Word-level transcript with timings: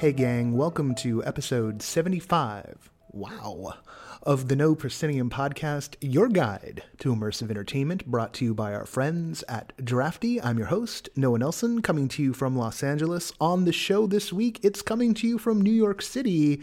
Hey, 0.00 0.12
gang, 0.12 0.56
welcome 0.56 0.94
to 0.94 1.22
episode 1.26 1.82
75. 1.82 2.90
Wow. 3.10 3.74
Of 4.22 4.48
the 4.48 4.56
No 4.56 4.74
Proscenium 4.74 5.28
podcast, 5.28 5.96
your 6.00 6.28
guide 6.28 6.84
to 7.00 7.14
immersive 7.14 7.50
entertainment, 7.50 8.06
brought 8.06 8.32
to 8.34 8.46
you 8.46 8.54
by 8.54 8.72
our 8.72 8.86
friends 8.86 9.44
at 9.46 9.74
Drafty. 9.84 10.40
I'm 10.40 10.56
your 10.56 10.68
host, 10.68 11.10
Noah 11.16 11.40
Nelson, 11.40 11.82
coming 11.82 12.08
to 12.08 12.22
you 12.22 12.32
from 12.32 12.56
Los 12.56 12.82
Angeles. 12.82 13.34
On 13.42 13.66
the 13.66 13.74
show 13.74 14.06
this 14.06 14.32
week, 14.32 14.58
it's 14.62 14.80
coming 14.80 15.12
to 15.12 15.28
you 15.28 15.36
from 15.36 15.60
New 15.60 15.70
York 15.70 16.00
City. 16.00 16.62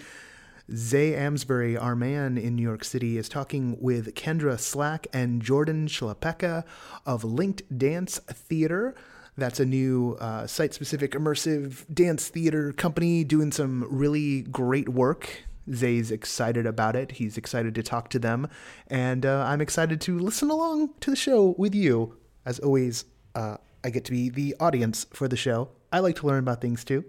Zay 0.74 1.14
Amsbury, 1.14 1.78
our 1.78 1.96
man 1.96 2.40
in 2.40 2.56
New 2.56 2.64
York 2.64 2.84
City, 2.84 3.20
is 3.20 3.30
talking 3.30 3.78
with 3.80 4.16
Kendra 4.16 4.60
Slack 4.60 5.06
and 5.14 5.44
Jordan 5.44 5.88
Chlapecka 5.88 6.64
of 7.06 7.24
Linked 7.24 7.78
Dance 7.78 8.18
Theater. 8.18 8.96
That's 9.38 9.60
a 9.60 9.66
new 9.66 10.18
uh, 10.20 10.48
site 10.48 10.74
specific 10.74 11.12
immersive 11.12 11.86
dance 11.94 12.28
theater 12.28 12.74
company 12.74 13.24
doing 13.24 13.52
some 13.52 13.86
really 13.90 14.42
great 14.42 14.90
work. 14.90 15.44
Zay's 15.74 16.12
excited 16.12 16.66
about 16.66 16.96
it. 16.96 17.12
He's 17.12 17.38
excited 17.38 17.76
to 17.76 17.84
talk 17.84 18.10
to 18.12 18.20
them. 18.20 18.50
And 18.88 19.26
uh, 19.26 19.46
I'm 19.48 19.62
excited 19.62 20.02
to 20.02 20.18
listen 20.18 20.50
along 20.50 20.94
to 21.02 21.12
the 21.12 21.16
show 21.16 21.54
with 21.58 21.76
you. 21.76 22.18
As 22.46 22.58
always, 22.60 23.06
uh, 23.36 23.58
I 23.84 23.90
get 23.92 24.06
to 24.06 24.12
be 24.12 24.30
the 24.30 24.56
audience 24.60 25.06
for 25.14 25.28
the 25.28 25.38
show. 25.38 25.70
I 25.92 26.00
like 26.00 26.16
to 26.18 26.28
learn 26.28 26.40
about 26.40 26.62
things 26.62 26.84
too. 26.84 27.06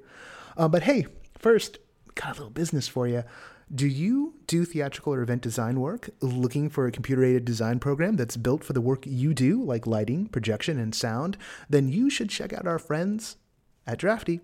Uh, 0.56 0.68
but 0.68 0.82
hey, 0.82 1.06
first, 1.38 1.78
got 2.14 2.30
a 2.30 2.32
little 2.34 2.50
business 2.50 2.88
for 2.88 3.08
you. 3.08 3.24
Do 3.74 3.86
you 3.86 4.32
do 4.46 4.64
theatrical 4.64 5.12
or 5.12 5.20
event 5.20 5.42
design 5.42 5.78
work 5.78 6.08
looking 6.22 6.70
for 6.70 6.86
a 6.86 6.92
computer 6.92 7.22
aided 7.22 7.44
design 7.44 7.78
program 7.78 8.16
that's 8.16 8.38
built 8.38 8.64
for 8.64 8.72
the 8.72 8.80
work 8.80 9.04
you 9.04 9.34
do, 9.34 9.62
like 9.62 9.86
lighting, 9.86 10.26
projection, 10.28 10.78
and 10.78 10.94
sound? 10.94 11.36
Then 11.68 11.90
you 11.90 12.08
should 12.08 12.30
check 12.30 12.54
out 12.54 12.66
our 12.66 12.78
friends 12.78 13.36
at 13.86 13.98
Drafty. 13.98 14.40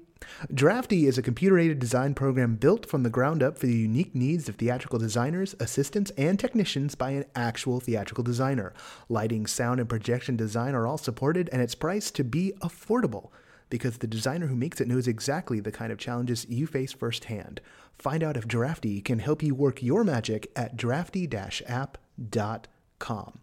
Drafty 0.52 1.06
is 1.06 1.16
a 1.16 1.22
computer 1.22 1.58
aided 1.58 1.78
design 1.78 2.12
program 2.12 2.56
built 2.56 2.84
from 2.84 3.02
the 3.02 3.08
ground 3.08 3.42
up 3.42 3.56
for 3.56 3.66
the 3.66 3.74
unique 3.74 4.14
needs 4.14 4.46
of 4.46 4.56
theatrical 4.56 4.98
designers, 4.98 5.54
assistants, 5.58 6.10
and 6.18 6.38
technicians 6.38 6.94
by 6.94 7.10
an 7.12 7.24
actual 7.34 7.80
theatrical 7.80 8.24
designer. 8.24 8.74
Lighting, 9.08 9.46
sound, 9.46 9.80
and 9.80 9.88
projection 9.88 10.36
design 10.36 10.74
are 10.74 10.86
all 10.86 10.98
supported, 10.98 11.48
and 11.50 11.62
it's 11.62 11.74
priced 11.74 12.14
to 12.16 12.24
be 12.24 12.52
affordable 12.60 13.30
because 13.70 13.98
the 13.98 14.06
designer 14.06 14.46
who 14.46 14.54
makes 14.54 14.80
it 14.80 14.88
knows 14.88 15.08
exactly 15.08 15.60
the 15.60 15.72
kind 15.72 15.90
of 15.90 15.98
challenges 15.98 16.46
you 16.48 16.66
face 16.66 16.92
firsthand. 16.92 17.60
Find 17.98 18.22
out 18.22 18.36
if 18.36 18.46
Drafty 18.46 19.00
can 19.00 19.18
help 19.18 19.42
you 19.42 19.54
work 19.54 19.82
your 19.82 20.04
magic 20.04 20.50
at 20.56 20.76
drafty-app.com. 20.76 23.38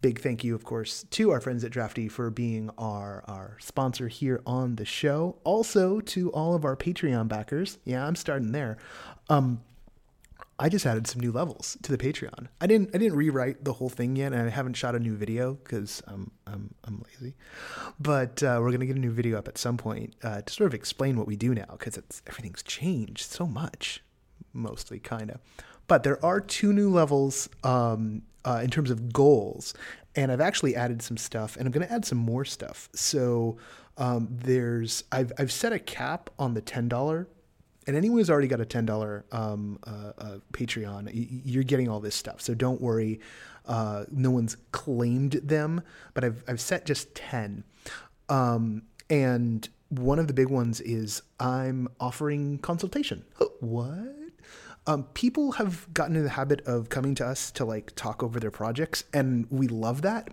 Big 0.00 0.18
thank 0.18 0.42
you, 0.42 0.56
of 0.56 0.64
course, 0.64 1.04
to 1.10 1.30
our 1.30 1.40
friends 1.40 1.62
at 1.62 1.70
Drafty 1.70 2.08
for 2.08 2.28
being 2.28 2.70
our, 2.76 3.22
our 3.28 3.56
sponsor 3.60 4.08
here 4.08 4.42
on 4.44 4.74
the 4.74 4.84
show. 4.84 5.38
Also 5.44 6.00
to 6.00 6.32
all 6.32 6.56
of 6.56 6.64
our 6.64 6.76
Patreon 6.76 7.28
backers. 7.28 7.78
Yeah, 7.84 8.04
I'm 8.04 8.16
starting 8.16 8.50
there. 8.50 8.78
Um, 9.28 9.60
I 10.58 10.68
just 10.68 10.86
added 10.86 11.06
some 11.06 11.20
new 11.20 11.32
levels 11.32 11.76
to 11.82 11.90
the 11.90 11.98
Patreon. 11.98 12.48
I 12.60 12.66
didn't 12.66 12.90
I 12.94 12.98
didn't 12.98 13.16
rewrite 13.16 13.64
the 13.64 13.72
whole 13.72 13.88
thing 13.88 14.16
yet, 14.16 14.32
and 14.32 14.42
I 14.42 14.50
haven't 14.50 14.74
shot 14.74 14.94
a 14.94 14.98
new 14.98 15.16
video 15.16 15.54
because 15.54 16.02
I'm 16.06 16.30
I'm 16.46 16.74
I'm 16.84 17.02
lazy. 17.06 17.34
But 17.98 18.42
uh, 18.42 18.58
we're 18.60 18.70
gonna 18.70 18.86
get 18.86 18.96
a 18.96 19.00
new 19.00 19.10
video 19.10 19.38
up 19.38 19.48
at 19.48 19.58
some 19.58 19.76
point 19.76 20.14
uh, 20.22 20.42
to 20.42 20.52
sort 20.52 20.68
of 20.68 20.74
explain 20.74 21.16
what 21.16 21.26
we 21.26 21.36
do 21.36 21.54
now 21.54 21.66
because 21.70 21.96
it's 21.96 22.22
everything's 22.26 22.62
changed 22.62 23.30
so 23.30 23.46
much, 23.46 24.02
mostly 24.52 24.98
kinda. 24.98 25.40
But 25.88 26.04
there 26.04 26.24
are 26.24 26.40
two 26.40 26.72
new 26.72 26.90
levels 26.90 27.48
um, 27.64 28.22
uh, 28.44 28.60
in 28.62 28.70
terms 28.70 28.90
of 28.90 29.12
goals, 29.12 29.74
and 30.14 30.30
I've 30.30 30.40
actually 30.40 30.76
added 30.76 31.02
some 31.02 31.16
stuff, 31.16 31.56
and 31.56 31.66
I'm 31.66 31.72
gonna 31.72 31.86
add 31.86 32.04
some 32.04 32.18
more 32.18 32.44
stuff. 32.44 32.88
So 32.94 33.56
um, 33.96 34.28
there's 34.30 35.04
I've 35.10 35.32
I've 35.38 35.52
set 35.52 35.72
a 35.72 35.78
cap 35.78 36.30
on 36.38 36.54
the 36.54 36.60
ten 36.60 36.88
dollar 36.88 37.26
and 37.86 37.96
anyone 37.96 38.18
who's 38.18 38.30
already 38.30 38.48
got 38.48 38.60
a 38.60 38.64
ten 38.66 38.86
dollar 38.86 39.24
um, 39.32 39.78
uh, 39.86 40.12
uh, 40.18 40.38
Patreon, 40.52 41.10
you're 41.12 41.64
getting 41.64 41.88
all 41.88 42.00
this 42.00 42.14
stuff. 42.14 42.40
So 42.40 42.54
don't 42.54 42.80
worry. 42.80 43.20
Uh, 43.66 44.04
no 44.10 44.30
one's 44.30 44.56
claimed 44.72 45.32
them, 45.32 45.82
but 46.14 46.24
I've 46.24 46.44
I've 46.48 46.60
set 46.60 46.86
just 46.86 47.14
ten. 47.14 47.64
Um, 48.28 48.82
and 49.10 49.68
one 49.88 50.18
of 50.18 50.26
the 50.26 50.32
big 50.32 50.48
ones 50.48 50.80
is 50.80 51.22
I'm 51.38 51.88
offering 52.00 52.58
consultation. 52.58 53.24
What? 53.60 54.16
Um, 54.86 55.04
people 55.14 55.52
have 55.52 55.92
gotten 55.94 56.16
in 56.16 56.24
the 56.24 56.30
habit 56.30 56.60
of 56.62 56.88
coming 56.88 57.14
to 57.16 57.26
us 57.26 57.50
to 57.52 57.64
like 57.64 57.94
talk 57.94 58.22
over 58.22 58.40
their 58.40 58.50
projects, 58.50 59.04
and 59.12 59.46
we 59.50 59.68
love 59.68 60.02
that. 60.02 60.28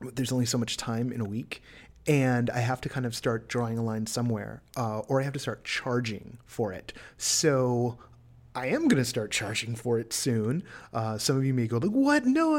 There's 0.00 0.32
only 0.32 0.46
so 0.46 0.58
much 0.58 0.76
time 0.76 1.12
in 1.12 1.20
a 1.20 1.24
week, 1.24 1.62
and 2.06 2.50
I 2.50 2.58
have 2.60 2.80
to 2.82 2.88
kind 2.88 3.06
of 3.06 3.14
start 3.14 3.48
drawing 3.48 3.78
a 3.78 3.82
line 3.82 4.06
somewhere, 4.06 4.62
uh, 4.76 5.00
or 5.00 5.20
I 5.20 5.24
have 5.24 5.32
to 5.32 5.38
start 5.38 5.64
charging 5.64 6.38
for 6.46 6.72
it. 6.72 6.92
So 7.16 7.98
I 8.54 8.68
am 8.68 8.88
going 8.88 9.02
to 9.02 9.04
start 9.04 9.30
charging 9.30 9.74
for 9.74 9.98
it 9.98 10.12
soon. 10.12 10.62
Uh, 10.92 11.18
some 11.18 11.36
of 11.36 11.44
you 11.44 11.52
may 11.52 11.66
go 11.66 11.78
like, 11.78 11.90
"What? 11.90 12.24
No, 12.24 12.58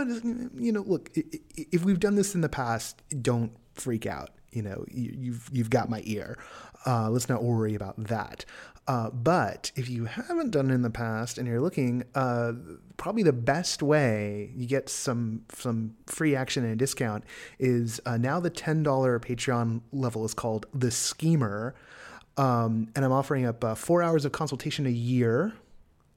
you 0.55 0.71
know, 0.71 0.81
look, 0.81 1.09
if 1.15 1.83
we've 1.83 1.99
done 1.99 2.15
this 2.15 2.35
in 2.35 2.41
the 2.41 2.49
past, 2.49 3.01
don't 3.21 3.51
freak 3.73 4.05
out. 4.05 4.31
You 4.51 4.61
know, 4.61 4.85
you've 4.89 5.49
you've 5.51 5.69
got 5.69 5.89
my 5.89 6.01
ear. 6.05 6.37
Uh, 6.85 7.09
let's 7.09 7.27
not 7.27 7.43
worry 7.43 7.75
about 7.75 7.95
that. 8.05 8.45
Uh, 8.87 9.09
but 9.09 9.71
if 9.75 9.89
you 9.89 10.05
haven't 10.05 10.51
done 10.51 10.71
it 10.71 10.73
in 10.73 10.81
the 10.81 10.89
past 10.89 11.37
and 11.37 11.45
you're 11.47 11.59
looking, 11.59 12.03
uh, 12.15 12.53
probably 12.95 13.21
the 13.21 13.33
best 13.33 13.83
way 13.83 14.49
you 14.55 14.65
get 14.65 14.87
some 14.87 15.43
some 15.53 15.95
free 16.05 16.35
action 16.35 16.63
and 16.63 16.73
a 16.73 16.75
discount 16.75 17.23
is 17.59 17.99
uh, 18.05 18.17
now 18.17 18.39
the 18.39 18.49
ten 18.49 18.83
dollar 18.83 19.19
Patreon 19.19 19.81
level 19.91 20.23
is 20.23 20.33
called 20.33 20.67
the 20.73 20.89
Schemer, 20.89 21.75
um, 22.37 22.87
and 22.95 23.03
I'm 23.03 23.11
offering 23.11 23.45
up 23.45 23.61
uh, 23.63 23.75
four 23.75 24.01
hours 24.01 24.23
of 24.23 24.31
consultation 24.31 24.85
a 24.85 24.91
year. 24.91 25.53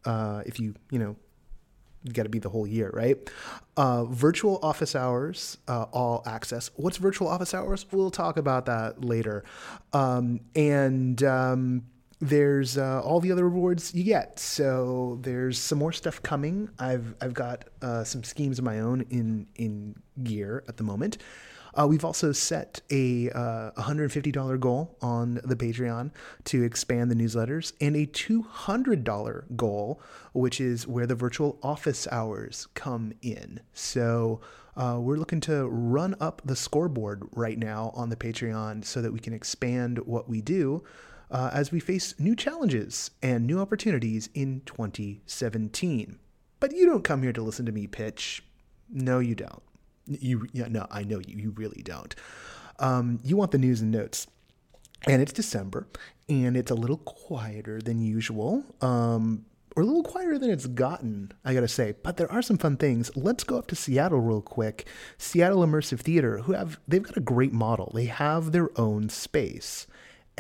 Uh, 0.05 0.43
if 0.47 0.61
you 0.61 0.75
you 0.93 1.01
know 1.01 1.17
got 2.13 2.23
to 2.23 2.31
be 2.31 2.39
the 2.39 2.49
whole 2.49 2.67
year, 2.67 2.91
right? 2.95 3.19
Uh, 3.77 4.05
virtual 4.05 4.59
office 4.63 4.95
hours, 4.95 5.59
all 5.69 6.23
access. 6.25 6.71
What's 6.77 6.97
virtual 6.97 7.29
office 7.29 7.53
hours? 7.53 7.85
We'll 7.91 8.11
talk 8.11 8.39
about 8.39 8.65
that 8.67 9.05
later. 9.05 9.45
Um, 9.93 10.41
and 10.55 11.23
um, 11.25 11.83
there's 12.21 12.77
uh, 12.77 13.01
all 13.01 13.21
the 13.21 13.33
other 13.33 13.45
rewards 13.45 13.95
you 13.95 14.05
get. 14.05 14.39
So 14.39 15.19
there's 15.23 15.59
some 15.59 15.79
more 15.79 15.93
stuff 15.93 16.23
coming. 16.23 16.69
I've 16.79 17.15
I've 17.21 17.35
got 17.35 17.65
uh, 17.83 18.05
some 18.05 18.23
schemes 18.23 18.59
of 18.59 18.65
my 18.65 18.81
own 18.81 19.07
in 19.11 19.47
in 19.57 19.97
gear 20.23 20.65
at 20.69 20.77
the 20.77 20.85
moment. 20.85 21.19
Uh, 21.73 21.87
we've 21.87 22.05
also 22.05 22.33
set 22.33 22.81
a 22.91 23.31
uh, 23.31 23.71
$150 23.79 24.59
goal 24.59 24.97
on 25.01 25.41
the 25.45 25.55
Patreon 25.55 26.11
to 26.45 26.65
expand 26.65 27.13
the 27.13 27.15
newsletters 27.15 27.73
and 27.81 27.95
a 27.95 28.07
$200 28.07 29.57
goal, 29.57 30.03
which 30.33 30.61
is 30.61 30.89
where 30.89 31.07
the 31.07 31.15
virtual 31.15 31.61
office 31.63 32.09
hours 32.11 32.67
come 32.75 33.13
in. 33.23 33.61
So 33.73 34.41
uh, 34.77 34.99
we're 35.01 35.17
looking 35.17 35.41
to 35.43 35.69
run 35.69 36.17
up 36.21 36.43
the 36.45 36.57
scoreboard 36.57 37.23
right 37.33 37.59
now 37.59 37.93
on 37.95 38.09
the 38.09 38.17
Patreon 38.17 38.85
so 38.85 39.01
that 39.01 39.13
we 39.13 39.21
can 39.21 39.33
expand 39.33 40.01
what 40.01 40.29
we 40.29 40.41
do 40.41 40.83
uh, 41.31 41.51
as 41.53 41.71
we 41.71 41.81
face 41.81 42.15
new 42.19 42.35
challenges 42.35 43.11
and 43.23 43.47
new 43.47 43.61
opportunities 43.61 44.29
in 44.35 44.63
2017. 44.67 46.19
But 46.59 46.73
you 46.73 46.87
don't 46.87 47.05
come 47.05 47.23
here 47.23 47.33
to 47.33 47.43
listen 47.43 47.67
to 47.67 47.73
me 47.73 47.87
pitch. 47.87 48.43
No, 48.91 49.19
you 49.19 49.35
don't. 49.35 49.63
You, 50.07 50.49
yeah, 50.53 50.69
no, 50.69 50.87
I 50.91 51.05
know 51.05 51.21
you. 51.27 51.37
You 51.37 51.51
really 51.51 51.83
don't. 51.83 52.15
Um, 52.79 53.21
you 53.23 53.37
want 53.37 53.53
the 53.53 53.59
news 53.59 53.81
and 53.81 53.91
notes, 53.91 54.27
and 55.07 55.23
it's 55.23 55.33
December, 55.33 55.87
and 56.29 56.57
it's 56.57 56.71
a 56.71 56.75
little 56.75 56.97
quieter 56.99 57.81
than 57.81 58.01
usual. 58.01 58.65
Um, 58.81 59.45
or 59.77 59.85
a 59.85 59.87
little 59.87 60.03
quieter 60.03 60.39
than 60.39 60.51
it's 60.51 60.67
gotten, 60.67 61.33
I 61.45 61.55
gotta 61.55 61.69
say. 61.69 61.95
But 62.03 62.17
there 62.17 62.31
are 62.33 62.43
some 62.43 62.59
fun 62.59 62.77
things. 62.77 63.11
Let's 63.15 63.45
go 63.45 63.57
up 63.57 63.69
to 63.69 63.77
Seattle 63.77 64.19
real 64.19 64.43
quick. 64.43 64.87
Seattle 65.17 65.65
Immersive 65.65 66.01
Theater, 66.01 66.39
who 66.39 66.55
have 66.55 66.81
they've 66.89 67.03
got 67.03 67.17
a 67.17 67.21
great 67.21 67.53
model. 67.53 67.93
They 67.95 68.07
have 68.07 68.51
their 68.51 68.71
own 68.79 69.09
space 69.11 69.87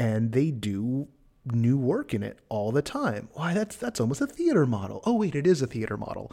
and 0.00 0.32
they 0.32 0.50
do 0.50 1.06
new 1.44 1.76
work 1.76 2.14
in 2.14 2.22
it 2.22 2.38
all 2.48 2.72
the 2.72 2.82
time. 2.82 3.28
Why 3.34 3.52
that's 3.54 3.76
that's 3.76 4.00
almost 4.00 4.22
a 4.22 4.26
theater 4.26 4.66
model. 4.66 5.02
Oh 5.04 5.14
wait, 5.14 5.34
it 5.34 5.46
is 5.46 5.62
a 5.62 5.66
theater 5.66 5.96
model. 5.96 6.32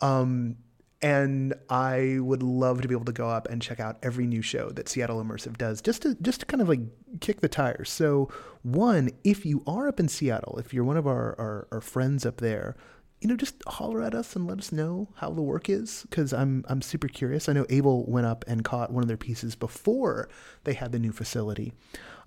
Um, 0.00 0.56
and 1.02 1.54
I 1.68 2.18
would 2.20 2.42
love 2.42 2.82
to 2.82 2.88
be 2.88 2.94
able 2.94 3.04
to 3.04 3.12
go 3.12 3.28
up 3.28 3.48
and 3.48 3.60
check 3.62 3.78
out 3.78 3.98
every 4.02 4.26
new 4.26 4.42
show 4.42 4.70
that 4.70 4.88
Seattle 4.88 5.22
Immersive 5.22 5.58
does, 5.58 5.82
just 5.82 6.02
to 6.02 6.14
just 6.22 6.40
to 6.40 6.46
kind 6.46 6.62
of 6.62 6.68
like 6.68 6.80
kick 7.20 7.40
the 7.40 7.48
tires. 7.48 7.90
So, 7.90 8.30
one, 8.62 9.10
if 9.24 9.44
you 9.44 9.62
are 9.66 9.88
up 9.88 9.98
in 10.00 10.08
Seattle, 10.08 10.58
if 10.58 10.72
you're 10.72 10.84
one 10.84 10.96
of 10.96 11.06
our 11.06 11.34
our, 11.38 11.68
our 11.72 11.80
friends 11.80 12.24
up 12.24 12.36
there, 12.38 12.76
you 13.20 13.28
know, 13.28 13.36
just 13.36 13.56
holler 13.66 14.02
at 14.02 14.14
us 14.14 14.36
and 14.36 14.46
let 14.46 14.58
us 14.58 14.70
know 14.70 15.08
how 15.16 15.30
the 15.30 15.42
work 15.42 15.68
is 15.68 16.04
because 16.08 16.32
I'm 16.32 16.64
I'm 16.68 16.82
super 16.82 17.08
curious. 17.08 17.48
I 17.48 17.52
know 17.52 17.66
Abel 17.68 18.04
went 18.08 18.26
up 18.26 18.44
and 18.46 18.64
caught 18.64 18.92
one 18.92 19.02
of 19.02 19.08
their 19.08 19.16
pieces 19.16 19.56
before 19.56 20.28
they 20.64 20.74
had 20.74 20.92
the 20.92 21.00
new 21.00 21.12
facility, 21.12 21.72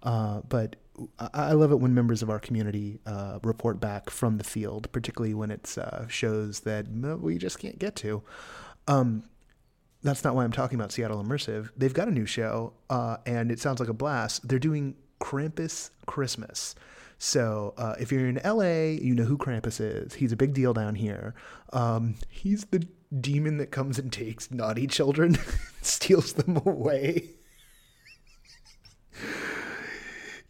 uh, 0.03 0.41
but 0.47 0.75
I 1.19 1.53
love 1.53 1.71
it 1.71 1.79
when 1.79 1.93
members 1.93 2.21
of 2.21 2.29
our 2.29 2.39
community 2.39 2.99
uh, 3.05 3.39
report 3.43 3.79
back 3.79 4.09
from 4.09 4.37
the 4.37 4.43
field, 4.43 4.91
particularly 4.91 5.33
when 5.33 5.51
it's 5.51 5.77
uh, 5.77 6.07
shows 6.07 6.61
that 6.61 6.87
we 6.87 7.37
just 7.37 7.59
can't 7.59 7.79
get 7.79 7.95
to. 7.97 8.21
Um, 8.87 9.23
that's 10.03 10.23
not 10.23 10.35
why 10.35 10.43
I'm 10.43 10.51
talking 10.51 10.79
about 10.79 10.91
Seattle 10.91 11.23
Immersive. 11.23 11.69
They've 11.77 11.93
got 11.93 12.07
a 12.07 12.11
new 12.11 12.25
show, 12.25 12.73
uh, 12.89 13.17
and 13.25 13.51
it 13.51 13.59
sounds 13.59 13.79
like 13.79 13.89
a 13.89 13.93
blast. 13.93 14.47
They're 14.47 14.59
doing 14.59 14.95
Krampus 15.19 15.91
Christmas. 16.07 16.75
So 17.19 17.75
uh, 17.77 17.95
if 17.99 18.11
you're 18.11 18.27
in 18.27 18.41
LA, 18.43 18.97
you 18.99 19.13
know 19.13 19.25
who 19.25 19.37
Krampus 19.37 19.79
is. 19.79 20.15
He's 20.15 20.31
a 20.31 20.35
big 20.35 20.53
deal 20.53 20.73
down 20.73 20.95
here. 20.95 21.35
Um, 21.71 22.15
he's 22.29 22.65
the 22.65 22.87
demon 23.19 23.57
that 23.57 23.67
comes 23.67 23.99
and 23.99 24.11
takes 24.11 24.49
naughty 24.49 24.87
children, 24.87 25.37
steals 25.81 26.33
them 26.33 26.57
away. 26.65 27.29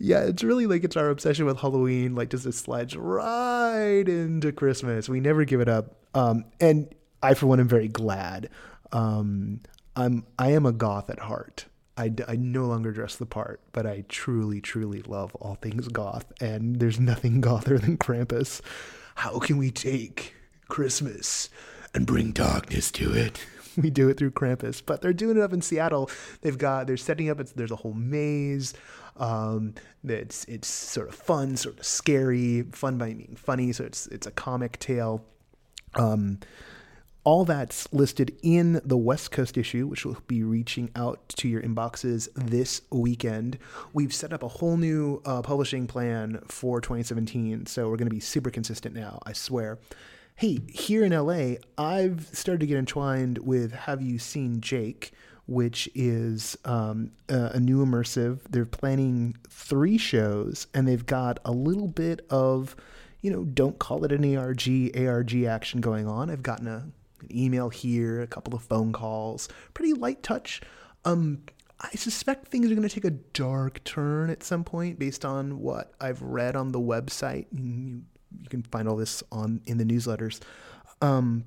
yeah, 0.01 0.21
it's 0.21 0.43
really 0.43 0.65
like 0.65 0.83
it's 0.83 0.97
our 0.97 1.09
obsession 1.09 1.45
with 1.45 1.59
Halloween. 1.59 2.15
Like, 2.15 2.29
just 2.31 2.45
it 2.47 2.53
slides 2.53 2.95
right 2.95 4.03
into 4.07 4.51
Christmas. 4.51 5.07
We 5.07 5.19
never 5.19 5.45
give 5.45 5.61
it 5.61 5.69
up. 5.69 5.95
Um, 6.15 6.45
and 6.59 6.93
I, 7.21 7.35
for 7.35 7.45
one, 7.45 7.59
am 7.59 7.67
very 7.67 7.87
glad. 7.87 8.49
Um, 8.91 9.61
I'm 9.95 10.25
I 10.39 10.51
am 10.53 10.65
a 10.65 10.71
goth 10.71 11.09
at 11.11 11.19
heart. 11.19 11.65
I, 11.97 12.11
I 12.27 12.35
no 12.35 12.65
longer 12.65 12.91
dress 12.91 13.17
the 13.17 13.27
part, 13.27 13.61
but 13.73 13.85
I 13.85 14.05
truly, 14.09 14.59
truly 14.59 15.03
love 15.03 15.35
all 15.35 15.55
things 15.55 15.87
goth, 15.87 16.25
and 16.41 16.77
there's 16.77 16.99
nothing 16.99 17.39
gother 17.41 17.77
than 17.77 17.97
Krampus. 17.97 18.61
How 19.15 19.37
can 19.37 19.57
we 19.57 19.69
take 19.69 20.33
Christmas 20.67 21.49
and 21.93 22.07
bring 22.07 22.31
darkness 22.31 22.91
to 22.93 23.13
it? 23.13 23.45
We 23.77 23.89
do 23.89 24.09
it 24.09 24.17
through 24.17 24.31
Krampus, 24.31 24.81
but 24.85 25.01
they're 25.01 25.13
doing 25.13 25.37
it 25.37 25.41
up 25.41 25.53
in 25.53 25.61
Seattle. 25.61 26.09
They've 26.41 26.57
got 26.57 26.87
they're 26.87 26.97
setting 26.97 27.29
up. 27.29 27.39
It's, 27.39 27.53
there's 27.53 27.71
a 27.71 27.77
whole 27.77 27.93
maze. 27.93 28.73
Um, 29.21 29.75
it's 30.03 30.43
it's 30.45 30.67
sort 30.67 31.07
of 31.07 31.15
fun, 31.15 31.55
sort 31.55 31.79
of 31.79 31.85
scary. 31.85 32.63
Fun 32.73 32.97
by 32.97 33.09
meaning 33.09 33.37
funny. 33.37 33.71
So 33.71 33.85
it's 33.85 34.07
it's 34.07 34.27
a 34.27 34.31
comic 34.31 34.79
tale. 34.79 35.23
Um, 35.95 36.39
all 37.23 37.45
that's 37.45 37.91
listed 37.93 38.35
in 38.41 38.81
the 38.83 38.97
West 38.97 39.29
Coast 39.29 39.55
issue, 39.55 39.85
which 39.85 40.05
will 40.05 40.17
be 40.25 40.41
reaching 40.41 40.89
out 40.95 41.29
to 41.29 41.47
your 41.47 41.61
inboxes 41.61 42.29
this 42.33 42.81
weekend. 42.89 43.59
We've 43.93 44.13
set 44.13 44.33
up 44.33 44.41
a 44.41 44.47
whole 44.47 44.75
new 44.75 45.21
uh, 45.23 45.43
publishing 45.43 45.85
plan 45.85 46.41
for 46.47 46.81
2017, 46.81 47.67
so 47.67 47.89
we're 47.89 47.97
going 47.97 48.09
to 48.09 48.15
be 48.15 48.19
super 48.19 48.49
consistent 48.49 48.95
now, 48.95 49.19
I 49.23 49.33
swear. 49.33 49.77
Hey, 50.33 50.61
here 50.67 51.05
in 51.05 51.11
LA, 51.11 51.57
I've 51.77 52.27
started 52.33 52.61
to 52.61 52.65
get 52.65 52.77
entwined 52.77 53.37
with 53.39 53.71
Have 53.71 54.01
You 54.01 54.17
Seen 54.17 54.59
Jake, 54.59 55.11
which 55.51 55.89
is 55.93 56.57
um, 56.65 57.11
a, 57.29 57.51
a 57.53 57.59
new 57.59 57.85
immersive. 57.85 58.39
They're 58.49 58.65
planning 58.65 59.35
three 59.49 59.97
shows, 59.97 60.67
and 60.73 60.87
they've 60.87 61.05
got 61.05 61.39
a 61.45 61.51
little 61.51 61.87
bit 61.87 62.25
of 62.29 62.75
you 63.21 63.29
know, 63.29 63.43
don't 63.43 63.77
call 63.77 64.03
it 64.03 64.11
an 64.11 64.35
ARG, 64.35 64.67
ARG 64.97 65.43
action 65.43 65.79
going 65.79 66.07
on. 66.07 66.31
I've 66.31 66.41
gotten 66.41 66.67
a 66.67 66.87
an 67.21 67.35
email 67.35 67.69
here, 67.69 68.21
a 68.21 68.27
couple 68.27 68.53
of 68.53 68.63
phone 68.63 68.91
calls, 68.91 69.47
pretty 69.73 69.93
light 69.93 70.23
touch. 70.23 70.61
Um, 71.05 71.43
I 71.79 71.89
suspect 71.95 72.47
things 72.47 72.71
are 72.71 72.75
going 72.75 72.87
to 72.87 72.93
take 72.93 73.05
a 73.05 73.11
dark 73.11 73.83
turn 73.83 74.29
at 74.29 74.43
some 74.43 74.63
point 74.63 74.99
based 74.99 75.25
on 75.25 75.59
what 75.59 75.93
I've 75.99 76.21
read 76.21 76.55
on 76.55 76.71
the 76.71 76.79
website. 76.79 77.47
You, 77.51 78.01
you 78.39 78.49
can 78.49 78.63
find 78.63 78.87
all 78.87 78.95
this 78.95 79.23
on 79.31 79.61
in 79.65 79.77
the 79.77 79.83
newsletters. 79.83 80.39
Um, 81.01 81.45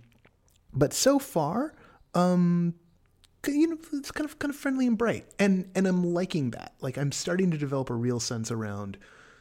but 0.73 0.93
so 0.93 1.19
far, 1.19 1.75
um, 2.15 2.75
you 3.49 3.69
know, 3.69 3.79
it's 3.93 4.11
kind 4.11 4.29
of 4.29 4.39
kind 4.39 4.51
of 4.51 4.57
friendly 4.57 4.87
and 4.87 4.97
bright, 4.97 5.27
and 5.39 5.71
and 5.75 5.87
I'm 5.87 6.05
liking 6.05 6.51
that. 6.51 6.75
Like 6.81 6.97
I'm 6.97 7.13
starting 7.13 7.51
to 7.51 7.59
develop 7.59 7.91
a 7.91 7.95
real 7.95 8.21
sense 8.21 8.51
around 8.51 8.99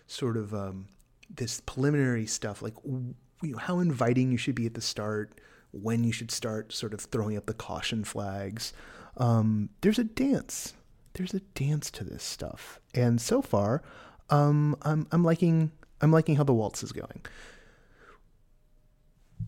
sort 0.07 0.37
of 0.37 0.53
um, 0.53 0.87
this 1.29 1.61
preliminary 1.61 2.25
stuff, 2.25 2.61
like 2.61 2.75
you 2.83 3.15
know, 3.41 3.57
how 3.57 3.79
inviting 3.79 4.31
you 4.31 4.37
should 4.37 4.55
be 4.55 4.65
at 4.65 4.73
the 4.73 4.81
start 4.81 5.39
when 5.71 6.03
you 6.03 6.11
should 6.11 6.31
start 6.31 6.71
sort 6.71 6.93
of 6.93 7.01
throwing 7.01 7.35
up 7.37 7.45
the 7.45 7.53
caution 7.53 8.03
flags. 8.03 8.73
Um, 9.17 9.69
there's 9.81 9.99
a 9.99 10.03
dance. 10.03 10.73
There's 11.13 11.33
a 11.33 11.41
dance 11.55 11.91
to 11.91 12.03
this 12.03 12.23
stuff, 12.23 12.79
and 12.95 13.21
so 13.21 13.41
far, 13.41 13.83
um, 14.29 14.75
I'm 14.81 15.07
I'm 15.11 15.23
liking 15.23 15.71
I'm 16.01 16.11
liking 16.11 16.35
how 16.35 16.43
the 16.43 16.53
waltz 16.53 16.83
is 16.83 16.91
going. 16.91 17.21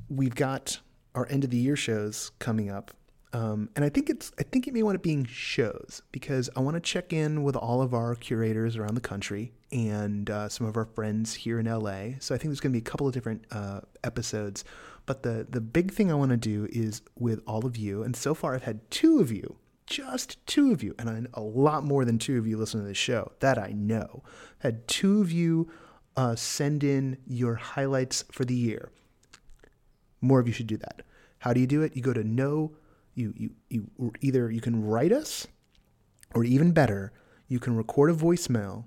We've 0.09 0.35
got 0.35 0.79
our 1.15 1.27
end 1.29 1.43
of 1.43 1.49
the 1.49 1.57
year 1.57 1.75
shows 1.75 2.31
coming 2.39 2.69
up. 2.69 2.91
Um, 3.35 3.69
and 3.75 3.83
I 3.83 3.89
think 3.89 4.09
it's 4.09 4.31
I 4.39 4.43
think 4.43 4.67
it 4.67 4.73
may 4.73 4.83
want 4.83 4.95
it 4.95 5.01
being 5.03 5.25
shows 5.25 6.01
because 6.11 6.49
I 6.55 6.61
want 6.61 6.75
to 6.75 6.79
check 6.79 7.11
in 7.11 7.43
with 7.43 7.55
all 7.55 7.81
of 7.81 7.93
our 7.93 8.15
curators 8.15 8.77
around 8.77 8.95
the 8.95 9.01
country 9.01 9.51
and 9.71 10.29
uh, 10.29 10.47
some 10.47 10.67
of 10.67 10.77
our 10.77 10.85
friends 10.85 11.33
here 11.33 11.59
in 11.59 11.65
LA. 11.65 12.17
So 12.19 12.33
I 12.33 12.37
think 12.37 12.49
there's 12.51 12.61
going 12.61 12.71
to 12.71 12.79
be 12.79 12.87
a 12.87 12.89
couple 12.89 13.07
of 13.07 13.13
different 13.13 13.45
uh, 13.51 13.81
episodes 14.03 14.63
but 15.05 15.23
the 15.23 15.45
the 15.49 15.61
big 15.61 15.91
thing 15.91 16.11
I 16.11 16.15
want 16.15 16.31
to 16.31 16.37
do 16.37 16.67
is 16.71 17.01
with 17.17 17.41
all 17.47 17.65
of 17.65 17.77
you, 17.77 18.03
and 18.03 18.15
so 18.15 18.33
far 18.33 18.55
I've 18.55 18.63
had 18.63 18.89
two 18.89 19.19
of 19.19 19.31
you, 19.31 19.57
just 19.85 20.45
two 20.47 20.71
of 20.71 20.81
you, 20.81 20.95
and 20.97 21.09
I, 21.09 21.39
a 21.39 21.41
lot 21.41 21.83
more 21.83 22.05
than 22.05 22.17
two 22.17 22.37
of 22.37 22.47
you 22.47 22.57
listen 22.57 22.81
to 22.81 22.87
this 22.87 22.97
show. 22.97 23.31
That 23.39 23.57
I 23.57 23.71
know. 23.71 24.23
Had 24.59 24.87
two 24.87 25.21
of 25.21 25.31
you 25.31 25.69
uh, 26.17 26.35
send 26.35 26.83
in 26.83 27.17
your 27.27 27.55
highlights 27.55 28.23
for 28.31 28.45
the 28.45 28.55
year. 28.55 28.91
More 30.21 30.39
of 30.39 30.47
you 30.47 30.53
should 30.53 30.67
do 30.67 30.77
that. 30.77 31.03
How 31.39 31.53
do 31.53 31.59
you 31.59 31.67
do 31.67 31.83
it? 31.83 31.95
You 31.95 32.01
go 32.01 32.13
to 32.13 32.23
no, 32.23 32.71
you 33.15 33.33
you 33.35 33.49
you 33.69 34.13
either 34.21 34.51
you 34.51 34.61
can 34.61 34.85
write 34.85 35.11
us, 35.11 35.47
or 36.33 36.43
even 36.43 36.71
better, 36.71 37.11
you 37.47 37.59
can 37.59 37.75
record 37.75 38.11
a 38.11 38.13
voicemail, 38.13 38.85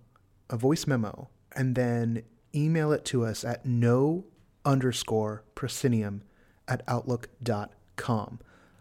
a 0.51 0.57
voice 0.57 0.87
memo, 0.87 1.29
and 1.57 1.75
then 1.75 2.23
email 2.55 2.93
it 2.93 3.05
to 3.07 3.25
us 3.25 3.45
at 3.45 3.67
no 3.67 4.25
underscore 4.65 5.45
proscenium 5.55 6.23
at 6.67 6.83
outlook.com. 6.87 8.39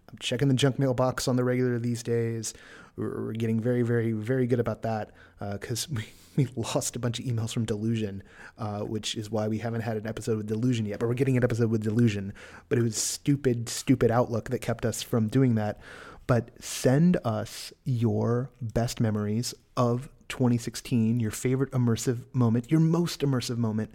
I'm 0.09 0.17
checking 0.19 0.47
the 0.47 0.53
junk 0.53 0.79
mail 0.79 0.93
box 0.93 1.27
on 1.27 1.35
the 1.35 1.43
regular 1.43 1.79
these 1.79 2.03
days. 2.03 2.53
We're 2.95 3.33
getting 3.33 3.59
very, 3.59 3.83
very, 3.83 4.11
very 4.11 4.47
good 4.47 4.59
about 4.59 4.81
that 4.81 5.11
because 5.39 5.85
uh, 5.85 5.95
we, 5.95 6.05
we 6.37 6.47
lost 6.55 6.95
a 6.95 6.99
bunch 6.99 7.19
of 7.19 7.25
emails 7.25 7.51
from 7.51 7.65
Delusion, 7.65 8.23
uh, 8.57 8.79
which 8.79 9.15
is 9.15 9.29
why 9.29 9.49
we 9.49 9.57
haven't 9.57 9.81
had 9.81 9.97
an 9.97 10.07
episode 10.07 10.37
with 10.37 10.47
Delusion 10.47 10.85
yet. 10.85 10.99
But 10.99 11.09
we're 11.09 11.15
getting 11.15 11.35
an 11.35 11.43
episode 11.43 11.69
with 11.69 11.83
Delusion. 11.83 12.33
But 12.69 12.77
it 12.77 12.83
was 12.83 12.95
stupid, 12.95 13.67
stupid 13.67 14.09
Outlook 14.09 14.49
that 14.51 14.59
kept 14.59 14.85
us 14.85 15.01
from 15.01 15.27
doing 15.27 15.55
that. 15.55 15.81
But 16.25 16.51
send 16.63 17.17
us 17.25 17.73
your 17.83 18.51
best 18.61 19.01
memories 19.01 19.53
of 19.75 20.09
2016, 20.29 21.19
your 21.19 21.31
favorite 21.31 21.71
immersive 21.71 22.23
moment, 22.33 22.71
your 22.71 22.79
most 22.79 23.21
immersive 23.21 23.57
moment 23.57 23.91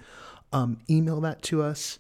um, 0.53 0.79
email 0.89 1.21
that 1.23 1.43
to 1.43 1.63
us. 1.63 1.99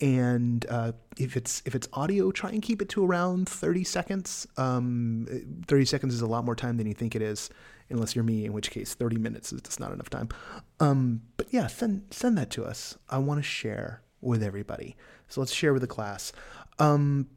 And 0.00 0.64
uh, 0.70 0.92
if 1.18 1.36
it's 1.36 1.60
if 1.66 1.74
it's 1.74 1.88
audio, 1.92 2.30
try 2.30 2.50
and 2.50 2.62
keep 2.62 2.80
it 2.80 2.88
to 2.90 3.04
around 3.04 3.48
30 3.48 3.82
seconds. 3.82 4.46
Um, 4.56 5.26
30 5.66 5.84
seconds 5.86 6.14
is 6.14 6.20
a 6.20 6.26
lot 6.26 6.44
more 6.44 6.54
time 6.54 6.76
than 6.76 6.86
you 6.86 6.94
think 6.94 7.16
it 7.16 7.22
is, 7.22 7.50
unless 7.90 8.14
you're 8.14 8.24
me, 8.24 8.44
in 8.44 8.52
which 8.52 8.70
case 8.70 8.94
30 8.94 9.18
minutes 9.18 9.52
is 9.52 9.60
just 9.62 9.80
not 9.80 9.92
enough 9.92 10.10
time. 10.10 10.28
Um, 10.80 11.22
but 11.36 11.46
yeah, 11.50 11.66
send 11.66 12.04
send 12.10 12.36
that 12.38 12.50
to 12.50 12.64
us. 12.64 12.96
I 13.08 13.18
want 13.18 13.38
to 13.38 13.42
share 13.42 14.02
with 14.20 14.42
everybody. 14.42 14.96
So 15.28 15.40
let's 15.40 15.52
share 15.52 15.72
with 15.72 15.82
the 15.82 15.88
class. 15.88 16.32
Um, 16.78 17.28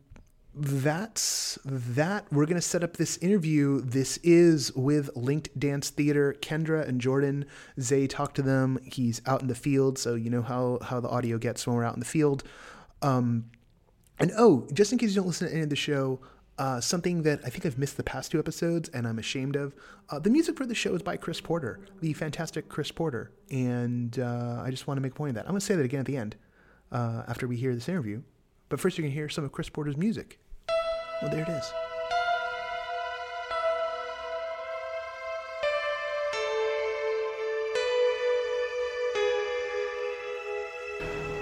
that's 0.54 1.58
that. 1.64 2.26
We're 2.32 2.46
going 2.46 2.56
to 2.56 2.62
set 2.62 2.84
up 2.84 2.98
this 2.98 3.18
interview. 3.18 3.82
This 3.82 4.18
is 4.18 4.74
with 4.74 5.10
Linked 5.16 5.58
Dance 5.58 5.90
Theater. 5.90 6.36
Kendra 6.42 6.86
and 6.86 7.00
Jordan, 7.00 7.46
Zay 7.80 8.06
talked 8.06 8.36
to 8.36 8.42
them. 8.42 8.78
He's 8.84 9.22
out 9.26 9.42
in 9.42 9.48
the 9.48 9.56
field, 9.56 9.98
so 9.98 10.16
you 10.16 10.30
know 10.30 10.42
how, 10.42 10.80
how 10.82 11.00
the 11.00 11.08
audio 11.08 11.38
gets 11.38 11.66
when 11.66 11.76
we're 11.76 11.86
out 11.86 11.94
in 11.94 12.02
the 12.02 12.06
field. 12.06 12.44
Um, 13.02 13.46
and 14.20 14.32
oh, 14.38 14.68
just 14.74 14.92
in 14.92 14.98
case 14.98 15.12
you 15.12 15.16
don't 15.16 15.28
listen 15.28 15.48
to 15.48 15.54
any 15.54 15.64
of 15.64 15.70
the 15.70 15.76
show, 15.76 16.20
uh, 16.62 16.80
something 16.80 17.24
that 17.24 17.40
I 17.44 17.50
think 17.50 17.66
I've 17.66 17.80
missed 17.80 17.98
the 17.98 18.04
past 18.04 18.30
two 18.30 18.38
episodes 18.38 18.88
and 18.90 19.08
I'm 19.08 19.18
ashamed 19.18 19.56
of. 19.56 19.74
Uh, 20.12 20.20
the 20.20 20.30
music 20.30 20.56
for 20.56 20.68
the 20.68 20.76
show 20.76 20.94
is 20.94 21.02
by 21.02 21.18
Chris 21.18 21.42
Porter, 21.42 21.80
the 22.02 22.14
fantastic 22.14 22.70
Chris 22.70 22.92
Porter. 22.92 23.32
And 23.50 24.20
uh, 24.20 24.62
I 24.64 24.70
just 24.70 24.86
want 24.86 25.00
to 25.00 25.02
make 25.02 25.14
a 25.14 25.16
point 25.16 25.30
of 25.30 25.36
that. 25.36 25.46
I'm 25.46 25.54
going 25.54 25.60
to 25.60 25.66
say 25.66 25.76
that 25.76 25.84
again 25.84 26.02
at 26.02 26.06
the 26.06 26.18
end 26.18 26.36
uh, 26.92 27.24
after 27.28 27.48
we 27.48 27.58
hear 27.58 27.74
this 27.74 27.90
interview. 27.90 28.22
But 28.70 28.80
first, 28.80 28.96
you're 28.96 29.04
going 29.04 29.12
to 29.12 29.16
hear 29.16 29.28
some 29.28 29.44
of 29.44 29.52
Chris 29.52 29.70
Porter's 29.70 29.98
music. 29.98 30.40
Well, 31.24 31.32
there 31.32 31.42
it 31.42 31.50
is. 31.50 31.91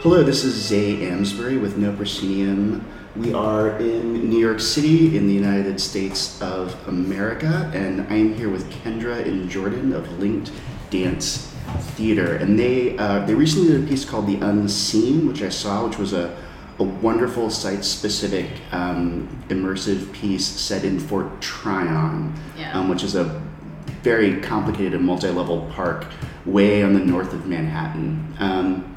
Hello, 0.01 0.24
this 0.24 0.46
is 0.46 0.56
Zay 0.56 1.06
Amsbury 1.10 1.58
with 1.58 1.77
No 1.77 1.94
Proscenium. 1.94 2.86
We 3.18 3.34
are 3.34 3.77
in 3.79 4.29
New 4.29 4.39
York 4.39 4.62
City 4.62 5.18
in 5.18 5.27
the 5.27 5.34
United 5.34 5.77
States 5.82 6.41
of 6.41 6.74
America, 6.88 7.70
and 7.74 8.08
I 8.10 8.15
am 8.15 8.34
here 8.34 8.48
with 8.48 8.72
Kendra 8.72 9.22
and 9.27 9.50
Jordan 9.50 9.91
of 9.91 10.10
Linked 10.18 10.53
Dance 10.89 11.53
Theater. 11.98 12.38
And 12.38 12.58
they 12.58 12.98
uh, 12.98 13.25
they 13.25 13.36
recently 13.36 13.74
did 13.74 13.84
a 13.84 13.88
piece 13.88 14.06
called 14.06 14.27
The 14.27 14.38
Unseen, 14.38 15.27
which 15.27 15.41
I 15.41 15.50
saw, 15.50 15.86
which 15.86 15.98
was 15.98 16.13
a 16.13 16.34
a 16.79 16.84
wonderful 16.86 17.50
site 17.50 17.84
specific 17.84 18.50
um, 18.72 19.27
immersive 19.50 20.13
piece 20.13 20.46
set 20.46 20.86
in 20.86 20.98
Fort 20.98 21.41
Tryon, 21.41 22.34
yeah. 22.58 22.72
um, 22.72 22.88
which 22.88 23.03
is 23.03 23.15
a 23.15 23.25
very 24.01 24.39
complicated 24.39 24.94
and 24.94 25.03
multi 25.03 25.29
level 25.29 25.70
park 25.74 26.06
way 26.46 26.84
on 26.84 26.94
the 26.94 27.01
north 27.01 27.34
of 27.34 27.48
Manhattan. 27.48 28.34
Um, 28.39 28.96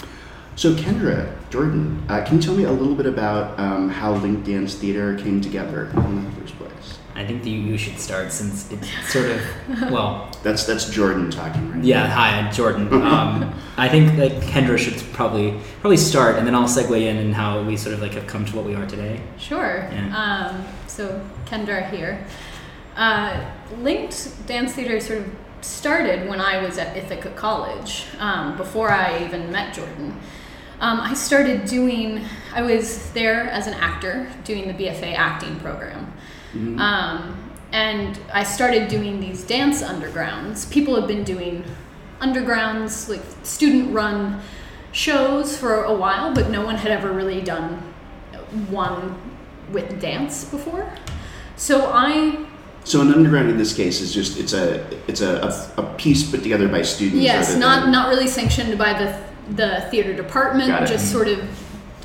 so, 0.57 0.75
Kendra, 0.75 1.33
Jordan, 1.51 2.05
uh, 2.09 2.23
can 2.25 2.37
you 2.37 2.43
tell 2.43 2.55
me 2.55 2.65
a 2.65 2.73
little 2.73 2.95
bit 2.95 3.07
about 3.07 3.59
um, 3.59 3.89
how 3.89 4.13
Linked 4.15 4.47
Dance 4.47 4.75
Theater 4.75 5.17
came 5.17 5.41
together 5.41 5.87
in 5.95 6.25
the 6.25 6.31
first 6.41 6.57
place? 6.59 6.99
I 7.15 7.23
I 7.23 7.27
think 7.27 7.45
that 7.45 7.51
you, 7.51 7.61
you 7.61 7.79
should 7.79 7.99
start 8.01 8.33
since 8.33 8.71
it's 8.73 8.89
sort 9.13 9.31
of 9.31 9.41
well. 9.93 10.29
That's 10.43 10.67
that's 10.67 10.91
Jordan 10.91 11.31
talking 11.31 11.69
right 11.69 11.79
now. 11.79 11.85
Yeah, 11.85 12.07
hi, 12.09 12.31
I'm 12.37 12.53
Jordan. 12.53 12.89
Um, 13.03 13.55
I 13.77 13.89
think 13.89 14.17
that 14.17 14.33
Kendra 14.43 14.77
should 14.77 15.01
probably 15.13 15.57
probably 15.81 15.97
start, 15.97 16.37
and 16.37 16.45
then 16.45 16.55
I'll 16.55 16.67
segue 16.67 17.01
in 17.01 17.17
and 17.19 17.33
how 17.33 17.63
we 17.63 17.77
sort 17.77 17.95
of 17.95 18.03
like 18.03 18.15
have 18.15 18.27
come 18.27 18.45
to 18.47 18.57
what 18.57 18.65
we 18.65 18.75
are 18.75 18.87
today. 18.87 19.21
Sure. 19.39 19.89
Yeah. 19.93 20.51
Um, 20.51 20.67
so 20.89 21.25
Kendra 21.47 21.89
here. 21.91 22.27
Uh, 22.97 23.49
Linked 23.79 24.47
Dance 24.49 24.73
Theater 24.73 24.99
sort 24.99 25.21
of 25.21 25.31
started 25.61 26.29
when 26.29 26.41
I 26.41 26.61
was 26.61 26.77
at 26.77 26.97
Ithaca 26.97 27.31
College, 27.31 28.07
um, 28.19 28.57
before 28.57 28.91
I 28.91 29.25
even 29.25 29.53
met 29.53 29.75
Jordan. 29.75 30.19
Um, 30.83 31.01
I 31.01 31.15
started 31.15 31.65
doing, 31.65 32.25
I 32.53 32.61
was 32.63 33.13
there 33.13 33.45
as 33.45 33.69
an 33.69 33.75
actor 33.75 34.27
doing 34.43 34.67
the 34.67 34.75
BFA 34.75 35.15
acting 35.15 35.55
program. 35.61 36.13
Mhm. 36.55 36.79
Um, 36.79 37.51
and 37.73 38.19
I 38.35 38.43
started 38.43 38.89
doing 38.89 39.21
these 39.21 39.45
dance 39.45 39.81
undergrounds. 39.81 40.69
People 40.71 40.97
have 40.97 41.07
been 41.07 41.23
doing 41.23 41.65
undergrounds, 42.21 43.09
like 43.09 43.23
student 43.45 43.95
run 43.95 44.41
shows 44.91 45.57
for 45.57 45.85
a 45.85 45.95
while, 45.95 46.35
but 46.35 46.51
no 46.51 46.63
one 46.65 46.75
had 46.75 46.91
ever 46.91 47.13
really 47.13 47.41
done 47.41 47.81
one 48.69 49.15
with 49.73 50.01
dance 50.01 50.45
before. 50.45 50.87
So 51.57 51.91
I 51.93 52.37
So 52.85 53.01
an 53.01 53.15
underground 53.15 53.49
in 53.49 53.57
this 53.57 53.73
case 53.73 54.01
is 54.01 54.13
just 54.13 54.39
it's 54.39 54.53
a 54.53 54.85
it's 55.07 55.21
a, 55.21 55.33
a, 55.79 55.83
a 55.83 55.85
piece 55.95 56.29
put 56.29 56.43
together 56.43 56.67
by 56.69 56.83
students. 56.83 57.23
yes, 57.23 57.57
not 57.57 57.89
not 57.89 58.09
really 58.09 58.27
sanctioned 58.27 58.77
by 58.77 58.93
the 58.93 59.32
the 59.51 59.87
theater 59.91 60.15
department, 60.15 60.87
just 60.87 61.11
sort 61.11 61.29
of 61.29 61.41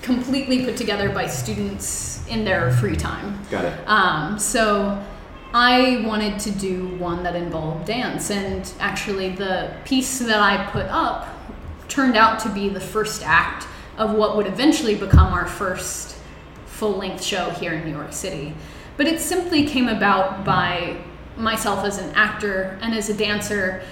completely 0.01 0.63
put 0.65 0.77
together 0.77 1.10
by 1.10 1.27
students 1.27 2.25
in 2.27 2.44
their 2.46 2.72
free 2.72 2.96
time. 2.96 3.39
Got 3.50 3.65
it. 3.65 3.88
Um, 3.88 4.39
so 4.39 5.03
I 5.53 6.03
wanted 6.06 6.39
to 6.39 6.51
do 6.51 6.88
one 6.98 7.24
that 7.24 7.36
involved 7.36 7.88
dance, 7.88 8.32
and 8.32 8.72
actually, 8.79 9.29
the 9.29 9.74
piece 9.86 10.20
that 10.20 10.39
I 10.39 10.70
put 10.72 10.86
up 10.88 11.27
turned 11.88 12.17
out 12.17 12.39
to 12.39 12.50
be 12.50 12.70
the 12.70 12.82
first 12.82 13.24
act 13.25 13.65
of 13.98 14.13
what 14.13 14.36
would 14.36 14.48
eventually 14.48 14.96
become 14.96 15.34
our 15.34 15.48
first 15.48 16.17
full 16.65 16.98
length 16.98 17.24
show 17.24 17.50
here 17.51 17.74
in 17.74 17.86
New 17.86 17.91
York 17.96 18.13
City. 18.13 18.53
But 18.98 19.08
it 19.08 19.20
simply 19.20 19.65
came 19.65 19.88
about 19.88 20.44
by 20.44 20.98
myself 21.38 21.86
as 21.86 21.98
an 21.98 22.13
actor 22.15 22.77
and 22.82 22.94
as 22.94 23.10
a 23.10 23.13
dancer 23.13 23.84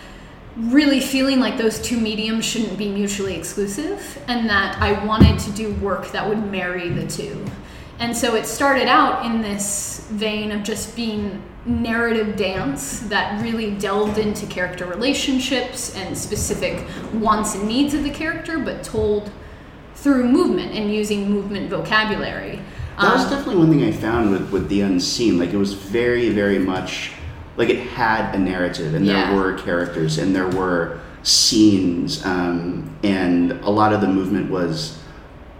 really 0.57 0.99
feeling 0.99 1.39
like 1.39 1.57
those 1.57 1.81
two 1.81 1.99
mediums 1.99 2.45
shouldn't 2.45 2.77
be 2.77 2.89
mutually 2.89 3.35
exclusive 3.35 4.23
and 4.27 4.49
that 4.49 4.81
I 4.81 5.03
wanted 5.05 5.37
to 5.39 5.51
do 5.51 5.73
work 5.75 6.11
that 6.11 6.27
would 6.27 6.49
marry 6.49 6.89
the 6.89 7.05
two. 7.07 7.45
And 7.99 8.15
so 8.15 8.35
it 8.35 8.45
started 8.45 8.87
out 8.87 9.25
in 9.25 9.41
this 9.41 10.07
vein 10.11 10.51
of 10.51 10.63
just 10.63 10.95
being 10.95 11.41
narrative 11.65 12.35
dance 12.35 12.99
that 13.01 13.41
really 13.41 13.71
delved 13.71 14.17
into 14.17 14.45
character 14.45 14.85
relationships 14.85 15.95
and 15.95 16.17
specific 16.17 16.85
wants 17.13 17.55
and 17.55 17.67
needs 17.67 17.93
of 17.93 18.03
the 18.03 18.09
character, 18.09 18.59
but 18.59 18.83
told 18.83 19.31
through 19.95 20.29
movement 20.29 20.73
and 20.73 20.93
using 20.93 21.29
movement 21.29 21.69
vocabulary. 21.69 22.59
That 23.01 23.13
was 23.13 23.23
Um, 23.23 23.29
definitely 23.29 23.57
one 23.57 23.69
thing 23.69 23.83
I 23.83 23.91
found 23.91 24.31
with, 24.31 24.51
with 24.51 24.69
the 24.69 24.81
unseen. 24.81 25.39
Like 25.39 25.53
it 25.53 25.57
was 25.57 25.73
very, 25.73 26.29
very 26.29 26.59
much 26.59 27.11
like 27.57 27.69
it 27.69 27.79
had 27.79 28.33
a 28.35 28.39
narrative, 28.39 28.93
and 28.93 29.05
Yeah. 29.05 29.27
there 29.31 29.35
were 29.39 29.53
characters, 29.53 30.17
and 30.17 30.35
there 30.35 30.47
were 30.49 30.97
scenes, 31.23 32.23
um, 32.25 32.89
and 33.03 33.51
a 33.63 33.69
lot 33.69 33.93
of 33.93 34.01
the 34.01 34.07
movement 34.07 34.49
was 34.51 34.97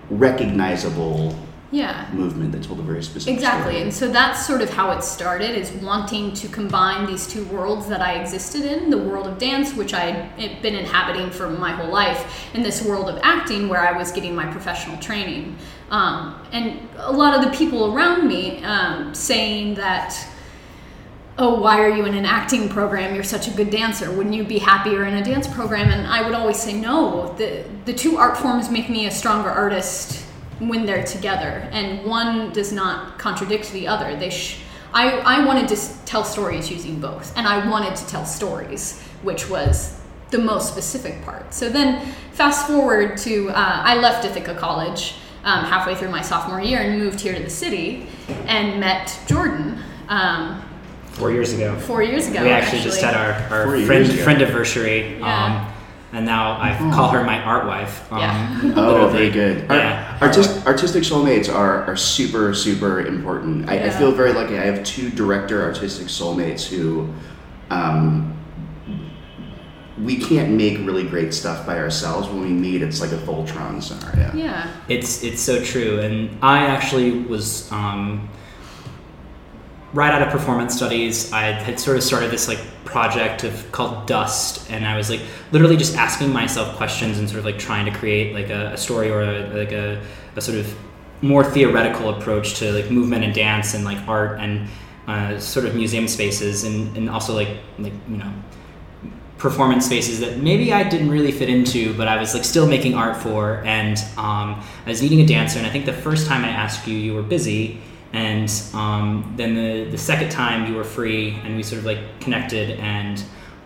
recognizable 0.10 1.36
yeah. 1.72 2.06
movement 2.14 2.52
that 2.52 2.64
told 2.64 2.80
a 2.80 2.84
very 2.84 3.04
specific 3.04 3.34
Exactly, 3.34 3.74
story. 3.74 3.82
and 3.82 3.94
so 3.94 4.08
that's 4.10 4.46
sort 4.46 4.62
of 4.62 4.70
how 4.70 4.92
it 4.92 5.04
started 5.04 5.52
is 5.58 5.72
wanting 5.84 6.32
to 6.34 6.48
combine 6.48 7.06
these 7.06 7.25
two 7.28 7.44
worlds 7.46 7.88
that 7.88 8.02
I 8.02 8.14
existed 8.14 8.64
in 8.64 8.90
the 8.90 8.98
world 8.98 9.28
of 9.28 9.38
dance, 9.40 9.74
which 9.74 9.94
I 9.94 10.12
had 10.38 10.62
been 10.62 10.75
inhabiting 10.75 11.32
for 11.32 11.50
my 11.50 11.72
whole 11.72 11.90
life, 11.92 12.48
and 12.54 12.64
this 12.64 12.84
world 12.84 13.10
of 13.10 13.20
acting 13.24 13.68
where 13.68 13.82
I 13.82 13.92
was 13.98 14.12
getting 14.12 14.36
my 14.36 14.46
professional 14.46 14.98
training. 14.98 15.56
Um, 15.92 16.36
and 16.52 16.80
a 16.98 17.12
lot 17.12 17.34
of 17.36 17.44
the 17.50 17.58
people 17.58 17.94
around 17.96 18.28
me 18.28 18.64
um, 18.64 19.14
saying 19.14 19.75
that, 19.75 20.16
oh, 21.38 21.60
why 21.60 21.82
are 21.82 21.89
you 21.89 22.06
in 22.06 22.13
an 22.13 22.25
acting 22.25 22.70
program? 22.70 23.13
You're 23.13 23.24
such 23.24 23.48
a 23.48 23.51
good 23.51 23.70
dancer. 23.70 24.12
Wouldn't 24.12 24.36
you 24.36 24.44
be 24.44 24.60
happier 24.60 25.04
in 25.04 25.15
a 25.15 25.24
dance 25.24 25.48
program? 25.48 25.89
And 25.89 26.08
I 26.08 26.22
would 26.22 26.34
always 26.34 26.58
say, 26.58 26.74
no, 26.74 27.34
the, 27.38 27.65
the 27.84 27.94
two 27.94 28.18
art 28.18 28.38
forms 28.38 28.70
make 28.70 28.89
me 28.89 29.08
a 29.08 29.12
stronger 29.12 29.50
artist 29.50 30.25
when 30.60 30.86
they're 30.86 31.04
together, 31.04 31.68
and 31.74 32.06
one 32.06 32.54
does 32.54 32.72
not 32.72 33.20
contradict 33.20 33.74
the 33.74 33.88
other. 33.88 34.15
They 34.15 34.30
sh- 34.30 34.62
I, 34.94 35.18
I 35.20 35.46
wanted 35.46 35.68
to 35.68 36.06
tell 36.06 36.24
stories 36.24 36.72
using 36.72 37.01
both, 37.01 37.36
and 37.36 37.46
I 37.46 37.70
wanted 37.70 37.98
to 37.98 38.08
tell 38.08 38.25
stories, 38.25 39.01
which 39.22 39.50
was 39.50 40.00
the 40.32 40.38
most 40.38 40.72
specific 40.72 41.22
part. 41.25 41.54
So 41.54 41.70
then, 41.70 42.13
fast 42.32 42.68
forward 42.68 43.18
to 43.20 43.50
uh, 43.50 43.54
I 43.56 43.96
left 43.98 44.24
Ithaca 44.24 44.56
College 44.56 45.15
um, 45.44 45.65
halfway 45.65 45.96
through 45.96 46.10
my 46.10 46.22
sophomore 46.22 46.62
year 46.62 46.80
and 46.80 46.98
moved 46.98 47.20
here 47.20 47.36
to 47.36 47.44
the 47.44 47.50
city 47.50 48.08
and 48.48 48.80
met 48.80 49.20
Jordan 49.27 49.84
um, 50.08 50.62
Four 51.15 51.31
years 51.31 51.53
ago. 51.53 51.77
four 51.79 52.03
years 52.03 52.27
ago. 52.27 52.43
we 52.43 52.50
actually, 52.50 52.81
just 52.81 53.01
had 53.01 53.15
our, 53.15 53.65
our 53.67 53.75
years 53.75 53.88
friend 53.88 54.12
friend 54.19 54.41
anniversary. 54.41 55.17
Yeah. 55.19 55.45
Um, 55.65 55.72
and 56.12 56.25
now 56.25 56.53
I 56.53 56.77
Oh. 56.79 56.91
call 56.93 57.10
her 57.10 57.24
my 57.24 57.41
art 57.43 57.65
wife. 57.65 58.10
Um, 58.12 58.19
Yeah. 58.19 58.60
Oh, 58.63 58.67
literally. 58.88 59.12
very 59.13 59.29
good. 59.31 59.69
Ar- 59.72 59.77
Yeah. 59.77 60.17
artist, 60.22 60.65
artistic 60.67 61.03
soulmates 61.03 61.53
are, 61.53 61.84
are 61.86 61.95
super, 61.98 62.53
super 62.53 63.01
important. 63.05 63.69
I, 63.69 63.86
I 63.86 63.89
feel 63.89 64.12
very 64.12 64.34
lucky. 64.34 64.57
I 64.57 64.63
have 64.65 64.84
two 64.84 65.10
director 65.10 65.63
artistic 65.63 66.07
soulmates 66.07 66.65
who 66.65 67.10
um, 67.69 68.38
we 70.03 70.17
can't 70.17 70.51
make 70.51 70.77
really 70.79 71.03
great 71.03 71.34
stuff 71.34 71.65
by 71.65 71.77
ourselves. 71.79 72.27
When 72.27 72.41
we 72.41 72.50
meet, 72.50 72.81
it's 72.81 73.00
like 73.00 73.12
a 73.13 73.17
Voltron 73.17 73.81
scenario. 73.81 74.34
Yeah. 74.36 74.67
It's 74.89 75.24
it's 75.24 75.41
so 75.41 75.63
true, 75.63 76.00
and 76.00 76.38
I 76.41 76.65
actually 76.65 77.12
was 77.24 77.72
um, 77.72 78.29
right 79.96 80.14
out 80.14 80.22
of 80.22 80.30
performance 80.30 80.75
studies. 80.75 81.32
I 81.32 81.44
had 81.44 81.80
sort 81.80 81.98
of 81.98 82.04
started 82.04 82.30
this 82.30 82.48
like 82.48 82.60
project 82.84 83.44
of 83.44 83.72
called 83.72 84.06
Dust, 84.08 84.70
and 84.70 84.86
I 84.86 84.98
was 84.98 85.10
like 85.10 85.22
literally 85.52 85.78
just 85.78 85.96
asking 85.96 86.32
myself 86.32 86.75
questions 86.75 87.18
and 87.18 87.28
sort 87.30 87.40
of 87.40 87.46
like 87.46 87.58
trying 87.58 87.86
to 87.86 87.92
create 87.92 88.34
like 88.34 88.50
a, 88.50 88.74
a 88.74 88.78
story 88.78 89.10
or 89.10 89.22
a, 89.22 89.48
like 89.58 89.72
a, 89.72 90.02
a 90.36 90.42
sort 90.42 90.58
of 90.58 90.75
more 91.22 91.44
theoretical 91.44 92.10
approach 92.10 92.56
to 92.56 92.72
like 92.74 92.92
movement 92.92 93.24
and 93.24 93.34
dance 93.34 93.74
and 93.74 93.86
like 93.86 93.98
art 94.08 94.40
and 94.40 94.68
uh, 95.08 95.40
sort 95.40 95.66
of 95.66 95.75
museum 95.75 96.08
spaces 96.08 96.66
and, 96.66 96.96
and 96.98 97.10
also 97.10 97.34
like 97.34 97.50
like 97.80 97.94
you 98.10 98.18
know 98.18 98.32
performance 99.38 99.86
spaces 99.86 100.20
that 100.20 100.40
maybe 100.40 100.74
I 100.74 100.88
didn't 100.88 101.10
really 101.10 101.32
fit 101.32 101.50
into, 101.50 101.94
but 101.96 102.08
I 102.08 102.18
was 102.20 102.34
like 102.34 102.44
still 102.44 102.68
making 102.68 102.96
art 102.96 103.18
for. 103.18 103.62
And 103.66 103.98
um, 104.18 104.64
I 104.86 104.90
was 104.90 105.02
needing 105.02 105.22
a 105.22 105.25
dancer, 105.25 105.58
and 105.58 105.68
I 105.68 105.70
think 105.70 105.86
the 105.86 105.94
first 105.94 106.28
time 106.28 106.44
I 106.44 106.50
asked 106.50 106.88
you, 106.88 106.98
you 106.98 107.14
were 107.14 107.22
busy, 107.22 107.80
and 108.15 108.50
um, 108.74 109.34
then 109.36 109.55
the 109.55 109.91
the 109.91 109.98
second 109.98 110.29
time 110.31 110.72
you 110.72 110.77
were 110.77 110.86
free, 110.86 111.31
and 111.43 111.55
we 111.57 111.63
sort 111.63 111.79
of 111.79 111.86
like 111.86 112.00
connected, 112.22 112.79
and 112.79 113.22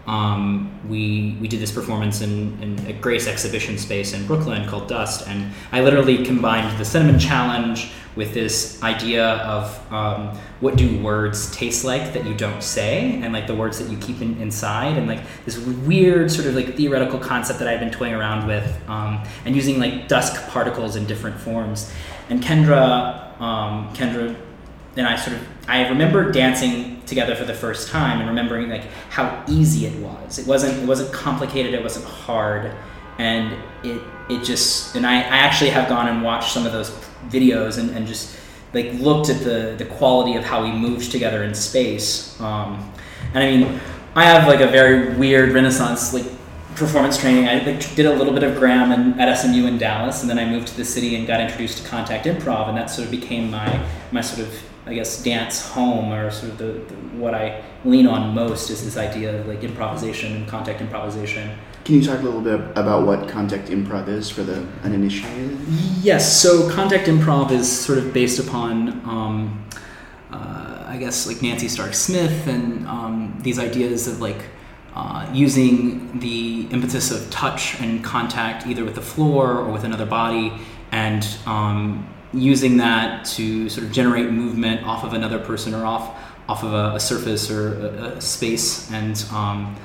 um, 0.07 0.71
we 0.89 1.37
we 1.39 1.47
did 1.47 1.59
this 1.59 1.71
performance 1.71 2.21
in, 2.21 2.57
in 2.61 2.87
a 2.87 2.93
Grace 2.93 3.27
exhibition 3.27 3.77
space 3.77 4.13
in 4.13 4.25
Brooklyn 4.25 4.67
called 4.67 4.87
Dust, 4.87 5.27
and 5.27 5.53
I 5.71 5.81
literally 5.81 6.25
combined 6.25 6.79
the 6.79 6.83
cinnamon 6.83 7.19
challenge 7.19 7.91
with 8.15 8.33
this 8.33 8.81
idea 8.81 9.23
of 9.23 9.93
um, 9.93 10.35
what 10.61 10.75
do 10.75 10.99
words 10.99 11.55
taste 11.55 11.85
like 11.85 12.11
that 12.13 12.25
you 12.25 12.33
don't 12.33 12.63
say, 12.63 13.21
and 13.21 13.31
like 13.31 13.45
the 13.45 13.55
words 13.55 13.77
that 13.77 13.87
you 13.91 13.97
keep 13.99 14.19
in, 14.19 14.41
inside, 14.41 14.97
and 14.97 15.07
like 15.07 15.21
this 15.45 15.59
weird 15.59 16.31
sort 16.31 16.47
of 16.47 16.55
like 16.55 16.75
theoretical 16.75 17.19
concept 17.19 17.59
that 17.59 17.67
I've 17.67 17.79
been 17.79 17.91
toying 17.91 18.15
around 18.15 18.47
with, 18.47 18.67
um, 18.89 19.23
and 19.45 19.55
using 19.55 19.79
like 19.79 20.07
dusk 20.07 20.49
particles 20.49 20.95
in 20.95 21.05
different 21.05 21.39
forms. 21.39 21.93
And 22.29 22.41
Kendra, 22.41 23.28
um, 23.39 23.93
Kendra 23.93 24.35
and 24.97 25.07
I 25.07 25.15
sort 25.15 25.37
of 25.37 25.47
I 25.67 25.87
remember 25.87 26.31
dancing 26.31 27.01
together 27.05 27.35
for 27.35 27.45
the 27.45 27.53
first 27.53 27.89
time 27.89 28.19
and 28.19 28.29
remembering 28.29 28.69
like 28.69 28.83
how 29.09 29.43
easy 29.47 29.85
it 29.85 29.95
was. 30.01 30.39
It 30.39 30.47
wasn't 30.47 30.83
it 30.83 30.87
wasn't 30.87 31.13
complicated. 31.13 31.73
It 31.73 31.81
wasn't 31.83 32.05
hard, 32.05 32.73
and 33.17 33.55
it 33.83 34.01
it 34.29 34.43
just 34.43 34.95
and 34.95 35.05
I, 35.05 35.15
I 35.21 35.37
actually 35.37 35.69
have 35.71 35.87
gone 35.89 36.07
and 36.07 36.23
watched 36.23 36.51
some 36.51 36.65
of 36.65 36.71
those 36.71 36.91
videos 37.29 37.77
and, 37.77 37.91
and 37.91 38.07
just 38.07 38.37
like 38.73 38.93
looked 38.93 39.29
at 39.29 39.43
the 39.43 39.75
the 39.77 39.85
quality 39.85 40.35
of 40.35 40.43
how 40.43 40.63
we 40.63 40.71
moved 40.71 41.11
together 41.11 41.43
in 41.43 41.53
space. 41.53 42.39
Um, 42.39 42.91
and 43.33 43.43
I 43.43 43.57
mean, 43.57 43.79
I 44.15 44.25
have 44.25 44.47
like 44.47 44.59
a 44.59 44.67
very 44.67 45.15
weird 45.15 45.51
Renaissance 45.51 46.13
like 46.13 46.25
performance 46.75 47.17
training. 47.17 47.47
I 47.47 47.63
like, 47.63 47.95
did 47.95 48.05
a 48.05 48.13
little 48.13 48.33
bit 48.33 48.43
of 48.43 48.57
Graham 48.57 48.91
and, 48.91 49.19
at 49.19 49.33
SMU 49.35 49.65
in 49.67 49.77
Dallas, 49.77 50.21
and 50.21 50.29
then 50.29 50.39
I 50.39 50.45
moved 50.45 50.67
to 50.69 50.77
the 50.77 50.85
city 50.85 51.15
and 51.15 51.27
got 51.27 51.41
introduced 51.41 51.79
to 51.79 51.87
contact 51.87 52.25
improv, 52.25 52.69
and 52.69 52.77
that 52.77 52.89
sort 52.89 53.05
of 53.05 53.11
became 53.11 53.51
my 53.51 53.85
my 54.11 54.21
sort 54.21 54.47
of 54.47 54.53
I 54.85 54.93
guess 54.95 55.21
dance 55.23 55.69
home 55.69 56.11
or 56.11 56.31
sort 56.31 56.53
of 56.53 56.57
the, 56.57 56.65
the 56.65 56.95
what 57.17 57.35
I 57.35 57.63
lean 57.85 58.07
on 58.07 58.33
most 58.33 58.69
is 58.69 58.83
this 58.83 58.97
idea 58.97 59.39
of 59.39 59.47
like 59.47 59.63
improvisation 59.63 60.35
and 60.35 60.47
contact 60.47 60.81
improvisation. 60.81 61.57
Can 61.85 61.95
you 61.95 62.03
talk 62.03 62.19
a 62.19 62.23
little 62.23 62.41
bit 62.41 62.59
about 62.75 63.05
what 63.05 63.27
contact 63.27 63.69
improv 63.69 64.07
is 64.07 64.29
for 64.29 64.43
the 64.43 64.65
uninitiated? 64.83 65.57
Yes, 66.01 66.41
so 66.41 66.69
contact 66.71 67.07
improv 67.07 67.51
is 67.51 67.69
sort 67.69 67.97
of 67.97 68.13
based 68.13 68.39
upon 68.39 68.89
um, 69.05 69.65
uh, 70.31 70.85
I 70.87 70.97
guess 70.97 71.27
like 71.27 71.41
Nancy 71.41 71.67
Stark 71.67 71.93
Smith 71.93 72.47
and 72.47 72.87
um, 72.87 73.37
these 73.41 73.59
ideas 73.59 74.07
of 74.07 74.21
like 74.21 74.43
uh, 74.95 75.29
using 75.33 76.19
the 76.19 76.67
impetus 76.71 77.11
of 77.11 77.29
touch 77.29 77.79
and 77.79 78.03
contact 78.03 78.65
either 78.67 78.83
with 78.83 78.95
the 78.95 79.01
floor 79.01 79.57
or 79.57 79.71
with 79.71 79.83
another 79.83 80.05
body 80.05 80.51
and 80.91 81.27
um, 81.45 82.07
using 82.33 82.77
that 82.77 83.25
to 83.25 83.69
sort 83.69 83.85
of 83.85 83.91
generate 83.91 84.31
movement 84.31 84.85
off 84.85 85.03
of 85.03 85.13
another 85.13 85.39
person 85.39 85.73
or 85.73 85.85
off 85.85 86.17
off 86.47 86.63
of 86.63 86.73
a, 86.73 86.95
a 86.95 86.99
surface 86.99 87.51
or 87.51 87.77
a, 87.77 87.87
a 88.17 88.21
space 88.21 88.91
and 88.91 89.23
um, 89.31 89.75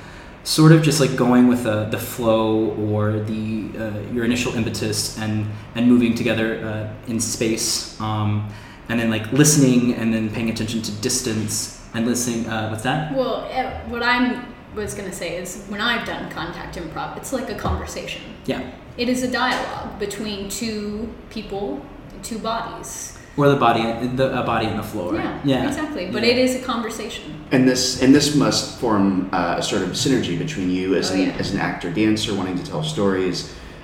sort 0.45 0.73
of 0.73 0.83
just 0.83 0.99
like 0.99 1.15
going 1.17 1.47
with 1.47 1.65
the, 1.65 1.85
the 1.87 1.99
flow 1.99 2.71
or 2.71 3.21
the 3.21 3.69
uh, 3.79 4.01
your 4.13 4.25
initial 4.25 4.55
impetus 4.55 5.19
and 5.19 5.47
and 5.75 5.87
moving 5.87 6.15
together 6.15 6.65
uh, 6.65 7.11
in 7.11 7.21
space 7.21 8.01
um, 8.01 8.51
and 8.89 8.99
then 8.99 9.11
like 9.11 9.31
listening 9.33 9.95
and 9.95 10.13
then 10.13 10.31
paying 10.31 10.49
attention 10.49 10.81
to 10.81 10.93
distance 11.03 11.87
and 11.93 12.07
listening 12.07 12.47
uh, 12.47 12.69
what's 12.69 12.83
that? 12.83 13.15
Well, 13.15 13.43
what 13.89 14.03
I'm 14.03 14.54
was 14.75 14.95
gonna 14.95 15.13
say 15.13 15.37
is 15.37 15.65
when 15.69 15.81
I've 15.81 16.07
done 16.07 16.31
contact 16.31 16.77
improv, 16.77 17.17
it's 17.17 17.33
like 17.33 17.49
a 17.51 17.55
conversation. 17.55 18.23
yeah 18.47 18.63
It 18.97 19.09
is 19.09 19.23
a 19.23 19.31
dialogue 19.31 19.99
between 19.99 20.49
two 20.49 21.09
people, 21.31 21.81
two 22.23 22.39
bodies. 22.39 23.19
or 23.37 23.49
the 23.49 23.57
body 23.57 23.83
the 24.21 24.27
a 24.43 24.45
body 24.45 24.67
on 24.67 24.77
the 24.77 24.83
floor 24.93 25.15
Yeah, 25.15 25.41
yeah 25.45 25.67
exactly. 25.69 26.05
But 26.15 26.23
Yeah. 26.23 26.33
it 26.33 26.39
is 26.47 26.55
a 26.61 26.63
conversation. 26.73 27.25
And 27.55 27.69
this 27.69 28.03
and 28.03 28.15
this 28.15 28.35
must 28.45 28.79
form 28.81 29.29
uh, 29.33 29.57
a 29.59 29.63
sort 29.63 29.83
of 29.83 29.91
synergy 29.91 30.39
between 30.39 30.71
you 30.71 30.95
as 31.01 31.11
Oh, 31.11 31.15
an 31.15 31.21
yeah. 31.21 31.41
as 31.43 31.49
an 31.55 31.59
actor 31.71 31.91
dancer 31.91 32.33
wanting 32.35 32.57
to 32.61 32.65
tell 32.71 32.83
stories, 32.97 33.39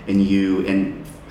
and 0.09 0.16
you 0.32 0.44
and 0.70 0.80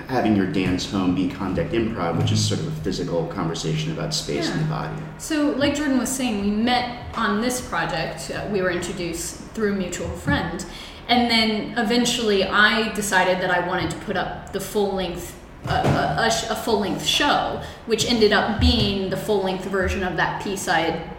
having 0.08 0.36
your 0.36 0.48
dance 0.48 0.90
home 0.92 1.14
be 1.16 1.30
contact 1.30 1.72
improv, 1.72 2.18
which 2.18 2.32
is 2.32 2.40
sort 2.44 2.60
of 2.60 2.68
a 2.68 2.76
physical 2.84 3.28
conversation 3.28 3.92
about 3.96 4.12
space 4.14 4.50
and 4.52 4.60
the 4.60 4.66
body. 4.66 5.00
So, 5.20 5.36
like 5.64 5.76
Jordan 5.76 6.00
was 6.00 6.10
saying, 6.10 6.42
we 6.42 6.50
met 6.50 6.88
on 7.16 7.42
this 7.42 7.62
project. 7.62 8.32
Uh, 8.32 8.48
we 8.52 8.60
were 8.64 8.72
introduced 8.72 9.30
through 9.60 9.74
a 9.74 9.76
mutual 9.76 10.08
friend. 10.08 10.66
And 11.10 11.30
then 11.30 11.78
eventually 11.78 12.46
I 12.46 12.94
decided 12.94 13.42
that 13.42 13.52
I 13.52 13.68
wanted 13.68 13.92
to 13.92 13.98
put 13.98 14.16
up 14.16 14.54
the 14.54 14.62
full 14.62 14.94
length, 14.94 15.38
uh, 15.66 15.84
a, 16.18 16.22
a, 16.22 16.54
a 16.54 16.56
full 16.56 16.80
length 16.80 17.06
show, 17.06 17.62
which 17.88 18.10
ended 18.10 18.32
up 18.32 18.62
being 18.62 19.10
the 19.10 19.18
full 19.18 19.44
length 19.44 19.66
version 19.66 20.02
of 20.02 20.16
that 20.16 20.42
piece 20.42 20.70
I 20.70 20.80
had 20.80 21.10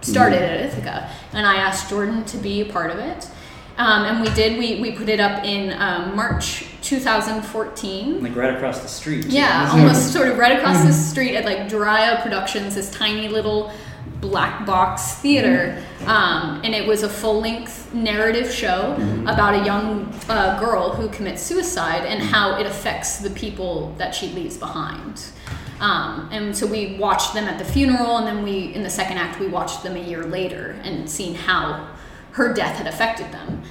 started 0.00 0.42
at 0.42 0.66
Ithaca. 0.66 1.08
And 1.32 1.46
I 1.46 1.56
asked 1.56 1.88
Jordan 1.88 2.24
to 2.24 2.38
be 2.38 2.60
a 2.60 2.64
part 2.64 2.90
of 2.90 2.98
it. 2.98 3.30
Um, 3.78 4.04
and 4.06 4.22
we 4.22 4.34
did. 4.34 4.58
We, 4.58 4.80
we 4.80 4.92
put 4.92 5.08
it 5.08 5.20
up 5.20 5.44
in 5.44 5.80
um, 5.80 6.16
March 6.16 6.64
2014. 6.80 8.22
like 8.22 8.34
right 8.34 8.54
across 8.54 8.80
the 8.80 8.88
street 8.88 9.26
Yeah, 9.26 9.70
almost 9.74 10.12
sort 10.12 10.28
of 10.28 10.38
right 10.38 10.58
across 10.58 10.82
the 10.82 10.92
street 10.92 11.36
at 11.36 11.44
like 11.44 11.68
Drya 11.68 12.22
Productions, 12.22 12.74
this 12.74 12.90
tiny 12.90 13.28
little 13.28 13.70
black 14.20 14.66
box 14.66 15.14
theater, 15.14 15.82
um, 16.06 16.60
and 16.64 16.74
it 16.74 16.86
was 16.86 17.02
a 17.02 17.08
full 17.08 17.40
length 17.40 17.92
narrative 17.94 18.50
show 18.50 18.94
about 19.26 19.54
a 19.54 19.64
young 19.64 20.12
uh, 20.28 20.58
girl 20.58 20.90
who 20.90 21.08
commits 21.08 21.42
suicide 21.42 22.04
and 22.06 22.22
how 22.22 22.58
it 22.58 22.66
affects 22.66 23.18
the 23.18 23.30
people 23.30 23.94
that 23.98 24.14
she 24.14 24.28
leaves 24.28 24.56
behind. 24.56 25.22
Um, 25.80 26.28
and 26.32 26.56
so 26.56 26.66
we 26.66 26.96
watched 26.96 27.34
them 27.34 27.44
at 27.44 27.58
the 27.58 27.64
funeral, 27.64 28.16
and 28.18 28.26
then 28.26 28.42
we, 28.42 28.74
in 28.74 28.82
the 28.82 28.90
second 28.90 29.18
act, 29.18 29.38
we 29.38 29.48
watched 29.48 29.82
them 29.82 29.96
a 29.96 30.00
year 30.00 30.24
later 30.24 30.78
and 30.82 31.08
seen 31.08 31.34
how 31.34 31.88
her 32.32 32.52
death 32.52 32.76
had 32.76 32.86
affected 32.86 33.30
them. 33.32 33.62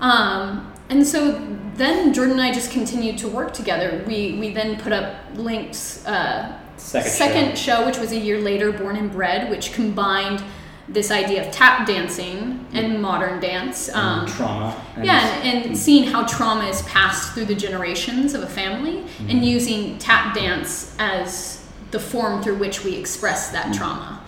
Um, 0.00 0.72
and 0.90 1.06
so 1.06 1.40
then 1.74 2.12
Jordan 2.12 2.32
and 2.32 2.42
I 2.42 2.52
just 2.52 2.70
continued 2.70 3.18
to 3.18 3.28
work 3.28 3.52
together. 3.52 4.04
We 4.06 4.38
we 4.38 4.52
then 4.52 4.78
put 4.78 4.92
up 4.92 5.16
links. 5.34 6.06
Uh, 6.06 6.58
Second 6.76 7.56
show. 7.58 7.86
which 7.86 7.98
was 7.98 8.12
a 8.12 8.18
year 8.18 8.40
later, 8.40 8.72
Born 8.72 8.96
and 8.96 9.10
Bred, 9.10 9.50
which 9.50 9.72
combined 9.72 10.42
this 10.88 11.10
idea 11.10 11.46
of 11.46 11.50
tap 11.52 11.86
dancing 11.86 12.66
and 12.74 13.00
modern 13.00 13.40
dance. 13.40 13.88
Um, 13.94 14.26
trauma 14.26 14.76
and- 14.96 15.04
yeah, 15.04 15.40
and, 15.42 15.64
and 15.66 15.78
seeing 15.78 16.04
how 16.04 16.26
trauma 16.26 16.66
is 16.66 16.82
passed 16.82 17.32
through 17.32 17.46
the 17.46 17.54
generations 17.54 18.34
of 18.34 18.42
a 18.42 18.46
family 18.46 19.04
and 19.28 19.44
using 19.44 19.98
tap 19.98 20.34
dance 20.34 20.94
as 20.98 21.66
the 21.90 21.98
form 22.00 22.42
through 22.42 22.56
which 22.58 22.84
we 22.84 22.96
express 22.96 23.50
that 23.50 23.72
trauma. 23.74 24.20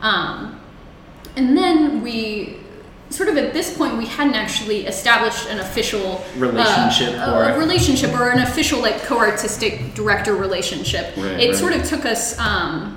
Um, 0.00 0.60
and 1.36 1.56
then 1.56 2.02
we 2.02 2.59
sort 3.10 3.28
of 3.28 3.36
at 3.36 3.52
this 3.52 3.76
point 3.76 3.96
we 3.98 4.06
hadn't 4.06 4.34
actually 4.34 4.86
established 4.86 5.48
an 5.48 5.58
official 5.60 6.24
uh, 6.36 6.38
Relationship 6.38 7.14
a- 7.16 7.34
or- 7.36 7.44
a 7.50 7.58
relationship 7.58 8.12
or 8.18 8.30
an 8.30 8.38
official 8.40 8.80
like 8.80 9.02
co-artistic 9.02 9.94
director 9.94 10.34
relationship. 10.36 11.16
Right, 11.16 11.40
it 11.40 11.48
right. 11.50 11.54
sort 11.56 11.74
of 11.74 11.84
took 11.84 12.04
us 12.06 12.38
um, 12.38 12.96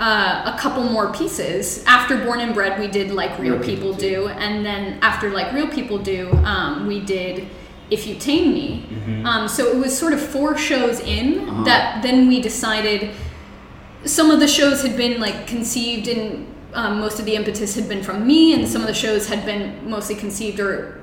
uh, 0.00 0.52
a 0.54 0.58
couple 0.58 0.82
more 0.84 1.12
pieces. 1.12 1.84
After 1.86 2.16
Born 2.24 2.40
and 2.40 2.54
Bred, 2.54 2.80
we 2.80 2.88
did 2.88 3.10
like 3.12 3.38
Real, 3.38 3.54
Real 3.56 3.62
People, 3.64 3.94
People 3.94 3.94
Do, 3.94 4.28
and 4.28 4.64
then 4.64 4.98
after 5.02 5.30
like 5.30 5.52
Real 5.52 5.68
People 5.68 5.98
Do, 5.98 6.32
um, 6.44 6.86
we 6.86 7.00
did 7.00 7.46
If 7.90 8.06
You 8.06 8.14
Tame 8.16 8.52
Me. 8.54 8.86
Mm-hmm. 8.88 9.26
Um, 9.26 9.46
so 9.48 9.66
it 9.68 9.76
was 9.76 9.96
sort 9.96 10.12
of 10.14 10.20
four 10.20 10.56
shows 10.56 11.00
in 11.00 11.40
Uh-huh. 11.48 11.64
that 11.64 12.02
then 12.02 12.28
we 12.28 12.40
decided 12.40 13.10
some 14.04 14.30
of 14.30 14.40
the 14.40 14.48
shows 14.48 14.82
had 14.82 14.96
been 14.96 15.20
like 15.20 15.46
conceived 15.46 16.08
and 16.08 16.46
um, 16.74 17.00
most 17.00 17.18
of 17.18 17.24
the 17.24 17.34
impetus 17.34 17.74
had 17.74 17.88
been 17.88 18.02
from 18.02 18.26
me 18.26 18.54
and 18.54 18.66
some 18.68 18.80
of 18.82 18.86
the 18.86 18.94
shows 18.94 19.28
had 19.28 19.44
been 19.44 19.88
mostly 19.88 20.14
conceived 20.14 20.60
or 20.60 21.00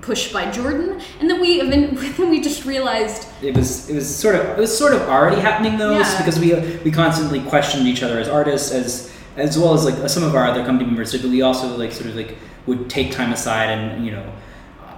pushed 0.00 0.32
by 0.32 0.50
jordan 0.50 0.98
and 1.20 1.28
then 1.28 1.40
we 1.40 1.60
then 1.70 2.30
we 2.30 2.40
just 2.40 2.64
realized 2.64 3.28
it 3.42 3.54
was 3.54 3.88
it 3.90 3.94
was 3.94 4.08
sort 4.24 4.34
of 4.34 4.42
it 4.46 4.56
was 4.58 4.76
sort 4.76 4.94
of 4.94 5.02
already 5.02 5.40
happening 5.40 5.76
though 5.76 5.92
Yeah. 5.98 6.18
because 6.18 6.38
we 6.40 6.54
we 6.84 6.90
constantly 6.90 7.40
questioned 7.42 7.86
each 7.86 8.02
other 8.02 8.18
as 8.18 8.28
artists 8.28 8.72
as 8.72 9.12
as 9.36 9.58
well 9.58 9.74
as 9.74 9.84
like 9.84 10.08
some 10.08 10.22
of 10.22 10.34
our 10.34 10.46
other 10.46 10.64
company 10.64 10.86
members 10.86 11.12
did 11.12 11.20
but 11.22 11.30
we 11.30 11.42
also 11.42 11.76
like 11.76 11.92
sort 11.92 12.06
of 12.06 12.16
like 12.16 12.36
would 12.66 12.88
take 12.88 13.12
time 13.12 13.32
aside 13.32 13.68
and 13.70 14.04
you 14.06 14.12
know 14.12 14.32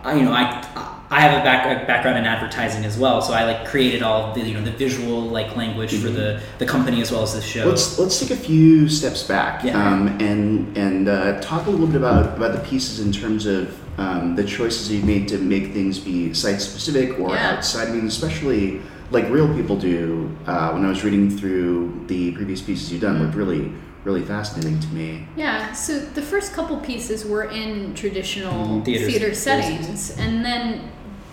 I 0.05 0.15
you 0.15 0.23
know 0.23 0.33
I 0.33 0.45
I 0.77 1.02
have 1.21 1.41
a, 1.41 1.45
back, 1.45 1.83
a 1.83 1.87
background 1.87 2.19
in 2.19 2.25
advertising 2.25 2.85
as 2.85 2.99
well 2.99 3.21
so 3.23 3.33
I 3.33 3.45
like 3.45 3.67
created 3.67 4.03
all 4.03 4.33
the 4.35 4.41
you 4.41 4.55
know 4.55 4.63
the 4.63 4.71
visual 4.73 5.23
like 5.23 5.57
language 5.57 5.95
for 6.01 6.09
the 6.11 6.41
the 6.59 6.67
company 6.67 7.01
as 7.01 7.11
well 7.13 7.23
as 7.23 7.35
the 7.35 7.43
show 7.43 7.67
Let's 7.67 7.99
let's 7.99 8.19
take 8.21 8.31
a 8.31 8.37
few 8.37 8.89
steps 8.89 9.23
back 9.23 9.65
Yeah. 9.65 9.77
um, 9.79 10.09
and 10.21 10.77
and 10.77 11.09
uh, 11.09 11.41
talk 11.41 11.67
a 11.67 11.71
little 11.71 11.87
bit 11.87 11.97
about 11.97 12.37
about 12.37 12.53
the 12.53 12.61
pieces 12.61 13.01
in 13.01 13.13
terms 13.13 13.47
of 13.47 13.79
um, 13.99 14.35
the 14.37 14.45
choices 14.45 14.91
you've 14.91 15.05
made 15.05 15.29
to 15.29 15.39
make 15.39 15.73
things 15.75 15.99
be 15.99 16.33
site 16.33 16.61
specific 16.63 17.19
or 17.21 17.35
Yeah. 17.35 17.51
outside. 17.51 17.89
I 17.89 17.93
mean, 17.93 18.07
especially 18.07 18.81
like 19.11 19.29
real 19.29 19.53
people 19.55 19.77
do. 19.77 20.35
Uh, 20.47 20.71
when 20.73 20.83
I 20.87 20.89
was 20.89 21.05
reading 21.05 21.29
through 21.31 22.05
the 22.07 22.33
previous 22.33 22.63
pieces 22.63 22.91
you've 22.91 23.03
done, 23.03 23.23
looked 23.23 23.35
really 23.35 23.71
really 24.05 24.23
fascinating 24.23 24.81
to 24.81 24.89
me. 24.89 25.25
Yeah, 25.37 25.73
so 25.73 26.01
the 26.01 26.23
first 26.23 26.55
couple 26.55 26.77
pieces 26.79 27.25
were 27.25 27.45
in 27.45 27.95
traditional 27.95 28.81
Mhm, 28.81 28.85
theater 28.85 29.07
theater, 29.07 29.35
spaces. 29.35 29.43
settings, 29.43 30.17
and 30.19 30.45
then 30.45 30.91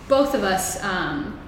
both 0.09 0.33
of 0.33 0.43
us 0.43 0.83
um, 0.83 1.39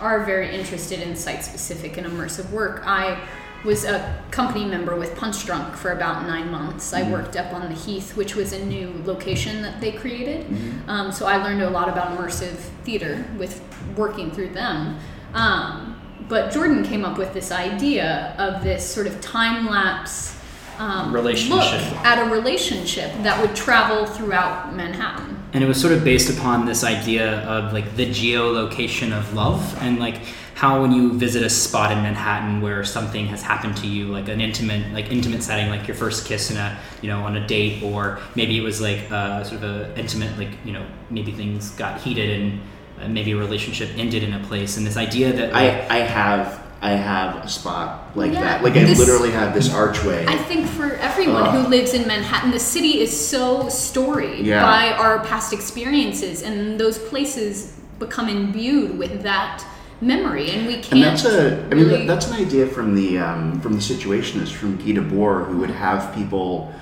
are 0.00 0.24
very 0.24 0.54
interested 0.54 1.00
in 1.00 1.16
site 1.16 1.42
specific 1.42 1.96
and 1.96 2.06
immersive 2.06 2.48
work. 2.50 2.82
I 2.86 3.18
was 3.64 3.84
a 3.84 4.22
company 4.30 4.64
member 4.66 4.94
with 4.94 5.16
Punchdrunk 5.16 5.74
for 5.74 5.90
about 5.90 6.26
nine 6.26 6.50
months. 6.52 6.92
I 6.92 7.10
worked 7.10 7.36
up 7.36 7.52
on 7.52 7.62
the 7.62 7.74
Heath, 7.74 8.16
which 8.16 8.36
was 8.36 8.52
a 8.52 8.64
new 8.64 8.92
location 9.04 9.62
that 9.62 9.80
they 9.80 9.90
created. 9.90 10.46
Um, 10.86 11.10
so 11.10 11.26
I 11.26 11.42
learned 11.42 11.62
a 11.62 11.70
lot 11.70 11.88
about 11.88 12.16
immersive 12.16 12.56
theater 12.84 13.26
with 13.38 13.60
working 13.96 14.30
through 14.30 14.50
them. 14.50 14.98
Um, 15.34 16.00
but 16.28 16.52
Jordan 16.52 16.84
came 16.84 17.04
up 17.04 17.18
with 17.18 17.32
this 17.32 17.50
idea 17.50 18.34
of 18.38 18.62
this 18.62 18.88
sort 18.88 19.06
of 19.06 19.20
time 19.20 19.66
lapse 19.66 20.38
um, 20.78 21.12
Relationship. 21.12 21.56
look 21.56 21.72
at 22.04 22.18
a 22.18 22.30
relationship 22.30 23.10
that 23.22 23.40
would 23.40 23.56
travel 23.56 24.04
throughout 24.06 24.74
Manhattan. 24.74 25.42
And 25.56 25.64
it 25.64 25.66
was 25.66 25.80
sort 25.80 25.94
of 25.94 26.04
based 26.04 26.28
upon 26.28 26.66
this 26.66 26.84
idea 26.84 27.40
of 27.48 27.72
like 27.72 27.96
the 27.96 28.04
geolocation 28.04 29.16
of 29.16 29.32
love 29.32 29.74
and 29.80 29.98
like 29.98 30.16
how 30.52 30.82
when 30.82 30.92
you 30.92 31.14
visit 31.14 31.42
a 31.42 31.48
spot 31.48 31.90
in 31.90 32.02
Manhattan 32.02 32.60
where 32.60 32.84
something 32.84 33.26
has 33.28 33.40
happened 33.40 33.74
to 33.78 33.86
you 33.86 34.08
like 34.08 34.28
an 34.28 34.42
intimate 34.42 34.92
like 34.92 35.10
intimate 35.10 35.42
setting 35.42 35.70
like 35.70 35.88
your 35.88 35.96
first 35.96 36.26
kiss 36.26 36.50
in 36.50 36.58
a 36.58 36.78
you 37.00 37.08
know 37.08 37.22
on 37.22 37.38
a 37.38 37.46
date 37.46 37.82
or 37.82 38.20
maybe 38.34 38.58
it 38.58 38.60
was 38.60 38.82
like 38.82 39.10
uh, 39.10 39.42
sort 39.44 39.62
of 39.62 39.70
a 39.70 39.98
intimate 39.98 40.36
like 40.36 40.50
you 40.62 40.74
know 40.74 40.84
maybe 41.08 41.32
things 41.32 41.70
got 41.70 42.02
heated 42.02 42.38
and 42.38 42.60
uh, 43.00 43.08
maybe 43.08 43.32
a 43.32 43.36
relationship 43.36 43.88
ended 43.96 44.22
in 44.22 44.34
a 44.34 44.40
place. 44.44 44.76
And 44.76 44.86
this 44.86 44.98
idea 44.98 45.32
that 45.32 45.54
like, 45.54 45.90
I 45.90 45.96
I 45.96 45.98
have 46.00 46.65
I 46.82 46.90
have 46.90 47.36
a 47.44 47.48
spot 47.48 48.10
like 48.14 48.32
Yeah, 48.32 48.42
that. 48.42 48.62
Like 48.62 48.74
I 48.76 48.84
this- 48.84 48.98
literally 48.98 49.30
have 49.30 49.54
this 49.54 49.72
archway. 49.72 50.26
I 50.26 50.36
think 50.36 50.66
for 50.68 50.92
everyone 50.96 51.42
Ugh. 51.44 51.54
who 51.64 51.68
lives 51.70 51.94
in 51.94 52.06
Manhattan, 52.06 52.50
the 52.50 52.58
city 52.60 53.00
is 53.00 53.28
so 53.28 53.68
storied 53.68 54.44
Yeah. 54.46 54.62
by 54.62 54.92
our 54.92 55.20
past 55.20 55.52
experiences, 55.52 56.42
and 56.42 56.78
those 56.78 56.98
places 56.98 57.72
become 57.98 58.28
imbued 58.28 58.98
with 58.98 59.22
that 59.22 59.64
memory, 60.02 60.50
and 60.50 60.66
we 60.66 60.74
can't. 60.74 60.92
And 60.92 61.02
that's 61.02 61.24
a, 61.24 61.64
I 61.70 61.74
mean, 61.74 61.88
really- 61.88 62.06
that's 62.06 62.26
an 62.30 62.34
idea 62.34 62.66
from 62.66 62.94
the 62.94 63.18
um, 63.18 63.58
from 63.62 63.72
the 63.72 63.80
Situationist, 63.80 64.52
from 64.52 64.76
Guy 64.76 64.92
Debord, 65.00 65.46
who 65.48 65.56
would 65.58 65.70
have 65.70 66.14
people 66.14 66.72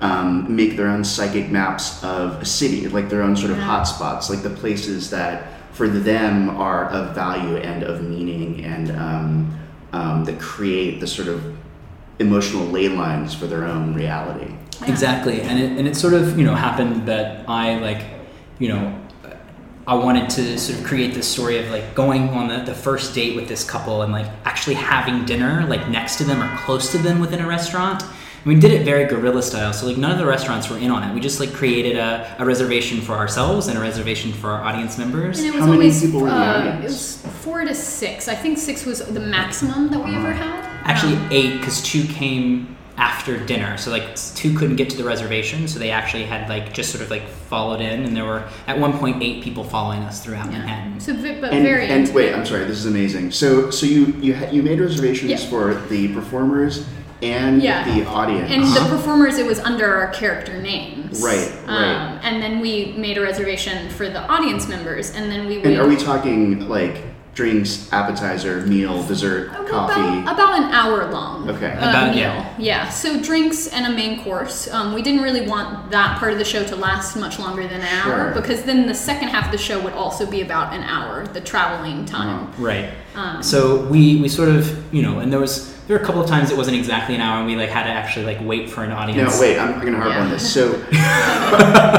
um, 0.00 0.56
make 0.56 0.76
their 0.76 0.88
own 0.88 1.04
psychic 1.04 1.48
maps 1.50 2.02
of 2.02 2.40
a 2.42 2.44
city, 2.44 2.88
like 2.88 3.08
their 3.08 3.22
own 3.22 3.36
sort 3.36 3.52
of 3.52 3.58
Yeah. 3.58 3.68
hotspots, 3.68 4.28
like 4.30 4.42
the 4.42 4.50
places 4.50 5.10
that 5.10 5.44
for 5.72 5.88
them 5.88 6.50
are 6.50 6.86
of 6.86 7.14
value 7.14 7.56
and 7.56 7.82
of 7.82 8.02
meaning, 8.02 8.64
and 8.64 8.90
um, 8.92 9.58
um, 9.92 10.24
that 10.24 10.38
create 10.40 11.00
the 11.00 11.06
sort 11.06 11.28
of 11.28 11.56
emotional 12.18 12.66
ley 12.66 12.88
lines 12.88 13.34
for 13.34 13.46
their 13.46 13.64
own 13.64 13.94
reality. 13.94 14.54
Exactly, 14.86 15.40
and 15.40 15.58
it 15.58 15.78
and 15.78 15.86
it 15.86 15.96
sort 15.96 16.14
of 16.14 16.38
you 16.38 16.44
know 16.44 16.54
happened 16.54 17.06
that 17.08 17.48
I 17.48 17.78
like, 17.78 18.04
you 18.58 18.68
know, 18.68 18.98
I 19.86 19.94
wanted 19.94 20.30
to 20.30 20.58
sort 20.58 20.78
of 20.78 20.84
create 20.84 21.14
this 21.14 21.28
story 21.28 21.58
of 21.58 21.68
like 21.70 21.94
going 21.94 22.28
on 22.30 22.48
the, 22.48 22.58
the 22.58 22.74
first 22.74 23.14
date 23.14 23.34
with 23.34 23.48
this 23.48 23.68
couple 23.68 24.02
and 24.02 24.12
like 24.12 24.26
actually 24.44 24.76
having 24.76 25.24
dinner 25.24 25.66
like 25.66 25.88
next 25.88 26.16
to 26.16 26.24
them 26.24 26.42
or 26.42 26.56
close 26.58 26.92
to 26.92 26.98
them 26.98 27.18
within 27.18 27.40
a 27.40 27.46
restaurant. 27.46 28.04
And 28.44 28.52
we 28.54 28.58
did 28.60 28.72
it 28.72 28.84
very 28.84 29.04
guerrilla 29.06 29.42
style, 29.42 29.72
so 29.72 29.86
like 29.86 29.96
none 29.96 30.10
of 30.10 30.18
the 30.18 30.26
restaurants 30.26 30.68
were 30.68 30.78
in 30.78 30.90
on 30.90 31.08
it. 31.08 31.14
We 31.14 31.20
just 31.20 31.38
like 31.38 31.52
created 31.52 31.96
a, 31.96 32.36
a 32.40 32.44
reservation 32.44 33.00
for 33.00 33.12
ourselves 33.12 33.68
and 33.68 33.78
a 33.78 33.80
reservation 33.80 34.32
for 34.32 34.50
our 34.50 34.62
audience 34.64 34.98
members. 34.98 35.38
And 35.38 35.48
it 35.48 35.52
was 35.54 35.60
How 35.60 35.66
many 35.66 35.78
always 35.82 36.00
people 36.02 36.20
were 36.22 36.28
in 36.28 36.34
the 36.34 36.40
uh, 36.40 36.58
audience? 36.58 36.80
it 37.22 37.24
was 37.26 37.34
four 37.44 37.64
to 37.64 37.74
six. 37.74 38.26
I 38.28 38.34
think 38.34 38.58
six 38.58 38.84
was 38.84 38.98
the 39.06 39.20
maximum 39.20 39.88
that 39.90 40.04
we 40.04 40.14
ever 40.16 40.32
had. 40.32 40.64
Actually, 40.84 41.16
Um, 41.16 41.28
eight 41.30 41.58
because 41.60 41.80
two 41.82 42.02
came 42.04 42.76
after 42.98 43.38
dinner. 43.46 43.76
So 43.78 43.90
like 43.92 44.16
two 44.16 44.56
couldn't 44.58 44.74
get 44.76 44.90
to 44.90 44.96
the 44.96 45.04
reservation, 45.04 45.68
so 45.68 45.78
they 45.78 45.90
actually 45.92 46.24
had 46.24 46.48
like 46.48 46.72
just 46.74 46.90
sort 46.90 47.02
of 47.04 47.10
like 47.10 47.26
followed 47.28 47.80
in, 47.80 48.02
and 48.02 48.16
there 48.16 48.24
were 48.24 48.42
at 48.66 48.76
one 48.78 48.92
point 48.98 49.22
eight 49.22 49.42
people 49.44 49.62
following 49.62 50.00
us 50.00 50.22
throughout 50.22 50.46
yeah. 50.46 50.58
Manhattan. 50.58 51.00
So, 51.00 51.14
but 51.14 51.52
And, 51.52 51.62
very. 51.64 51.86
and 51.86 52.12
wait, 52.12 52.34
I'm 52.34 52.44
sorry, 52.44 52.64
this 52.64 52.78
is 52.78 52.86
amazing. 52.86 53.30
So 53.30 53.70
so 53.70 53.86
you 53.86 54.06
you 54.20 54.34
ha- 54.34 54.50
you 54.50 54.62
made 54.64 54.80
reservations 54.80 55.30
Yeah. 55.30 55.48
for 55.48 55.74
the 55.88 56.12
performers 56.12 56.84
and 57.22 57.62
Yeah. 57.62 57.84
the 57.94 58.04
audience. 58.06 58.50
And 58.50 58.64
the 58.64 58.88
performers, 58.94 59.38
it 59.38 59.46
was 59.46 59.60
under 59.60 59.86
our 59.94 60.08
character 60.08 60.60
names. 60.60 61.22
Right, 61.22 61.50
right. 61.66 61.76
Um, 61.94 62.18
and 62.22 62.42
then 62.42 62.60
we 62.60 62.94
made 62.96 63.18
a 63.18 63.22
reservation 63.22 63.88
for 63.90 64.08
the 64.08 64.22
audience 64.28 64.68
members, 64.68 65.12
and 65.14 65.30
then 65.30 65.46
we 65.46 65.58
would. 65.58 65.66
and 65.66 65.78
are 65.78 65.86
we 65.86 65.96
talking 65.96 66.68
like 66.68 67.02
drinks, 67.34 67.88
appetizer, 67.92 68.60
meal, 68.66 69.02
dessert, 69.04 69.48
About- 69.54 69.66
coffee? 69.68 70.20
About, 70.30 70.58
an 70.58 70.64
hour 70.64 71.10
long. 71.10 71.48
Okay. 71.48 71.70
uh, 71.72 71.88
About- 71.88 72.10
meal. 72.10 72.20
yeah. 72.20 72.44
Yeah. 72.58 72.88
So 72.90 73.18
drinks 73.20 73.68
and 73.68 73.86
a 73.86 73.90
main 73.90 74.22
course. 74.22 74.68
Um, 74.70 74.92
we 74.92 75.00
didn't 75.00 75.22
really 75.22 75.40
want 75.48 75.90
that 75.92 76.18
part 76.18 76.32
of 76.32 76.38
the 76.38 76.44
show 76.44 76.62
to 76.64 76.76
last 76.76 77.16
much 77.16 77.38
longer 77.38 77.62
than 77.62 77.80
an 77.80 78.02
Sure. 78.04 78.12
hour 78.12 78.30
because 78.34 78.64
then 78.64 78.86
the 78.86 78.94
second 78.94 79.28
half 79.28 79.46
of 79.46 79.52
the 79.52 79.56
show 79.56 79.78
would 79.80 79.94
also 79.94 80.26
be 80.26 80.42
about 80.42 80.74
an 80.74 80.82
hour, 80.82 81.24
the 81.32 81.40
traveling 81.40 82.04
time. 82.04 82.48
Right. 82.58 82.90
Um, 83.16 83.42
So 83.42 83.76
we 83.90 84.16
we 84.16 84.28
sort 84.28 84.50
of 84.50 84.70
you 84.92 85.00
know, 85.00 85.18
and 85.20 85.32
there 85.32 85.40
was 85.40 85.71
there 85.86 85.96
were 85.96 86.02
a 86.02 86.06
couple 86.06 86.22
of 86.22 86.28
times 86.28 86.50
it 86.50 86.56
wasn't 86.56 86.76
exactly 86.76 87.14
an 87.14 87.20
hour, 87.20 87.38
and 87.38 87.46
we 87.46 87.56
like 87.56 87.70
had 87.70 87.84
to 87.84 87.90
actually 87.90 88.24
like 88.24 88.38
wait 88.40 88.70
for 88.70 88.84
an 88.84 88.92
audience. 88.92 89.34
No, 89.34 89.40
wait, 89.40 89.58
I'm, 89.58 89.74
I'm 89.74 89.84
gonna 89.84 89.98
harp 89.98 90.14
on 90.14 90.30
this. 90.30 90.52
So, 90.52 90.72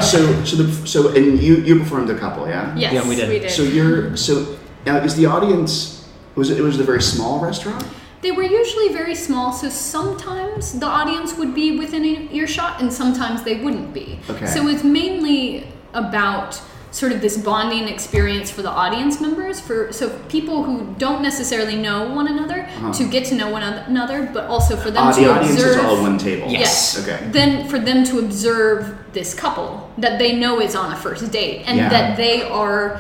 so, 0.02 0.44
so 0.46 0.56
the 0.56 0.88
so 0.88 1.10
and 1.10 1.40
you 1.40 1.58
you 1.58 1.80
performed 1.80 2.10
a 2.10 2.18
couple, 2.18 2.48
yeah? 2.48 2.76
Yes, 2.76 2.94
Yeah, 2.94 3.08
we 3.08 3.16
did. 3.16 3.52
So 3.52 3.64
you're 3.64 4.16
so 4.16 4.58
now 4.86 4.98
is 4.98 5.16
the 5.16 5.26
audience 5.26 6.10
was 6.36 6.50
it, 6.50 6.58
it 6.58 6.62
was 6.62 6.80
a 6.80 6.84
very 6.84 7.02
small 7.02 7.40
restaurant? 7.40 7.86
They 8.22 8.32
were 8.32 8.44
usually 8.44 8.94
very 8.94 9.16
small, 9.16 9.52
so 9.52 9.70
sometimes 9.70 10.80
the 10.80 10.86
audience 10.86 11.38
would 11.38 11.54
be 11.54 11.78
within 11.78 12.06
an 12.06 12.32
earshot, 12.32 12.82
and 12.82 12.92
sometimes 12.92 13.44
they 13.44 13.60
wouldn't 13.62 13.94
be. 13.94 14.20
Okay. 14.30 14.46
So 14.46 14.68
it's 14.70 14.84
mainly 14.84 15.68
about 15.94 16.62
sort 16.94 17.12
of 17.12 17.20
this 17.22 17.36
bonding 17.38 17.88
experience 17.88 18.50
for 18.52 18.62
the 18.62 18.70
audience 18.70 19.20
members, 19.20 19.60
for 19.60 19.92
so 19.92 20.10
people 20.30 20.64
who 20.64 20.94
don't 21.00 21.22
necessarily 21.24 21.76
know 21.76 22.14
one 22.14 22.28
another 22.28 22.70
to 22.94 23.04
get 23.10 23.26
to 23.26 23.36
know 23.36 23.50
one 23.50 23.64
another, 23.64 24.30
but 24.32 24.46
also 24.46 24.76
for 24.78 24.92
them 24.92 25.08
Uh, 25.08 25.12
to 25.12 25.22
the 25.22 25.30
audience 25.32 25.56
observe. 25.56 25.78
is 25.80 25.84
all 25.86 25.96
at 25.98 26.02
one 26.04 26.18
table. 26.20 26.48
Yes. 26.50 27.00
Okay. 27.02 27.18
Then 27.32 27.68
for 27.68 27.80
them 27.80 28.04
to 28.06 28.20
observe 28.20 28.96
this 29.12 29.34
couple 29.34 29.90
that 29.98 30.20
they 30.20 30.36
know 30.36 30.62
is 30.62 30.76
on 30.76 30.92
a 30.94 30.96
first 30.96 31.32
date 31.32 31.64
and 31.68 31.78
Yeah. 31.78 31.90
that 31.90 32.16
they 32.16 32.44
are. 32.44 33.00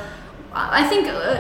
I 0.55 0.83
think 0.91 1.07
uh, 1.07 1.37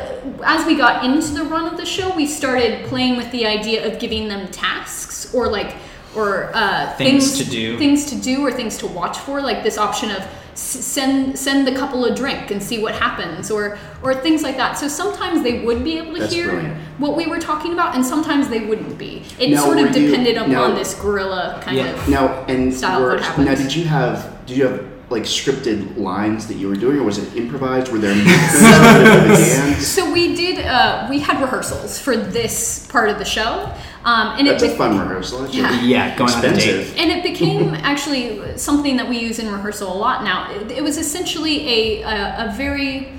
as 0.55 0.65
we 0.65 0.75
got 0.75 1.03
into 1.05 1.29
the 1.39 1.43
run 1.43 1.65
of 1.71 1.75
the 1.77 1.85
show, 1.85 2.09
we 2.15 2.25
started 2.27 2.85
playing 2.85 3.15
with 3.17 3.29
the 3.31 3.45
idea 3.47 3.79
of 3.87 3.99
giving 3.99 4.27
them 4.27 4.47
tasks 4.49 5.33
or 5.33 5.47
like 5.47 5.71
or 6.15 6.51
uh, 6.53 6.93
Things 6.97 7.37
to 7.39 7.43
do. 7.45 7.77
things 7.79 8.05
to 8.11 8.15
do 8.15 8.45
or 8.45 8.51
things 8.51 8.77
to 8.77 8.85
watch 8.87 9.17
for, 9.17 9.41
like 9.41 9.63
this 9.63 9.77
option 9.79 10.11
of 10.11 10.19
s- 10.19 10.27
send 10.55 11.37
send 11.37 11.65
the 11.67 11.73
couple 11.73 12.05
a 12.05 12.15
drink 12.15 12.51
and 12.51 12.61
see 12.61 12.81
what 12.81 12.95
happens, 12.95 13.49
or 13.51 13.77
or 14.01 14.13
things 14.15 14.43
like 14.43 14.57
that. 14.57 14.77
So 14.77 14.87
sometimes 14.87 15.41
they 15.43 15.63
would 15.65 15.83
be 15.83 15.97
able 15.97 16.13
to 16.15 16.19
That's 16.21 16.33
hear 16.33 16.49
brilliant. 16.51 16.77
what 16.99 17.15
we 17.15 17.25
were 17.27 17.39
talking 17.39 17.73
about, 17.73 17.95
and 17.95 18.05
sometimes 18.05 18.49
they 18.49 18.61
wouldn't 18.61 18.97
be. 18.97 19.23
It 19.39 19.49
Now, 19.51 19.63
sort 19.63 19.77
of 19.79 19.91
were 19.91 19.97
you- 19.97 20.07
depended 20.07 20.37
upon 20.37 20.51
now- 20.51 20.75
this 20.75 20.93
guerrilla 20.95 21.59
kind 21.63 21.77
Yeah. 21.77 21.85
of. 21.93 22.07
Now 22.09 22.45
and 22.47 22.73
Style 22.73 23.01
were, 23.01 23.17
what 23.19 23.39
now 23.39 23.55
did 23.55 23.73
you 23.75 23.85
have 23.85 24.45
did 24.45 24.57
you 24.57 24.67
have 24.67 24.81
like 25.09 25.23
scripted 25.23 25.95
lines 25.97 26.47
that 26.47 26.55
you 26.55 26.67
were 26.67 26.75
doing 26.75 26.97
or 26.99 27.03
was 27.03 27.17
it 27.19 27.35
improvised? 27.35 27.91
Were 27.91 27.99
there 27.99 28.15
movements 28.15 28.55
of 28.55 28.61
the 28.61 29.35
dance? 29.35 29.87
So 29.87 30.11
we 30.11 30.35
did. 30.35 30.65
Uh, 30.65 31.07
we 31.09 31.19
had 31.19 31.39
rehearsals 31.41 31.99
for 31.99 32.15
this 32.17 32.87
part 32.87 33.09
of 33.09 33.17
the 33.19 33.25
show, 33.25 33.69
um, 34.05 34.37
and 34.37 34.47
That's 34.47 34.63
it 34.63 34.73
a 34.73 34.75
fun 34.75 34.99
rehearsal. 34.99 35.47
Yeah. 35.47 35.81
Yeah, 35.81 36.15
going 36.17 36.31
on 36.33 36.43
a 36.45 36.53
date. 36.55 36.93
and 36.97 37.09
it 37.11 37.23
became 37.23 37.73
actually 37.91 38.57
something 38.57 38.97
that 38.97 39.07
we 39.07 39.17
use 39.19 39.39
in 39.39 39.51
rehearsal 39.51 39.91
a 39.93 39.97
lot 39.97 40.23
now. 40.23 40.51
It, 40.51 40.71
it 40.71 40.83
was 40.83 40.97
essentially 40.97 41.67
a, 41.67 42.01
a 42.03 42.49
a 42.49 42.53
very 42.57 43.13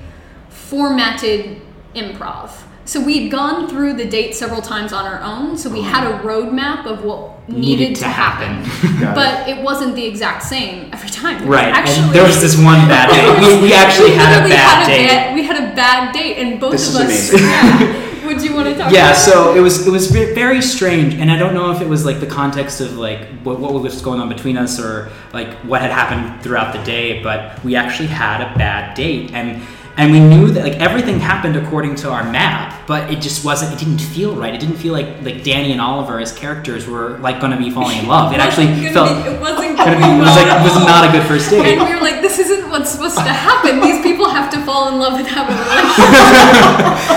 formatted 0.51 1.61
improv. 1.95 2.51
So 2.87 3.01
we'd 3.03 3.31
gone 3.31 3.67
through 3.67 3.95
the 3.95 4.05
date 4.05 4.35
several 4.35 4.61
times 4.61 4.93
on 4.93 5.07
our 5.07 5.19
own, 5.23 5.57
so 5.57 5.71
we 5.71 5.81
had 5.81 6.07
a 6.07 6.19
roadmap 6.19 6.85
of 6.85 7.03
what 7.03 7.49
needed, 7.49 7.61
Needed 7.79 7.95
to 7.97 8.01
to 8.03 8.09
happen. 8.09 9.01
Got 9.01 9.13
it. 9.13 9.15
but 9.15 9.49
it 9.49 9.63
wasn't 9.63 9.95
the 9.95 10.05
exact 10.05 10.43
same 10.43 10.91
every 10.93 11.09
time. 11.09 11.47
Right. 11.49 11.69
Actually, 11.73 12.05
and 12.07 12.15
there 12.15 12.25
was 12.27 12.43
this 12.43 12.57
one 12.57 12.87
bad 12.87 13.09
date. 13.15 13.57
We, 13.57 13.63
we 13.63 13.73
actually 13.73 14.11
we 14.11 14.17
had 14.17 14.45
a 14.45 14.49
bad 14.51 14.83
had 14.83 14.87
date. 14.87 15.07
bad- 15.09 15.35
we 15.35 15.43
had 15.45 15.57
a 15.57 15.75
bad 15.75 16.13
date, 16.13 16.37
and 16.37 16.61
both 16.61 16.73
This 16.73 16.95
of 16.95 17.09
is 17.09 17.33
us. 17.33 17.33
amazing. 17.33 17.49
Yeah. 17.49 18.04
Would 18.27 18.43
you 18.43 18.55
want 18.55 18.69
to 18.69 18.75
talk? 18.77 18.93
yeah 18.93 19.13
so 19.13 19.55
it 19.55 19.61
was 19.61 19.87
it 19.87 19.91
was 19.91 20.11
very 20.11 20.63
strange 20.63 21.15
and 21.15 21.31
i 21.31 21.39
don't 21.39 21.55
know 21.55 21.71
if 21.71 21.81
it 21.81 21.89
was 21.89 22.05
like 22.05 22.21
the 22.21 22.27
context 22.27 22.81
of 22.81 22.97
like 22.97 23.29
what, 23.41 23.61
what 23.61 23.73
was 23.75 24.01
going 24.03 24.21
on 24.21 24.29
between 24.29 24.57
us 24.57 24.81
or 24.81 25.11
like 25.33 25.53
what 25.59 25.81
had 25.81 25.91
happened 25.91 26.43
throughout 26.43 26.75
the 26.75 26.83
day 26.85 27.23
but 27.23 27.63
we 27.65 27.77
actually 27.77 28.09
had 28.09 28.41
a 28.41 28.57
bad 28.59 28.95
date 28.95 29.33
and 29.33 29.63
and 29.97 30.13
we 30.13 30.21
knew 30.21 30.49
that 30.51 30.65
like 30.65 30.75
everything 30.75 31.21
happened 31.21 31.57
according 31.57 31.95
to 31.95 32.11
our 32.11 32.25
map 32.31 32.87
but 32.87 33.11
it 33.11 33.21
just 33.21 33.45
wasn't 33.45 33.73
it 33.73 33.79
didn't 33.79 34.01
feel 34.01 34.35
right 34.35 34.55
it 34.55 34.61
didn't 34.61 34.77
feel 34.77 34.93
like 34.93 35.07
like 35.23 35.43
danny 35.45 35.73
and 35.73 35.81
oliver 35.81 36.19
as 36.21 36.33
characters 36.33 36.87
were 36.87 37.19
like 37.19 37.41
going 37.41 37.53
to 37.53 37.59
be 37.59 37.71
falling 37.71 37.99
in 37.99 38.07
love 38.07 38.33
it 38.33 38.41
actually 38.47 38.67
felt 38.93 39.09
be- 39.09 39.31
it 39.31 39.41
wasn't 39.41 39.77
gonna 39.77 39.97
be, 39.97 40.05
it 40.05 40.19
was 40.19 40.37
like 40.37 40.47
it 40.47 40.63
was 40.63 40.75
not 40.87 41.09
a 41.09 41.13
good 41.13 41.27
first 41.27 41.51
date 41.51 41.79
And 41.79 41.89
we 41.89 41.95
were 41.95 42.01
like, 42.01 42.21
this 42.23 42.39
isn't 42.39 42.71
what's 42.71 42.91
supposed 42.91 43.17
to 43.17 43.23
happen. 43.23 43.81
These 43.81 44.03
people 44.03 44.29
have 44.29 44.51
to 44.53 44.65
fall 44.65 44.89
in 44.89 44.99
love 44.99 45.19
and 45.19 45.27
have 45.27 45.49
a 45.49 45.53
relationship. 45.53 47.15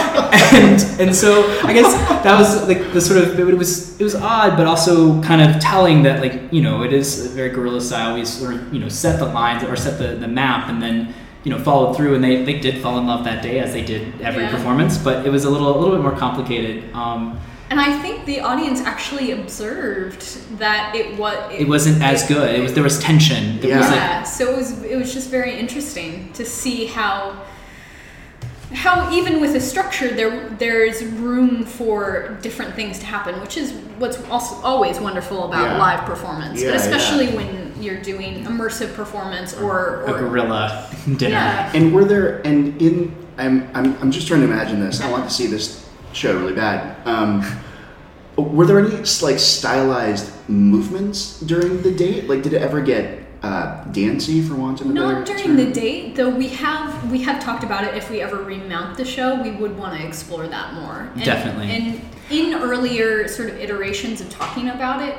and 0.53 1.01
and 1.01 1.15
so 1.15 1.43
I 1.63 1.73
guess 1.73 1.93
that 2.23 2.37
was 2.37 2.67
like 2.67 2.93
the 2.93 3.01
sort 3.01 3.23
of 3.23 3.39
it 3.39 3.57
was 3.57 3.99
it 3.99 4.03
was 4.03 4.15
odd, 4.15 4.57
but 4.57 4.67
also 4.67 5.21
kind 5.21 5.41
of 5.41 5.59
telling 5.61 6.03
that 6.03 6.21
like 6.21 6.51
you 6.51 6.61
know 6.61 6.83
it 6.83 6.93
is 6.93 7.25
a 7.25 7.29
very 7.29 7.49
guerrilla 7.49 7.81
style. 7.81 8.15
We 8.15 8.25
sort 8.25 8.55
of 8.55 8.73
you 8.73 8.79
know 8.79 8.89
set 8.89 9.19
the 9.19 9.25
lines 9.25 9.63
or 9.63 9.75
set 9.75 9.97
the, 9.97 10.15
the 10.15 10.27
map, 10.27 10.69
and 10.69 10.81
then 10.81 11.13
you 11.47 11.53
know 11.53 11.63
followed 11.63 11.95
through, 11.95 12.13
and 12.15 12.21
they, 12.21 12.43
they 12.43 12.59
did 12.59 12.81
fall 12.81 12.97
in 12.99 13.07
love 13.07 13.23
that 13.23 13.41
day 13.41 13.59
as 13.59 13.71
they 13.71 13.81
did 13.81 14.01
every 14.21 14.43
Yeah. 14.43 14.51
performance. 14.51 14.97
But 14.97 15.25
it 15.25 15.29
was 15.29 15.45
a 15.45 15.49
little 15.49 15.69
a 15.73 15.77
little 15.79 15.95
bit 15.95 16.01
more 16.03 16.11
complicated. 16.25 16.93
Um, 16.93 17.39
And 17.69 17.79
I 17.79 17.97
think 18.01 18.25
the 18.25 18.39
audience 18.41 18.81
actually 18.81 19.31
observed 19.31 20.21
that 20.59 20.93
it 20.93 21.17
was. 21.17 21.37
it 21.57 21.67
wasn't 21.69 22.03
as 22.03 22.27
good. 22.27 22.53
It 22.53 22.61
was 22.63 22.73
there 22.73 22.83
was 22.83 22.99
tension. 22.99 23.61
There 23.61 23.77
was 23.77 23.85
Yeah. 23.87 23.91
like 23.95 24.01
Yeah, 24.01 24.23
so 24.23 24.41
it 24.51 24.57
was 24.57 24.83
it 24.83 24.97
was 24.97 25.13
just 25.13 25.29
very 25.29 25.53
interesting 25.63 26.11
to 26.33 26.43
see 26.43 26.79
how 26.87 27.15
how 28.73 29.11
even 29.13 29.39
with 29.39 29.55
a 29.55 29.59
structure 29.61 30.09
there 30.13 30.49
there's 30.59 31.03
room 31.03 31.63
for 31.63 32.37
different 32.41 32.75
things 32.75 32.99
to 32.99 33.05
happen, 33.05 33.39
which 33.41 33.55
is 33.57 33.71
what's 33.97 34.21
also 34.29 34.55
always 34.63 34.99
wonderful 34.99 35.45
about 35.45 35.63
Yeah. 35.63 35.77
live 35.77 36.05
performance, 36.05 36.61
Yeah, 36.61 36.71
but 36.71 36.75
yeah. 36.75 36.81
especially 36.81 37.27
when 37.35 37.73
you're 37.81 38.01
doing 38.01 38.43
immersive 38.43 38.93
performance 38.93 39.53
or, 39.55 40.03
a 40.05 40.13
gorilla 40.19 40.89
dinner. 41.17 41.29
yeah. 41.35 41.71
And 41.73 41.93
were 41.93 42.03
there 42.05 42.39
and 42.45 42.79
in 42.81 43.15
I'm 43.37 43.69
I'm, 43.73 43.95
I'm 44.01 44.11
just 44.11 44.27
trying 44.27 44.41
to 44.41 44.47
imagine 44.47 44.79
this. 44.79 44.99
I 44.99 45.09
want 45.11 45.23
to 45.29 45.33
see 45.33 45.47
this 45.47 45.87
show 46.11 46.37
really 46.37 46.53
bad. 46.55 46.95
Um, 47.07 47.45
were 48.35 48.65
there 48.65 48.79
any 48.79 48.89
like 49.21 49.39
stylized 49.39 50.31
movements 50.49 51.39
during 51.41 51.81
the 51.83 51.91
date? 51.91 52.27
Like, 52.27 52.41
did 52.43 52.53
it 52.53 52.61
ever 52.61 52.81
get 52.81 53.23
uh, 53.47 53.83
dancey 53.91 54.41
for 54.41 54.55
want 54.55 54.81
of 54.81 54.89
a 54.89 54.93
better 54.93 55.13
Not 55.13 55.25
during 55.25 55.43
term? 55.45 55.55
the 55.55 55.71
date, 55.71 56.15
though. 56.15 56.29
We 56.29 56.49
have 56.49 57.11
we 57.11 57.21
have 57.23 57.41
talked 57.41 57.63
about 57.63 57.83
it. 57.85 57.95
If 57.95 58.09
we 58.09 58.21
ever 58.21 58.37
remount 58.43 58.97
the 58.97 59.05
show, 59.05 59.41
we 59.41 59.51
would 59.51 59.77
want 59.77 59.97
to 59.99 60.05
explore 60.05 60.47
that 60.47 60.73
more. 60.73 61.09
And, 61.15 61.23
Definitely. 61.23 61.69
And 61.71 62.01
in 62.29 62.55
earlier 62.55 63.27
sort 63.27 63.49
of 63.49 63.57
iterations 63.57 64.19
of 64.19 64.29
talking 64.29 64.69
about 64.69 65.01
it, 65.01 65.15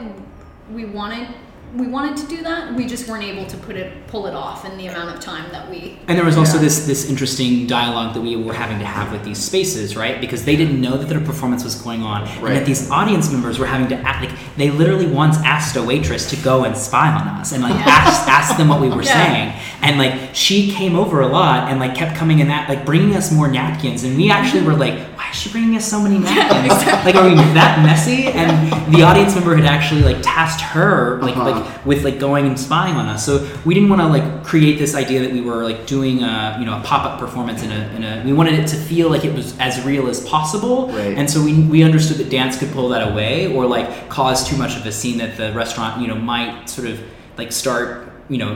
we 0.70 0.84
wanted 0.84 1.28
we 1.76 1.86
wanted 1.86 2.16
to 2.16 2.26
do 2.34 2.42
that. 2.42 2.74
We 2.74 2.86
just 2.86 3.08
weren't 3.08 3.24
able 3.24 3.44
to 3.46 3.56
put 3.58 3.76
it 3.76 3.92
pull 4.06 4.26
it 4.26 4.34
off 4.34 4.64
in 4.64 4.78
the 4.78 4.86
amount 4.86 5.14
of 5.14 5.20
time 5.22 5.50
that 5.52 5.68
we. 5.70 5.98
And 6.08 6.16
there 6.16 6.24
was 6.24 6.36
also 6.38 6.56
Yeah. 6.56 6.62
this 6.64 6.86
this 6.86 7.08
interesting 7.08 7.66
dialogue 7.66 8.14
that 8.14 8.20
we 8.22 8.36
were 8.36 8.54
having 8.54 8.78
to 8.78 8.86
have 8.86 9.12
with 9.12 9.22
these 9.24 9.38
spaces, 9.38 9.94
right? 9.96 10.20
Because 10.20 10.44
they 10.44 10.56
didn't 10.56 10.80
know 10.80 10.96
that 10.96 11.08
their 11.08 11.20
performance 11.20 11.64
was 11.64 11.74
going 11.74 12.02
on, 12.02 12.22
and 12.26 12.56
that 12.56 12.64
these 12.64 12.90
audience 12.90 13.30
members 13.30 13.58
were 13.58 13.66
having 13.66 13.88
to 13.88 13.96
act 13.96 14.22
like 14.24 14.32
they 14.56 14.70
literally 14.70 15.06
once 15.06 15.36
asked 15.44 15.76
a 15.76 15.82
waitress 15.82 16.28
to 16.30 16.36
go 16.36 16.64
and 16.64 16.76
spy 16.76 17.08
on 17.12 17.28
us 17.28 17.52
and 17.52 17.62
like 17.62 17.74
ask 17.86 18.26
ask 18.28 18.56
them 18.56 18.68
what 18.68 18.80
we 18.80 18.88
were 18.88 19.02
Yeah. 19.08 19.12
saying, 19.26 19.52
and 19.82 19.98
like 19.98 20.14
she 20.34 20.70
came 20.72 20.96
over 20.96 21.20
a 21.20 21.28
lot 21.28 21.70
and 21.70 21.78
like 21.80 21.94
kept 21.94 22.16
coming 22.16 22.38
in 22.38 22.48
that 22.48 22.68
like 22.68 22.86
bringing 22.86 23.14
us 23.14 23.30
more 23.30 23.48
napkins, 23.48 24.04
and 24.04 24.16
we 24.16 24.30
actually 24.30 24.62
were 24.62 24.74
like, 24.74 24.98
why 25.18 25.24
why 25.28 25.30
is 25.30 25.36
she 25.36 25.50
bringing 25.50 25.76
us 25.76 25.86
so 25.88 26.00
many 26.00 26.18
napkins? 26.18 27.04
like, 27.04 27.14
are 27.14 27.28
we 27.28 27.34
that 27.34 27.82
messy? 27.84 28.28
And 28.28 28.50
the 28.94 29.02
audience 29.02 29.34
member 29.34 29.54
had 29.56 29.66
actually 29.66 30.02
like 30.02 30.18
tasked 30.22 30.60
her 30.62 31.20
like 31.20 31.36
Uh-huh. 31.36 31.50
like 31.50 31.86
with 31.86 32.04
like 32.04 32.18
going 32.18 32.46
and 32.46 32.58
spying 32.58 32.94
on 32.96 33.06
us. 33.06 33.26
So 33.26 33.46
we 33.66 33.74
didn't 33.74 33.90
want 33.90 34.00
to 34.00 34.08
like 34.08 34.44
create 34.44 34.78
this 34.78 34.94
idea 34.94 35.20
that 35.20 35.32
we 35.32 35.40
were 35.42 35.64
like 35.64 35.86
doing 35.86 36.22
a 36.22 36.56
you 36.58 36.64
know 36.66 36.78
a 36.78 36.82
pop 36.82 37.04
up 37.04 37.18
performance 37.18 37.62
in 37.62 37.70
a 37.72 37.80
in 37.96 38.04
a. 38.04 38.22
We 38.24 38.32
wanted 38.32 38.54
it 38.58 38.66
to 38.68 38.76
feel 38.76 39.10
like 39.10 39.24
it 39.24 39.34
was 39.34 39.58
as 39.58 39.84
real 39.84 40.08
as 40.08 40.20
possible. 40.26 40.88
Right. 40.88 41.18
And 41.18 41.28
so 41.30 41.42
we 41.42 41.52
we 41.74 41.82
understood 41.82 42.16
that 42.18 42.30
dance 42.30 42.58
could 42.58 42.70
pull 42.72 42.88
that 42.90 43.10
away 43.12 43.52
or 43.54 43.66
like 43.66 44.08
cause 44.08 44.48
too 44.48 44.56
much 44.56 44.76
of 44.78 44.86
a 44.86 44.92
scene 44.92 45.18
that 45.18 45.36
the 45.36 45.52
restaurant 45.52 46.00
you 46.00 46.08
know 46.08 46.14
might 46.16 46.70
sort 46.70 46.88
of 46.88 47.00
like 47.36 47.52
start 47.52 47.88
you 48.28 48.36
know 48.38 48.52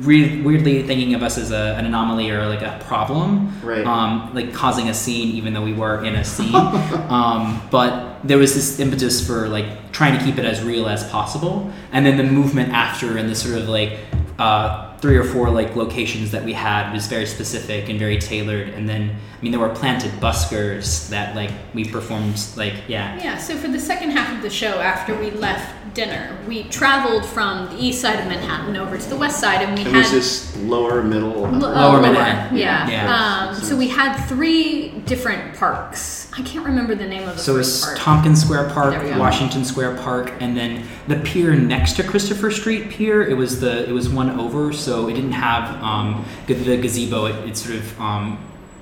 re- 0.00 0.42
weirdly 0.42 0.82
thinking 0.82 1.14
of 1.14 1.22
us 1.22 1.38
as 1.38 1.50
a, 1.50 1.74
an 1.78 1.86
anomaly 1.86 2.30
or 2.30 2.46
like 2.46 2.62
a 2.62 2.78
problem 2.84 3.52
Right. 3.62 3.86
um, 3.86 4.32
like 4.34 4.52
causing 4.52 4.88
a 4.88 4.94
scene 4.94 5.28
even 5.36 5.54
though 5.54 5.62
we 5.64 5.72
were 5.72 6.04
in 6.04 6.14
a 6.14 6.24
scene 6.24 6.54
um, 7.08 7.60
but 7.70 8.20
there 8.24 8.38
was 8.38 8.54
this 8.54 8.78
impetus 8.80 9.26
for 9.26 9.48
like 9.48 9.92
trying 9.92 10.18
to 10.18 10.24
keep 10.24 10.38
it 10.38 10.44
as 10.44 10.62
real 10.62 10.88
as 10.88 11.08
possible 11.10 11.72
and 11.92 12.04
then 12.04 12.16
the 12.16 12.24
movement 12.24 12.72
after 12.72 13.16
and 13.16 13.28
the 13.30 13.34
sort 13.34 13.56
of 13.60 13.68
like 13.68 13.98
uh, 14.38 14.87
three 15.00 15.16
or 15.16 15.24
four 15.24 15.48
like 15.50 15.76
locations 15.76 16.30
that 16.32 16.44
we 16.44 16.52
had 16.52 16.92
was 16.92 17.06
very 17.06 17.26
specific 17.26 17.88
and 17.88 17.98
very 17.98 18.18
tailored 18.18 18.68
and 18.70 18.88
then 18.88 19.10
i 19.10 19.42
mean 19.42 19.52
there 19.52 19.60
were 19.60 19.68
planted 19.68 20.10
buskers 20.20 21.08
that 21.10 21.36
like 21.36 21.50
we 21.74 21.84
performed 21.84 22.36
like 22.56 22.74
yeah 22.88 23.16
Yeah, 23.22 23.36
so 23.38 23.56
for 23.56 23.68
the 23.68 23.78
second 23.78 24.10
half 24.10 24.34
of 24.34 24.42
the 24.42 24.50
show, 24.50 24.80
after 24.80 25.14
we 25.18 25.30
left 25.30 25.94
dinner, 25.94 26.36
we 26.46 26.64
traveled 26.64 27.24
from 27.24 27.66
the 27.70 27.76
east 27.82 28.00
side 28.00 28.18
of 28.20 28.26
Manhattan 28.26 28.76
over 28.76 28.96
to 28.98 29.08
the 29.08 29.16
west 29.16 29.40
side, 29.40 29.62
and 29.62 29.74
we 29.76 29.84
And 29.84 29.94
had 29.94 30.02
was 30.04 30.10
this 30.12 30.56
lower, 30.58 31.02
middle? 31.02 31.46
L- 31.46 31.54
uh, 31.54 31.58
Lower 31.58 31.92
lower, 31.94 32.02
Manhattan. 32.02 32.56
Yeah. 32.56 32.88
Yeah. 32.88 33.48
Um, 33.50 33.54
so 33.54 33.76
we 33.76 33.88
had 33.88 34.16
three 34.26 34.90
different 35.08 35.56
parks. 35.56 36.30
I 36.36 36.42
can't 36.42 36.64
remember 36.64 36.94
the 36.94 37.06
name 37.06 37.28
of 37.28 37.36
the 37.36 37.42
So 37.42 37.56
it's 37.56 37.84
park. 37.84 37.98
Tompkins 37.98 38.42
Square 38.42 38.70
Park, 38.70 38.92
There 38.92 39.02
we 39.02 39.10
go. 39.10 39.18
Washington 39.18 39.64
Square 39.64 39.96
Park, 39.98 40.32
and 40.40 40.56
then 40.56 40.86
the 41.08 41.16
pier 41.16 41.54
next 41.54 41.94
to 41.94 42.02
Christopher 42.04 42.50
Street 42.50 42.90
Pier. 42.90 43.22
It 43.22 43.34
was 43.34 43.60
the 43.60 43.88
it 43.88 43.92
was 43.92 44.08
one 44.08 44.38
over, 44.38 44.72
so 44.72 45.08
it 45.08 45.14
didn't 45.14 45.32
have 45.32 45.82
um, 45.82 46.24
the 46.46 46.54
gazebo. 46.54 47.26
It, 47.26 47.48
it 47.50 47.56
sort 47.56 47.76
of 47.76 48.00
um, 48.00 48.38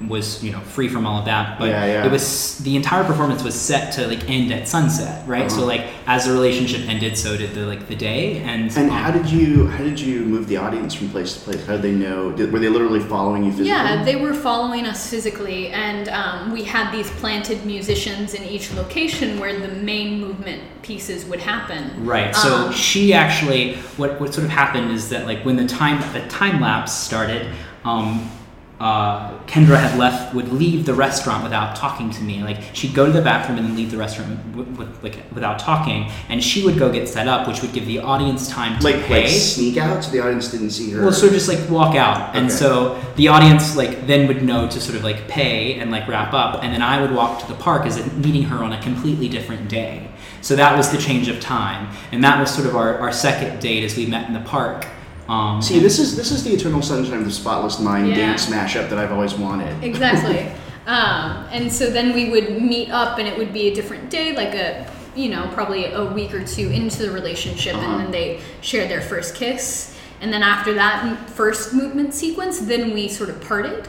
was 0.08 0.44
you 0.44 0.52
know 0.52 0.60
free 0.60 0.88
from 0.88 1.06
all 1.06 1.18
of 1.20 1.24
that, 1.24 1.58
but 1.58 1.70
Yeah, 1.70 1.86
yeah. 1.86 2.06
it 2.06 2.12
was 2.12 2.58
the 2.58 2.76
entire 2.76 3.02
performance 3.02 3.42
was 3.42 3.54
set 3.54 3.94
to 3.94 4.06
like 4.06 4.28
end 4.28 4.52
at 4.52 4.68
sunset, 4.68 5.26
right? 5.26 5.50
So 5.50 5.58
Uh-huh. 5.58 5.66
like 5.66 5.84
as 6.06 6.26
the 6.26 6.32
relationship 6.32 6.86
ended, 6.86 7.16
so 7.16 7.34
did 7.36 7.54
the 7.54 7.64
like 7.66 7.88
the 7.88 7.96
day, 7.96 8.38
and 8.42 8.70
And 8.76 8.90
um, 8.90 8.96
how 8.96 9.10
did 9.10 9.30
you 9.30 9.66
how 9.68 9.82
did 9.82 9.98
you 9.98 10.20
move 10.26 10.48
the 10.48 10.58
audience 10.58 10.92
from 10.94 11.08
place 11.08 11.32
to 11.34 11.40
place? 11.40 11.64
How 11.66 11.72
did 11.74 11.82
they 11.82 11.92
know? 11.92 12.30
Did, 12.32 12.52
were 12.52 12.58
they 12.58 12.68
literally 12.68 13.00
following 13.00 13.44
you 13.44 13.50
physically? 13.50 13.68
Yeah, 13.70 14.04
they 14.04 14.16
were 14.16 14.34
following 14.34 14.84
us 14.86 15.08
physically, 15.08 15.68
and 15.68 16.08
um, 16.10 16.52
we 16.52 16.62
had 16.64 16.92
these 16.92 17.10
planted 17.12 17.64
musicians 17.64 18.34
in 18.34 18.42
each 18.44 18.72
location 18.74 19.40
where 19.40 19.58
the 19.58 19.68
main 19.92 20.20
movement 20.20 20.60
pieces 20.82 21.24
would 21.24 21.40
happen. 21.40 22.04
Right. 22.04 22.36
So 22.36 22.66
Um, 22.66 22.72
she 22.72 23.14
actually, 23.14 23.76
what 23.96 24.20
what 24.20 24.34
sort 24.34 24.44
of 24.44 24.50
happened 24.50 24.90
is 24.92 25.08
that 25.08 25.26
like 25.26 25.40
when 25.46 25.56
the 25.56 25.66
time 25.66 25.96
the 26.12 26.20
time 26.28 26.60
lapse 26.60 26.92
started, 26.92 27.46
um, 27.84 28.30
uh, 28.78 29.38
Kendra 29.44 29.78
had 29.78 29.98
left 29.98 30.34
would 30.34 30.52
leave 30.52 30.84
the 30.84 30.92
restaurant 30.92 31.42
without 31.42 31.76
talking 31.76 32.10
to 32.10 32.22
me. 32.22 32.42
Like 32.42 32.60
she'd 32.74 32.94
go 32.94 33.06
to 33.06 33.12
the 33.12 33.22
bathroom 33.22 33.58
and 33.58 33.66
then 33.68 33.76
leave 33.76 33.90
the 33.90 33.96
restaurant 33.96 34.52
w- 34.54 34.70
with, 34.76 35.02
like 35.02 35.16
without 35.32 35.58
talking, 35.58 36.10
and 36.28 36.44
she 36.44 36.64
would 36.64 36.78
go 36.78 36.92
get 36.92 37.08
set 37.08 37.26
up, 37.26 37.48
which 37.48 37.62
would 37.62 37.72
give 37.72 37.86
the 37.86 38.00
audience 38.00 38.48
time 38.48 38.78
to 38.78 38.84
like 38.84 39.02
pay. 39.04 39.22
like 39.22 39.30
sneak 39.30 39.78
out 39.78 40.04
so 40.04 40.10
the 40.10 40.20
audience 40.20 40.50
didn't 40.50 40.70
see 40.70 40.90
her. 40.90 41.02
Well, 41.02 41.12
sort 41.12 41.32
of 41.32 41.38
just 41.38 41.48
like 41.48 41.70
walk 41.70 41.96
out, 41.96 42.36
and 42.36 42.52
so 42.52 43.00
the 43.16 43.28
audience 43.28 43.76
like 43.76 44.06
then 44.06 44.28
would 44.28 44.42
know 44.42 44.68
to 44.68 44.80
sort 44.80 44.96
of 44.96 45.04
like 45.04 45.26
pay 45.26 45.74
and 45.80 45.90
like 45.90 46.06
wrap 46.06 46.34
up, 46.34 46.62
and 46.62 46.72
then 46.72 46.82
I 46.82 47.00
would 47.00 47.12
walk 47.12 47.40
to 47.40 47.48
the 47.48 47.54
park 47.58 47.86
as 47.86 48.04
meeting 48.14 48.42
her 48.44 48.62
on 48.62 48.72
a 48.72 48.82
completely 48.82 49.28
different 49.28 49.68
day. 49.70 50.10
So 50.42 50.54
that 50.54 50.76
was 50.76 50.92
the 50.92 50.98
change 50.98 51.28
of 51.28 51.40
time, 51.40 51.88
and 52.12 52.22
that 52.24 52.38
was 52.38 52.54
sort 52.54 52.66
of 52.68 52.76
our, 52.76 52.98
our 52.98 53.10
second 53.10 53.58
date 53.60 53.84
as 53.84 53.96
we 53.96 54.06
met 54.06 54.28
in 54.28 54.34
the 54.34 54.40
park. 54.48 54.86
Um, 55.28 55.60
See, 55.60 55.78
this 55.80 55.98
is 55.98 56.16
this 56.16 56.30
is 56.30 56.44
the 56.44 56.52
Eternal 56.52 56.82
Sunshine 56.82 57.18
of 57.18 57.24
the 57.24 57.32
Spotless 57.32 57.80
Mind 57.80 58.08
Yeah. 58.08 58.14
dance 58.16 58.46
mashup 58.46 58.88
that 58.90 58.98
I've 58.98 59.12
always 59.12 59.34
wanted. 59.34 59.82
Exactly. 59.82 60.46
um, 60.86 61.46
and 61.50 61.72
so 61.72 61.90
then 61.90 62.14
we 62.14 62.30
would 62.30 62.62
meet 62.62 62.90
up, 62.90 63.18
and 63.18 63.26
it 63.26 63.36
would 63.36 63.52
be 63.52 63.68
a 63.68 63.74
different 63.74 64.08
day, 64.10 64.36
like 64.36 64.54
a 64.54 64.86
you 65.16 65.28
know 65.28 65.48
probably 65.54 65.86
a 65.86 66.04
week 66.04 66.32
or 66.34 66.44
two 66.44 66.70
into 66.70 66.98
the 67.02 67.10
relationship, 67.10 67.74
Uh-huh. 67.74 67.86
and 67.92 68.00
then 68.04 68.10
they 68.12 68.40
shared 68.60 68.88
their 68.88 69.00
first 69.00 69.34
kiss, 69.34 69.96
and 70.20 70.32
then 70.32 70.42
after 70.42 70.74
that 70.74 71.28
first 71.30 71.74
movement 71.74 72.14
sequence, 72.14 72.58
then 72.60 72.94
we 72.94 73.08
sort 73.08 73.28
of 73.30 73.40
parted. 73.40 73.88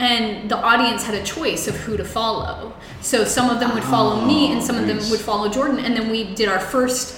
And 0.00 0.48
the 0.48 0.56
audience 0.56 1.02
had 1.04 1.16
a 1.16 1.24
choice 1.24 1.66
of 1.66 1.74
who 1.74 1.96
to 1.96 2.04
follow. 2.04 2.72
So 3.00 3.24
some 3.24 3.50
of 3.50 3.58
them 3.58 3.74
would 3.74 3.82
follow 3.82 4.24
me, 4.24 4.52
and 4.52 4.62
some 4.62 4.76
of 4.76 4.86
them 4.86 4.98
would 5.10 5.18
follow 5.18 5.48
Jordan. 5.48 5.80
And 5.80 5.96
then 5.96 6.08
we 6.08 6.22
did 6.34 6.48
our 6.48 6.60
first 6.60 7.17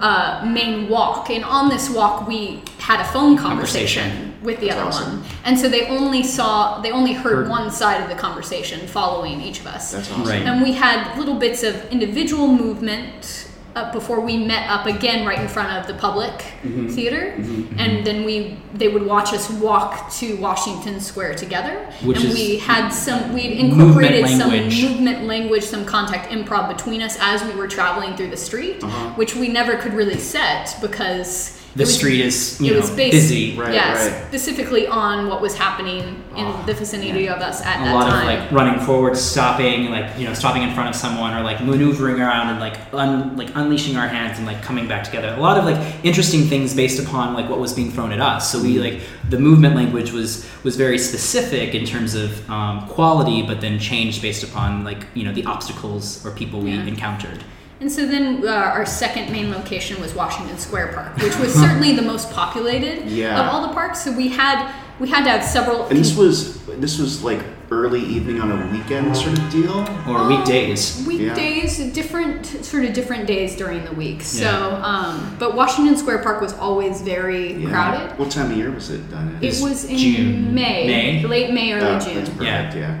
uh, 0.00 0.44
main 0.52 0.88
walk. 0.88 1.30
And 1.30 1.44
on 1.44 1.68
this 1.68 1.90
walk, 1.90 2.26
we 2.26 2.62
had 2.78 3.00
a 3.00 3.04
phone 3.04 3.36
conversation, 3.36 4.02
Conversation. 4.10 4.44
with 4.44 4.60
the 4.60 4.68
That's 4.68 4.78
other 4.80 4.88
awesome. 4.88 5.20
one. 5.20 5.28
And 5.44 5.58
so 5.58 5.68
they 5.68 5.86
only 5.88 6.22
saw, 6.22 6.80
they 6.80 6.90
only 6.92 7.12
heard, 7.12 7.36
Heard- 7.36 7.48
one 7.48 7.70
side 7.70 8.00
of 8.02 8.08
the 8.08 8.14
conversation 8.14 8.86
following 8.86 9.40
each 9.40 9.60
of 9.60 9.66
us. 9.66 9.92
That's 9.92 10.10
awesome. 10.10 10.24
Right. 10.24 10.42
And 10.42 10.62
we 10.62 10.72
had 10.72 11.18
little 11.18 11.34
bits 11.38 11.62
of 11.62 11.74
individual 11.90 12.48
movement 12.48 13.50
uh, 13.76 13.92
before 13.92 14.20
we 14.20 14.38
met 14.38 14.68
up 14.70 14.86
again 14.86 15.26
right 15.26 15.38
in 15.38 15.46
front 15.46 15.70
of 15.78 15.86
the 15.86 15.94
public 16.00 16.32
Mm-hmm. 16.66 16.88
theater. 16.88 17.34
And 17.78 18.04
then 18.04 18.24
we, 18.24 18.58
they 18.74 18.88
would 18.88 19.04
watch 19.06 19.32
us 19.32 19.48
walk 19.50 20.10
to 20.14 20.36
Washington 20.38 20.98
Square 21.00 21.34
together. 21.36 21.86
Which 22.02 22.16
and 22.16 22.26
is 22.26 22.34
we 22.34 22.56
had 22.56 22.88
some, 22.88 23.32
we'd 23.32 23.50
movement 23.62 23.80
incorporated 23.82 24.28
some 24.30 24.48
language. 24.50 24.82
movement 24.82 25.24
language, 25.26 25.62
some 25.62 25.84
contact 25.84 26.32
improv 26.32 26.66
between 26.74 27.02
us 27.02 27.16
as 27.20 27.44
we 27.44 27.54
were 27.54 27.68
traveling 27.68 28.16
through 28.16 28.30
the 28.30 28.36
street, 28.36 28.82
Uh-huh. 28.82 29.10
which 29.14 29.36
we 29.36 29.46
never 29.48 29.76
could 29.76 29.94
really 29.94 30.18
set 30.18 30.74
because 30.80 31.55
the 31.76 31.82
was- 31.84 31.94
street 31.94 32.20
is 32.20 32.60
you 32.60 32.70
it 32.72 32.74
know 32.74 32.80
was 32.80 32.90
based, 32.90 33.12
busy. 33.12 33.56
Right, 33.56 33.74
yeah, 33.74 33.92
right. 33.94 34.26
specifically 34.28 34.86
on 34.86 35.28
what 35.28 35.40
was 35.40 35.54
happening 35.56 36.00
in 36.36 36.46
Oh, 36.46 36.62
the 36.66 36.74
vicinity 36.74 37.28
of 37.28 37.38
us 37.40 37.60
at 37.62 37.80
a 37.80 37.84
that 37.84 37.94
lot 37.94 38.08
time. 38.10 38.20
of 38.20 38.26
like 38.42 38.52
running 38.52 38.80
forward, 38.84 39.16
stopping, 39.16 39.90
like 39.90 40.18
you 40.18 40.26
know, 40.26 40.34
stopping 40.34 40.62
in 40.62 40.72
front 40.74 40.88
of 40.88 40.96
someone, 40.96 41.34
or 41.36 41.42
like 41.42 41.62
maneuvering 41.62 42.20
around 42.20 42.48
and 42.50 42.60
like 42.60 42.76
un, 42.92 43.36
like 43.36 43.50
unleashing 43.54 43.96
our 43.96 44.08
hands 44.08 44.38
and 44.38 44.46
like 44.46 44.62
coming 44.62 44.86
back 44.88 45.04
together. 45.04 45.34
A 45.36 45.40
lot 45.40 45.58
of 45.58 45.64
like 45.64 45.78
interesting 46.04 46.42
things 46.44 46.74
based 46.74 46.98
upon 47.04 47.34
like 47.34 47.48
what 47.48 47.58
was 47.60 47.72
being 47.72 47.90
thrown 47.90 48.12
at 48.12 48.20
us. 48.20 48.50
So 48.50 48.58
Mm-hmm. 48.58 48.66
we 48.66 48.78
like 48.90 49.00
the 49.28 49.38
movement 49.38 49.76
language 49.76 50.12
was 50.12 50.46
was 50.64 50.76
very 50.76 50.98
specific 50.98 51.74
in 51.74 51.84
terms 51.84 52.14
of 52.14 52.28
um, 52.50 52.86
quality, 52.88 53.42
but 53.42 53.60
then 53.60 53.78
changed 53.78 54.22
based 54.22 54.42
upon 54.42 54.82
like 54.84 55.06
you 55.14 55.24
know 55.24 55.32
the 55.32 55.44
obstacles 55.44 56.24
or 56.24 56.30
people 56.30 56.60
we 56.60 56.70
Yeah. 56.72 56.84
encountered. 56.94 57.44
And 57.80 57.92
so 57.92 58.06
then 58.06 58.42
uh, 58.46 58.50
our 58.50 58.86
second 58.86 59.30
main 59.30 59.50
location 59.50 60.00
was 60.00 60.14
Washington 60.14 60.56
Square 60.58 60.92
Park, 60.94 61.16
which 61.18 61.36
was 61.36 61.52
certainly 61.52 61.94
the 61.94 62.02
most 62.02 62.30
populated 62.32 63.04
Yeah. 63.08 63.38
of 63.40 63.52
all 63.54 63.66
the 63.68 63.74
parks. 63.74 64.02
So 64.02 64.12
we 64.12 64.28
had 64.28 64.72
we 64.98 65.08
had 65.10 65.24
to 65.24 65.30
have 65.30 65.44
several. 65.44 65.84
And 65.88 65.98
this 65.98 66.16
was 66.16 66.64
this 66.78 66.98
was 66.98 67.22
like 67.22 67.40
early 67.70 68.00
evening 68.00 68.40
on 68.40 68.50
a 68.50 68.72
weekend 68.72 69.14
sort 69.16 69.38
of 69.38 69.50
deal. 69.50 69.78
Or 70.08 70.18
Um, 70.20 70.28
weekdays. 70.28 71.04
Weekdays, 71.06 71.78
different 71.92 72.46
sort 72.64 72.84
of 72.86 72.94
different 72.94 73.26
days 73.26 73.56
during 73.56 73.84
the 73.84 73.92
week. 73.92 74.22
So, 74.22 74.44
Yeah. 74.44 74.82
um, 74.86 75.36
but 75.38 75.54
Washington 75.54 75.96
Square 75.96 76.18
Park 76.18 76.40
was 76.40 76.54
always 76.54 77.02
very 77.02 77.54
Yeah. 77.54 77.68
crowded. 77.70 78.18
What 78.18 78.30
time 78.30 78.52
of 78.52 78.56
year 78.56 78.70
was 78.70 78.88
it 78.90 79.10
done? 79.10 79.34
at? 79.36 79.44
It 79.44 79.60
was 79.60 79.84
in 79.84 79.98
June. 79.98 80.54
May, 80.54 80.86
May? 80.86 81.26
late 81.26 81.52
May, 81.52 81.72
early 81.74 81.86
Oh, 81.86 81.98
June. 81.98 82.14
That's 82.14 82.30
perfect. 82.30 82.42
Yeah. 82.44 82.74
Yeah, 82.74 82.94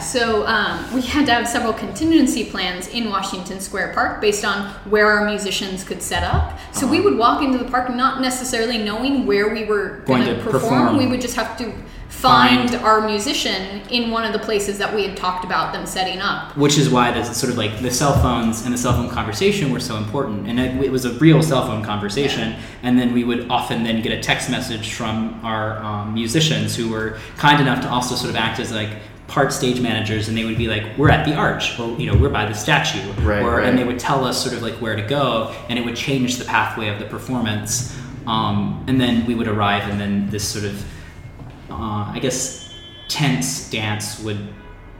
so 0.00 0.46
um, 0.46 0.92
we 0.94 1.02
had 1.02 1.26
to 1.26 1.32
have 1.32 1.46
several 1.48 1.72
contingency 1.72 2.44
plans 2.50 2.88
in 2.88 3.10
Washington 3.10 3.60
Square 3.60 3.92
Park 3.94 4.20
based 4.20 4.44
on 4.44 4.70
where 4.88 5.06
our 5.10 5.26
musicians 5.26 5.84
could 5.84 6.02
set 6.02 6.22
up. 6.22 6.58
So 6.72 6.86
we 6.86 6.98
Uh-huh. 6.98 7.10
would 7.10 7.18
walk 7.18 7.42
into 7.42 7.58
the 7.58 7.64
park 7.70 7.94
not 7.94 8.20
necessarily 8.20 8.78
knowing 8.78 9.26
where 9.26 9.52
we 9.52 9.64
were 9.64 10.02
Going 10.06 10.24
to 10.24 10.34
perform. 10.36 10.52
perform. 10.52 10.96
We 10.96 11.06
would 11.06 11.20
just 11.20 11.36
have 11.36 11.56
to 11.58 11.72
find, 12.08 12.70
Find- 12.70 12.82
our 12.82 13.06
musician 13.06 13.82
in 13.90 14.10
one 14.10 14.24
of 14.24 14.32
the 14.32 14.38
places 14.38 14.78
that 14.78 14.94
we 14.94 15.02
had 15.06 15.16
talked 15.16 15.44
about 15.44 15.74
them 15.74 15.84
setting 15.84 16.20
up. 16.20 16.56
which 16.56 16.78
is 16.78 16.88
why 16.88 17.10
the 17.12 17.22
sort 17.24 17.52
of 17.52 17.58
like 17.58 17.82
the 17.82 17.90
cell 17.90 18.14
phones 18.22 18.64
and 18.64 18.72
the 18.72 18.78
cell 18.78 18.94
phone 18.94 19.10
conversation 19.10 19.70
were 19.70 19.80
so 19.80 19.96
important 19.98 20.48
and 20.48 20.58
it, 20.58 20.70
it 20.82 20.90
was 20.90 21.04
a 21.04 21.12
real 21.18 21.42
cell 21.42 21.66
phone 21.66 21.82
conversation 21.84 22.54
and 22.82 22.98
then 22.98 23.12
we 23.12 23.22
would 23.24 23.46
often 23.50 23.84
then 23.84 24.00
get 24.00 24.12
a 24.12 24.20
text 24.22 24.48
message 24.48 24.94
from 24.94 25.38
our 25.44 25.76
um, 25.84 26.14
musicians 26.14 26.74
who 26.74 26.88
were 26.88 27.18
kind 27.36 27.60
enough 27.60 27.82
to 27.82 27.88
also 27.90 28.14
sort 28.14 28.30
of 28.30 28.36
act 28.36 28.58
as 28.60 28.72
like 28.72 28.90
part 29.28 29.52
stage 29.52 29.80
managers 29.80 30.28
and 30.28 30.36
they 30.36 30.44
would 30.44 30.56
be 30.58 30.68
like 30.68 30.84
we're 30.96 31.10
at 31.10 31.26
the 31.26 31.34
arch 31.34 31.78
or 31.80 31.98
you 31.98 32.06
know 32.10 32.16
we're 32.16 32.28
by 32.28 32.46
the 32.46 32.54
statue 32.54 33.10
Right, 33.22 33.42
or 33.42 33.56
right. 33.56 33.66
and 33.66 33.76
they 33.76 33.82
would 33.84 33.98
tell 33.98 34.24
us 34.24 34.40
sort 34.42 34.54
of 34.54 34.62
like 34.62 34.74
where 34.74 34.94
to 34.94 35.02
go 35.02 35.52
and 35.68 35.78
it 35.78 35.84
would 35.84 35.96
change 35.96 36.36
the 36.36 36.44
pathway 36.44 36.88
of 36.88 36.98
the 37.00 37.06
performance 37.06 37.96
um, 38.26 38.84
and 38.88 39.00
then 39.00 39.26
we 39.26 39.34
would 39.34 39.48
arrive 39.48 39.88
and 39.90 40.00
then 40.00 40.30
this 40.30 40.46
sort 40.46 40.64
of 40.64 40.84
uh, 41.70 42.10
I 42.14 42.18
guess, 42.22 42.72
tense 43.08 43.68
dance 43.70 44.20
would 44.22 44.38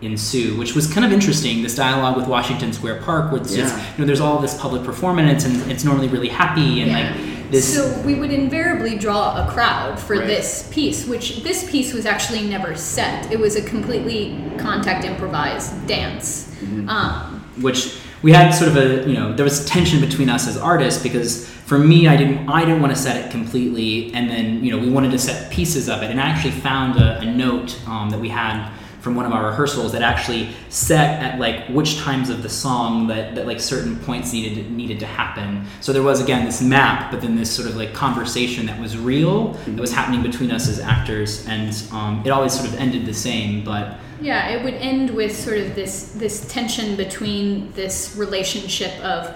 ensue, 0.03 0.59
which 0.59 0.75
was 0.75 0.93
kind 0.93 1.07
of 1.07 1.13
interesting. 1.13 1.63
This 1.63 1.75
dialogue 1.77 2.17
with 2.17 2.27
Washington 2.27 2.73
Square 2.73 3.01
Park, 3.03 3.33
where 3.33 3.41
it's 3.41 3.55
just, 3.55 3.75
you 3.93 3.99
know, 4.01 4.05
there's 4.05 4.21
all 4.21 4.39
this 4.41 4.61
public 4.61 4.83
performance 4.85 5.45
and 5.45 5.71
it's 5.71 5.85
normally 5.85 6.09
really 6.09 6.29
happy 6.29 6.83
and 6.83 6.91
Yeah. 6.91 7.11
like 7.15 7.36
this 7.51 7.75
So 7.75 8.01
we 8.03 8.15
would 8.15 8.31
invariably 8.31 8.97
draw 8.97 9.47
a 9.47 9.51
crowd 9.51 9.99
for 9.99 10.17
Right. 10.17 10.27
this 10.27 10.69
piece, 10.73 11.07
which 11.07 11.43
this 11.43 11.71
piece 11.71 11.93
was 11.93 12.07
actually 12.07 12.43
never 12.43 12.75
set. 12.75 13.31
It 13.33 13.39
was 13.39 13.57
a 13.57 13.63
completely 13.63 14.39
contact 14.59 15.05
improvised 15.05 15.87
dance. 15.87 16.53
Mm-hmm. 16.61 16.89
Um, 16.89 17.45
which 17.61 17.99
we 18.23 18.33
had 18.33 18.51
sort 18.51 18.71
of 18.71 18.77
a 18.77 19.09
you 19.09 19.15
know 19.15 19.35
there 19.35 19.45
was 19.45 19.65
tension 19.67 20.01
between 20.01 20.29
us 20.29 20.49
as 20.49 20.57
artists 20.57 21.03
because 21.03 21.49
for 21.49 21.79
me 21.79 22.09
I 22.09 22.17
didn't 22.17 22.49
I 22.49 22.65
didn't 22.65 22.81
want 22.81 22.95
to 22.95 23.01
set 23.01 23.17
it 23.17 23.31
completely 23.31 24.13
and 24.15 24.31
then 24.31 24.65
you 24.65 24.71
know 24.71 24.79
we 24.79 24.91
wanted 24.91 25.13
to 25.13 25.19
set 25.19 25.51
pieces 25.51 25.89
of 25.89 26.03
it 26.03 26.11
and 26.11 26.21
I 26.21 26.25
actually 26.25 26.53
found 26.53 26.99
a, 26.99 27.19
a 27.21 27.25
note 27.25 27.79
um, 27.87 28.11
that 28.11 28.19
we 28.21 28.29
had 28.29 28.71
from 29.07 29.15
one 29.15 29.25
of 29.25 29.31
our 29.31 29.47
rehearsals 29.47 29.93
that 29.93 30.03
actually 30.03 30.49
set 30.69 31.23
at 31.23 31.39
like 31.39 31.65
which 31.69 31.97
times 31.99 32.29
of 32.29 32.43
the 32.43 32.49
song 32.49 33.07
that, 33.07 33.37
that 33.37 33.47
like 33.47 33.61
certain 33.61 33.95
points 34.01 34.33
needed 34.33 34.69
needed 34.73 34.99
to 34.99 35.07
happen. 35.07 35.65
So 35.81 35.93
there 35.93 36.03
was 36.03 36.21
again 36.21 36.45
this 36.45 36.61
map 36.61 37.13
but 37.13 37.21
then 37.21 37.37
this 37.37 37.49
sort 37.49 37.69
of 37.69 37.77
like 37.77 37.95
conversation 37.95 38.67
that 38.67 38.81
was 38.81 38.99
real 38.99 39.53
that 39.53 39.81
was 39.81 39.93
happening 39.93 40.25
between 40.25 40.51
us 40.51 40.69
as 40.69 40.81
actors 40.81 41.47
and 41.47 41.73
um, 41.93 42.21
it 42.25 42.31
always 42.31 42.53
sort 42.53 42.67
of 42.67 42.75
ended 42.75 43.07
the 43.07 43.15
same 43.15 43.63
but 43.63 43.97
Yeah, 44.21 44.49
it 44.49 44.65
would 44.65 44.75
end 44.75 45.11
with 45.11 45.37
sort 45.37 45.59
of 45.59 45.77
this 45.77 46.11
this 46.17 46.49
tension 46.53 46.97
between 46.97 47.71
this 47.75 48.17
relationship 48.17 48.93
of 49.05 49.33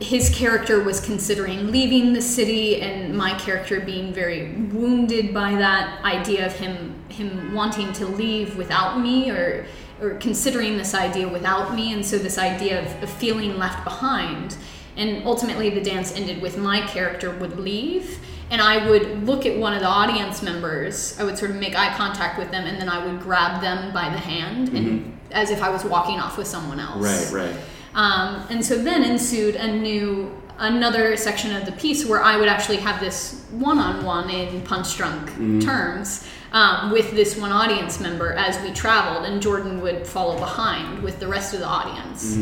his 0.00 0.30
character 0.30 0.82
was 0.82 1.00
considering 1.00 1.70
leaving 1.70 2.12
the 2.12 2.22
city 2.22 2.80
and 2.80 3.16
my 3.16 3.36
character 3.38 3.80
being 3.80 4.12
very 4.12 4.52
wounded 4.72 5.34
by 5.34 5.52
that 5.52 6.02
idea 6.04 6.46
of 6.46 6.52
him 6.52 6.94
him 7.08 7.52
wanting 7.54 7.92
to 7.92 8.06
leave 8.06 8.56
without 8.56 9.00
me 9.00 9.30
or 9.30 9.66
or 10.00 10.10
considering 10.16 10.76
this 10.76 10.94
idea 10.94 11.26
without 11.28 11.74
me 11.74 11.92
and 11.92 12.04
so 12.04 12.18
this 12.18 12.38
idea 12.38 12.80
of, 12.80 13.02
of 13.02 13.10
feeling 13.10 13.56
left 13.58 13.82
behind 13.84 14.56
and 14.96 15.24
ultimately 15.26 15.70
the 15.70 15.80
dance 15.80 16.14
ended 16.14 16.40
with 16.40 16.56
my 16.56 16.80
character 16.86 17.30
would 17.30 17.58
leave 17.58 18.18
and 18.50 18.60
I 18.60 18.88
would 18.88 19.26
look 19.26 19.46
at 19.46 19.58
one 19.58 19.72
of 19.72 19.80
the 19.80 19.88
audience 19.88 20.42
members. 20.42 21.18
I 21.18 21.24
would 21.24 21.38
sort 21.38 21.50
of 21.50 21.56
make 21.56 21.74
eye 21.74 21.96
contact 21.96 22.38
with 22.38 22.50
them, 22.50 22.66
and 22.66 22.78
then 22.78 22.88
I 22.88 23.04
would 23.04 23.20
grab 23.20 23.62
them 23.62 23.92
by 23.92 24.10
the 24.10 24.18
hand, 24.18 24.68
and 24.68 25.00
mm-hmm. 25.00 25.32
as 25.32 25.50
if 25.50 25.62
I 25.62 25.70
was 25.70 25.82
walking 25.82 26.20
off 26.20 26.36
with 26.36 26.46
someone 26.46 26.78
else. 26.78 27.32
Right, 27.32 27.46
right. 27.46 27.56
Um, 27.94 28.44
and 28.50 28.64
so 28.64 28.76
then 28.76 29.04
ensued 29.04 29.56
a 29.56 29.66
new 29.70 30.32
another 30.58 31.16
section 31.16 31.54
of 31.56 31.66
the 31.66 31.72
piece 31.72 32.06
where 32.06 32.22
I 32.22 32.36
would 32.36 32.48
actually 32.48 32.76
have 32.76 33.00
this 33.00 33.44
one-on-one 33.50 34.30
in 34.30 34.60
Punchdrunk 34.62 35.64
terms 35.64 36.28
um, 36.52 36.92
with 36.92 37.10
this 37.10 37.36
one 37.36 37.50
audience 37.50 37.98
member 37.98 38.32
as 38.34 38.60
we 38.62 38.70
traveled, 38.72 39.26
and 39.26 39.42
Jordan 39.42 39.80
would 39.80 40.06
follow 40.06 40.38
behind 40.38 41.02
with 41.02 41.18
the 41.18 41.26
rest 41.26 41.54
of 41.54 41.60
the 41.60 41.66
audience. 41.66 42.36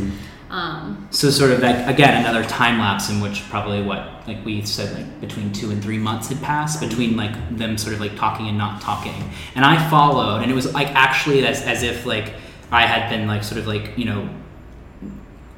Um, 0.51 1.09
So 1.11 1.31
sort 1.31 1.53
of 1.53 1.61
like 1.61 1.87
again 1.87 2.21
another 2.23 2.45
time 2.45 2.79
lapse 2.79 3.09
in 3.09 3.21
which 3.23 3.49
probably 3.49 3.83
what 3.83 4.29
like 4.29 4.45
we 4.45 4.63
said 4.67 4.95
like 4.95 5.21
between 5.21 5.51
two 5.51 5.71
and 5.71 5.83
three 5.83 5.97
months 5.97 6.29
had 6.29 6.43
passed 6.43 6.79
between 6.81 7.17
like 7.17 7.33
them 7.57 7.79
sort 7.79 7.95
of 7.95 8.01
like 8.03 8.17
talking 8.17 8.49
and 8.49 8.59
not 8.59 8.83
talking, 8.83 9.31
and 9.55 9.65
I 9.65 9.89
followed, 9.89 10.43
and 10.43 10.51
it 10.51 10.55
was 10.55 10.73
like 10.75 10.89
actually 10.89 11.47
as 11.47 11.63
as 11.63 11.83
if 11.83 12.05
like 12.05 12.35
I 12.71 12.87
had 12.87 13.09
been 13.09 13.27
like 13.27 13.43
sort 13.45 13.59
of 13.59 13.67
like 13.67 13.97
you 13.97 14.05
know 14.05 14.29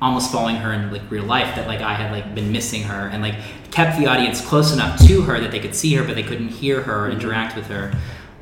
almost 0.04 0.30
following 0.30 0.56
her 0.56 0.72
in 0.72 0.92
like 0.92 1.02
real 1.10 1.24
life 1.24 1.56
that 1.56 1.66
like 1.66 1.80
I 1.80 1.94
had 1.94 2.12
like 2.12 2.34
been 2.34 2.52
missing 2.52 2.82
her 2.82 3.08
and 3.08 3.22
like 3.22 3.36
kept 3.70 3.98
the 3.98 4.06
audience 4.06 4.40
close 4.44 4.72
enough 4.72 4.98
to 5.06 5.22
her 5.22 5.40
that 5.40 5.50
they 5.50 5.60
could 5.60 5.74
see 5.74 5.94
her 5.94 6.04
but 6.04 6.14
they 6.14 6.22
couldn't 6.22 6.48
hear 6.48 6.82
her 6.82 7.06
or 7.06 7.10
interact 7.10 7.56
with 7.56 7.66
her 7.68 7.92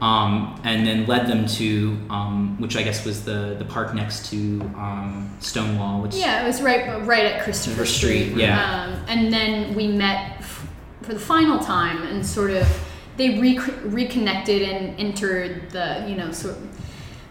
um, 0.00 0.60
and 0.64 0.84
then 0.84 1.06
led 1.06 1.28
them 1.28 1.46
to 1.46 1.96
um, 2.10 2.60
which 2.60 2.76
I 2.76 2.82
guess 2.82 3.06
was 3.06 3.24
the 3.24 3.54
the 3.58 3.64
park 3.64 3.94
next 3.94 4.28
to 4.30 4.60
um, 4.76 5.30
Stonewall 5.40 6.02
which 6.02 6.16
Yeah, 6.16 6.42
it 6.42 6.46
was 6.48 6.60
right 6.60 7.00
right 7.06 7.24
at 7.26 7.44
Christopher 7.44 7.86
Street, 7.86 8.30
Street. 8.30 8.36
yeah. 8.42 8.84
Um, 8.84 9.04
and 9.08 9.32
then 9.32 9.74
we 9.76 9.86
met 9.86 10.38
f- 10.40 10.66
for 11.02 11.14
the 11.14 11.20
final 11.20 11.58
time, 11.60 12.02
and 12.02 12.24
sort 12.26 12.50
of 12.50 12.66
they 13.16 13.38
re- 13.38 13.58
reconnected 13.84 14.62
and 14.62 14.98
entered 14.98 15.70
the 15.70 16.04
you 16.08 16.16
know 16.16 16.32
sort 16.32 16.56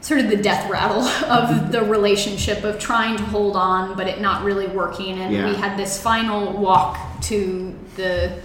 sort 0.02 0.20
of 0.20 0.30
the 0.30 0.38
death 0.38 0.70
rattle 0.70 1.02
of 1.30 1.72
the 1.72 1.82
relationship 1.84 2.64
of 2.64 2.80
trying 2.80 3.18
to 3.18 3.24
hold 3.24 3.56
on, 3.56 3.96
but 3.96 4.08
it 4.08 4.20
not 4.20 4.44
really 4.44 4.68
working. 4.68 5.20
And 5.20 5.34
Yeah. 5.34 5.46
we 5.50 5.56
had 5.56 5.78
this 5.78 6.02
final 6.02 6.54
walk 6.54 6.98
to 7.24 7.76
the 7.96 8.40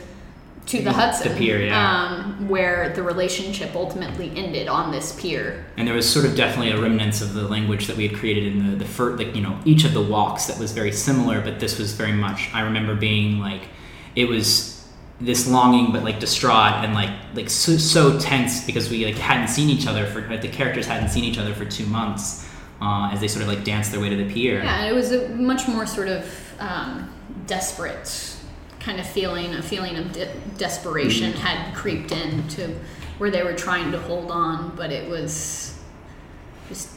to 0.66 0.82
the 0.82 0.92
Hudson, 0.92 1.30
the 1.32 1.38
pier, 1.38 1.60
yeah. 1.60 1.78
um, 2.08 2.48
where 2.48 2.92
the 2.96 3.00
relationship 3.00 3.76
ultimately 3.76 4.32
ended 4.34 4.66
on 4.66 4.90
this 4.90 5.12
pier. 5.20 5.64
and 5.76 5.86
there 5.86 5.94
was 5.94 6.08
sort 6.10 6.24
of 6.26 6.34
definitely 6.34 6.72
a 6.72 6.80
remnants 6.80 7.20
of 7.20 7.34
the 7.34 7.42
language 7.46 7.86
that 7.86 7.96
we 7.96 8.08
had 8.08 8.16
created 8.16 8.46
in 8.48 8.68
the 8.72 8.76
the 8.76 8.84
first 8.84 9.16
like 9.22 9.32
you 9.36 9.40
know 9.42 9.56
each 9.64 9.84
of 9.84 9.94
the 9.94 10.02
walks 10.02 10.46
that 10.46 10.58
was 10.58 10.72
very 10.72 10.90
similar 10.90 11.40
but 11.40 11.60
this 11.60 11.78
was 11.78 11.92
very 11.92 12.10
much 12.10 12.50
i 12.52 12.62
remember 12.62 12.96
being 12.96 13.38
like 13.38 13.62
it 14.16 14.24
was 14.28 14.75
this 15.20 15.48
longing 15.48 15.92
but 15.92 16.02
like 16.04 16.20
distraught 16.20 16.84
and 16.84 16.92
like 16.94 17.10
like 17.34 17.48
so, 17.48 17.76
so 17.78 18.18
tense 18.18 18.64
because 18.66 18.90
we 18.90 19.04
like 19.06 19.14
hadn't 19.16 19.48
seen 19.48 19.70
each 19.70 19.86
other 19.86 20.04
for 20.06 20.20
like 20.28 20.42
the 20.42 20.48
characters 20.48 20.86
hadn't 20.86 21.08
seen 21.08 21.24
each 21.24 21.38
other 21.38 21.54
for 21.54 21.64
two 21.64 21.86
months 21.86 22.46
uh, 22.82 23.08
as 23.10 23.20
they 23.20 23.28
sort 23.28 23.42
of 23.42 23.48
like 23.48 23.64
danced 23.64 23.90
their 23.92 24.00
way 24.00 24.10
to 24.10 24.16
the 24.16 24.30
pier 24.30 24.62
Yeah, 24.62 24.84
it 24.86 24.92
was 24.94 25.12
a 25.12 25.28
much 25.30 25.66
more 25.68 25.86
sort 25.86 26.08
of 26.08 26.54
um, 26.58 27.10
desperate 27.46 28.34
kind 28.80 29.00
of 29.00 29.06
feeling. 29.06 29.54
A 29.54 29.62
feeling 29.62 29.96
of 29.96 30.12
de- 30.12 30.32
desperation 30.58 31.32
Mm-hmm. 31.32 31.40
had 31.40 31.74
creeped 31.74 32.12
in 32.12 32.46
to 32.48 32.78
where 33.18 33.30
they 33.30 33.42
were 33.42 33.54
trying 33.54 33.90
to 33.92 33.98
hold 33.98 34.30
on, 34.30 34.76
but 34.76 34.92
it 34.92 35.08
was 35.10 35.76
just 36.68 36.90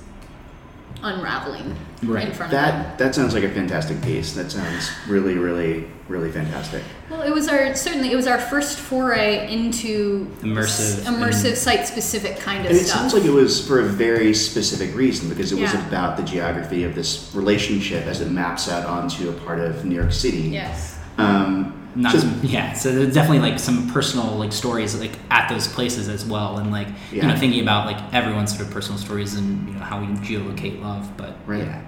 unraveling 1.03 1.75
Right. 2.03 2.27
in 2.27 2.33
front 2.33 2.53
of 2.53 2.59
them. 2.59 2.81
That 2.83 2.97
that 2.97 3.15
sounds 3.15 3.33
like 3.33 3.43
a 3.43 3.49
fantastic 3.49 4.01
piece. 4.01 4.33
That 4.33 4.51
sounds 4.51 4.89
really, 5.07 5.35
really, 5.37 5.85
really 6.07 6.31
fantastic. 6.31 6.81
Well, 7.09 7.21
it 7.21 7.31
was 7.33 7.47
our 7.47 7.75
certainly 7.75 8.11
it 8.11 8.15
was 8.15 8.27
our 8.27 8.39
first 8.39 8.77
foray 8.79 9.51
into 9.51 10.27
Immersive 10.41 10.99
s- 10.99 10.99
immersive 11.05 11.49
and- 11.49 11.57
site 11.57 11.87
specific 11.87 12.39
kind 12.39 12.65
of 12.65 12.71
And 12.71 12.79
it 12.79 12.85
stuff. 12.87 12.99
sounds 13.01 13.13
like 13.13 13.25
it 13.25 13.31
was 13.31 13.65
for 13.65 13.79
a 13.79 13.83
very 13.83 14.33
specific 14.33 14.95
reason 14.95 15.29
because 15.29 15.51
it 15.51 15.59
was 15.59 15.73
about 15.73 16.17
the 16.17 16.23
geography 16.23 16.83
of 16.83 16.95
this 16.95 17.29
relationship 17.33 18.05
as 18.05 18.21
it 18.21 18.29
maps 18.31 18.69
out 18.69 18.85
onto 18.85 19.29
a 19.29 19.33
part 19.33 19.59
of 19.59 19.85
New 19.85 19.95
York 19.95 20.11
City. 20.11 20.49
yes. 20.51 20.95
Um, 21.17 21.73
not 21.95 22.15
some, 22.15 22.39
yeah 22.43 22.73
so 22.73 22.91
there's 22.91 23.13
definitely 23.13 23.39
like 23.49 23.59
some 23.59 23.89
personal 23.89 24.25
like 24.37 24.51
stories 24.53 24.95
like 24.99 25.11
at 25.31 25.49
those 25.49 25.67
places 25.67 26.07
as 26.07 26.25
well 26.25 26.57
and 26.59 26.71
like 26.71 26.87
you 27.11 27.21
know 27.21 27.35
thinking 27.35 27.61
about 27.61 27.85
like 27.85 28.13
everyone's 28.13 28.55
sort 28.55 28.67
of 28.67 28.73
personal 28.73 28.97
stories 28.99 29.35
and 29.35 29.67
you 29.67 29.73
know 29.73 29.79
how 29.81 29.99
we 29.99 30.07
geolocate 30.17 30.81
love 30.81 31.09
but 31.17 31.35
Right. 31.47 31.63
yeah 31.65 31.81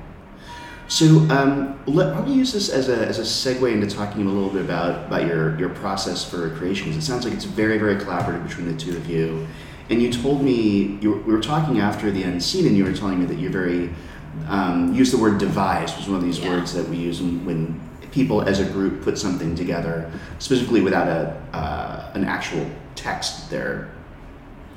So 0.87 1.05
um, 1.29 1.79
let, 1.85 2.13
why 2.13 2.21
don't 2.25 2.35
use 2.37 2.51
this 2.51 2.67
as 2.69 2.89
a, 2.89 2.97
as 3.07 3.17
a 3.17 3.21
segue 3.21 3.71
into 3.71 3.87
talking 3.87 4.25
a 4.25 4.29
little 4.29 4.49
bit 4.49 4.61
about, 4.65 5.05
about 5.07 5.25
your, 5.25 5.57
your 5.57 5.69
process 5.69 6.29
for 6.29 6.49
creations. 6.57 6.97
It 6.97 7.01
sounds 7.01 7.23
like 7.23 7.33
it's 7.33 7.45
very, 7.45 7.77
very 7.77 7.95
collaborative 7.95 8.45
between 8.45 8.67
the 8.67 8.77
two 8.77 8.97
of 8.97 9.09
you. 9.09 9.47
And 9.89 10.01
you 10.01 10.11
told 10.11 10.43
me, 10.43 10.97
you 11.01 11.11
were, 11.11 11.21
we 11.21 11.33
were 11.33 11.39
talking 11.41 11.79
after 11.79 12.11
the 12.11 12.21
end 12.25 12.43
scene, 12.43 12.65
and 12.67 12.75
you 12.75 12.83
were 12.83 12.91
telling 12.91 13.19
me 13.21 13.25
that 13.27 13.39
you're 13.39 13.51
very, 13.53 13.89
um, 14.49 14.93
use 14.93 15.11
the 15.11 15.17
word 15.17 15.37
devise, 15.37 15.95
was 15.95 16.09
one 16.09 16.17
of 16.17 16.25
these 16.25 16.39
Yeah. 16.39 16.49
words 16.49 16.73
that 16.73 16.89
we 16.89 16.97
use 16.97 17.21
when, 17.21 17.45
when 17.45 17.79
people 18.11 18.41
as 18.41 18.59
a 18.59 18.65
group 18.65 19.03
put 19.03 19.17
something 19.17 19.55
together, 19.55 20.11
specifically 20.39 20.81
without 20.81 21.07
a, 21.07 21.41
uh, 21.55 22.11
an 22.13 22.25
actual 22.25 22.69
text 22.95 23.49
there. 23.49 23.89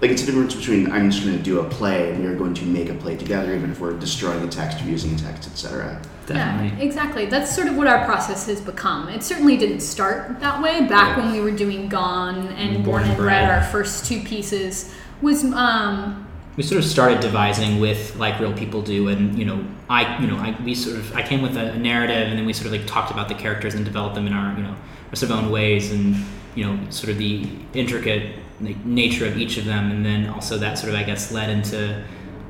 Like 0.00 0.10
it's 0.10 0.22
a 0.22 0.26
difference 0.26 0.54
between 0.54 0.90
I'm 0.90 1.10
just 1.10 1.24
going 1.24 1.36
to 1.36 1.42
do 1.42 1.60
a 1.60 1.64
play 1.64 2.12
and 2.12 2.22
we're 2.24 2.34
going 2.34 2.52
to 2.54 2.64
make 2.64 2.90
a 2.90 2.94
play 2.94 3.16
together, 3.16 3.54
even 3.54 3.70
if 3.70 3.80
we're 3.80 3.98
destroying 3.98 4.40
the 4.44 4.48
text 4.52 4.82
or 4.82 4.84
using 4.84 5.14
a 5.14 5.18
text, 5.18 5.48
etc. 5.48 6.00
definitely 6.26 6.76
Yeah, 6.78 6.84
exactly. 6.84 7.26
That's 7.26 7.54
sort 7.54 7.68
of 7.68 7.76
what 7.76 7.86
our 7.86 8.04
process 8.04 8.46
has 8.46 8.60
become. 8.60 9.08
It 9.08 9.22
certainly 9.22 9.56
didn't 9.56 9.80
start 9.80 10.40
that 10.40 10.62
way. 10.62 10.86
Back 10.86 11.16
Yeah. 11.16 11.24
when 11.24 11.32
we 11.32 11.40
were 11.40 11.56
doing 11.56 11.88
Gone 11.88 12.48
and 12.48 12.72
Born 12.74 12.84
Born 12.84 13.02
and 13.02 13.10
and 13.12 13.18
Bred, 13.18 13.46
Bred. 13.46 13.50
our 13.50 13.62
first 13.70 14.04
two 14.04 14.20
pieces 14.20 14.92
was 15.22 15.44
um, 15.44 16.23
we 16.56 16.62
sort 16.62 16.78
of 16.78 16.84
started 16.84 17.20
devising 17.20 17.80
with 17.80 18.14
like 18.16 18.38
real 18.38 18.52
people 18.52 18.82
do 18.82 19.08
and 19.08 19.38
you 19.38 19.44
know 19.44 19.64
i 19.88 20.18
you 20.20 20.26
know 20.26 20.36
i 20.36 20.56
we 20.64 20.74
sort 20.74 20.96
of 20.96 21.14
i 21.16 21.22
came 21.22 21.42
with 21.42 21.56
a, 21.56 21.76
narrative 21.76 22.28
and 22.28 22.38
then 22.38 22.46
we 22.46 22.52
sort 22.52 22.66
of 22.66 22.72
like 22.72 22.86
talked 22.86 23.10
about 23.10 23.28
the 23.28 23.34
characters 23.34 23.74
and 23.74 23.84
developed 23.84 24.14
them 24.14 24.26
in 24.26 24.32
our 24.32 24.56
you 24.56 24.62
know 24.62 24.76
our 25.10 25.16
sort 25.16 25.30
of 25.30 25.38
own 25.38 25.50
ways 25.50 25.92
and 25.92 26.16
you 26.54 26.64
know 26.64 26.78
sort 26.90 27.10
of 27.10 27.18
the 27.18 27.48
intricate 27.72 28.36
like, 28.60 28.76
nature 28.84 29.26
of 29.26 29.36
each 29.36 29.56
of 29.56 29.64
them 29.64 29.90
and 29.90 30.04
then 30.04 30.28
also 30.28 30.58
that 30.58 30.78
sort 30.78 30.92
of 30.92 30.98
i 30.98 31.02
guess 31.02 31.32
led 31.32 31.50
into 31.50 32.02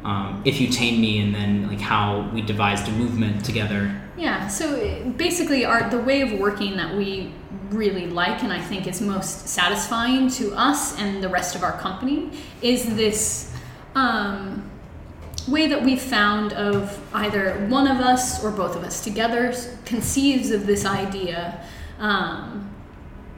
um, 0.05 0.43
if 0.45 0.61
you 0.61 0.69
tame 0.69 1.01
me 1.01 1.21
and 1.21 1.35
then 1.35 1.67
like 1.67 1.81
how 1.81 2.29
we 2.35 2.43
devised 2.43 2.87
a 2.89 2.91
movement 2.93 3.43
together 3.45 4.01
yeah. 4.17 4.47
So 4.47 4.77
uh, 4.77 5.09
basically, 5.11 5.65
our 5.65 5.91
the 5.91 5.99
way 5.99 6.21
of 6.21 6.39
working 6.39 6.77
that 6.77 6.95
we 6.95 7.33
really 7.71 8.07
like 8.07 8.43
and 8.43 8.53
I 8.53 8.61
think 8.61 8.87
is 8.87 9.01
most 9.01 9.49
satisfying 9.49 10.29
to 10.31 10.55
us 10.55 10.97
and 10.99 11.23
the 11.23 11.29
rest 11.29 11.55
of 11.57 11.63
our 11.63 11.79
company 11.79 12.31
is 12.63 12.95
this. 12.95 13.51
Um, 13.95 14.71
way 15.47 15.67
that 15.67 15.83
we've 15.83 16.01
found 16.01 16.53
of 16.55 16.99
either 17.13 17.67
one 17.69 17.87
of 17.87 17.99
us 17.99 18.43
or 18.43 18.51
both 18.51 18.77
of 18.77 18.83
us 18.83 19.05
together 19.05 19.55
conceives 19.85 20.51
of 20.51 20.67
this 20.67 20.87
idea 20.87 21.63
um, 21.99 22.71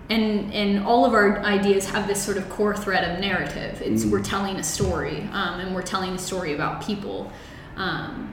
and 0.09 0.54
and 0.54 0.84
all 0.84 1.04
of 1.04 1.14
our 1.14 1.40
ideas 1.40 1.90
have 1.90 2.07
this 2.07 2.22
sort 2.22 2.36
of 2.36 2.48
core 2.48 2.76
thread 2.76 3.02
of 3.02 3.18
narrative 3.18 3.82
it's 3.82 4.04
we're 4.04 4.22
telling 4.22 4.54
a 4.54 4.62
story 4.62 5.22
um, 5.32 5.59
and 5.59 5.74
we're 5.74 5.82
telling 5.82 6.11
a 6.11 6.18
story 6.18 6.54
about 6.54 6.80
people 6.80 7.32
um, 7.76 8.32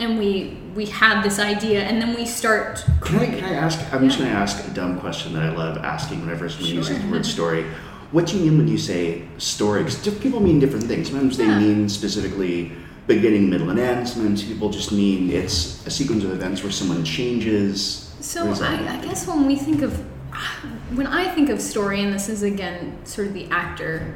and 0.00 0.18
we 0.18 0.58
we 0.74 0.86
had 0.86 1.22
this 1.22 1.38
idea, 1.38 1.82
and 1.82 2.02
then 2.02 2.14
we 2.14 2.26
start. 2.26 2.84
Can 3.00 3.18
I, 3.20 3.26
can 3.26 3.44
I 3.44 3.52
ask? 3.52 3.78
I'm 3.94 4.04
just 4.08 4.18
going 4.18 4.30
to 4.30 4.36
ask 4.36 4.66
a 4.66 4.70
dumb 4.72 4.98
question 4.98 5.32
that 5.34 5.42
I 5.44 5.50
love 5.50 5.78
asking 5.78 6.20
whenever 6.20 6.48
someone 6.48 6.66
Sure. 6.68 6.76
uses 6.78 7.00
the 7.00 7.08
word 7.10 7.24
story. 7.24 7.66
What 8.14 8.28
do 8.28 8.36
you 8.38 8.48
mean 8.48 8.58
when 8.58 8.68
you 8.68 8.78
say 8.78 9.22
story? 9.38 9.82
Because 9.82 10.08
people 10.18 10.38
mean 10.38 10.60
different 10.60 10.84
things. 10.84 11.10
Sometimes 11.10 11.36
they 11.36 11.46
Yeah. 11.46 11.58
mean 11.58 11.88
specifically 11.88 12.70
beginning, 13.08 13.50
middle, 13.50 13.70
and 13.70 13.78
end. 13.80 14.08
Sometimes 14.08 14.44
people 14.44 14.70
just 14.70 14.92
mean 14.92 15.30
it's 15.30 15.84
a 15.84 15.90
sequence 15.90 16.22
of 16.22 16.30
events 16.30 16.62
where 16.62 16.70
someone 16.70 17.02
changes. 17.02 18.12
So 18.20 18.42
What 18.42 18.50
does 18.50 18.60
that 18.60 18.82
I. 18.88 18.98
I 18.98 19.04
guess 19.04 19.26
when 19.26 19.46
we 19.48 19.56
think 19.56 19.82
of 19.82 19.98
when 20.94 21.08
I 21.08 21.26
think 21.34 21.48
of 21.48 21.60
story, 21.60 22.02
and 22.04 22.14
this 22.14 22.28
is 22.28 22.44
again 22.44 22.98
sort 23.02 23.26
of 23.26 23.34
the 23.34 23.48
actor 23.50 24.14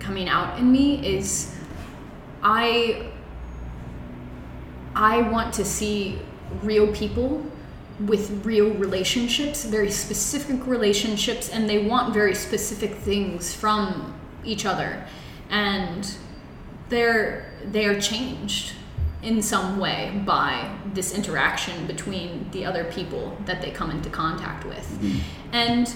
coming 0.00 0.28
out 0.28 0.58
in 0.58 0.72
me, 0.72 1.06
is 1.06 1.54
I 2.42 2.96
I 4.96 5.22
want 5.22 5.54
to 5.54 5.64
see 5.64 6.18
real 6.64 6.88
people 6.88 7.46
with 8.00 8.44
real 8.44 8.70
relationships, 8.74 9.64
very 9.64 9.90
specific 9.90 10.66
relationships, 10.66 11.48
and 11.48 11.68
they 11.68 11.78
want 11.78 12.12
very 12.12 12.34
specific 12.34 12.94
things 12.94 13.54
from 13.54 14.14
each 14.44 14.66
other, 14.66 15.06
and 15.50 16.16
they're 16.88 17.52
they 17.64 17.86
are 17.86 18.00
changed 18.00 18.74
in 19.22 19.42
some 19.42 19.78
way 19.78 20.22
by 20.24 20.70
this 20.94 21.14
interaction 21.14 21.86
between 21.86 22.48
the 22.52 22.64
other 22.64 22.84
people 22.84 23.36
that 23.44 23.60
they 23.60 23.70
come 23.70 23.90
into 23.90 24.08
contact 24.10 24.64
with. 24.64 24.86
Mm-hmm. 25.00 25.18
And 25.52 25.88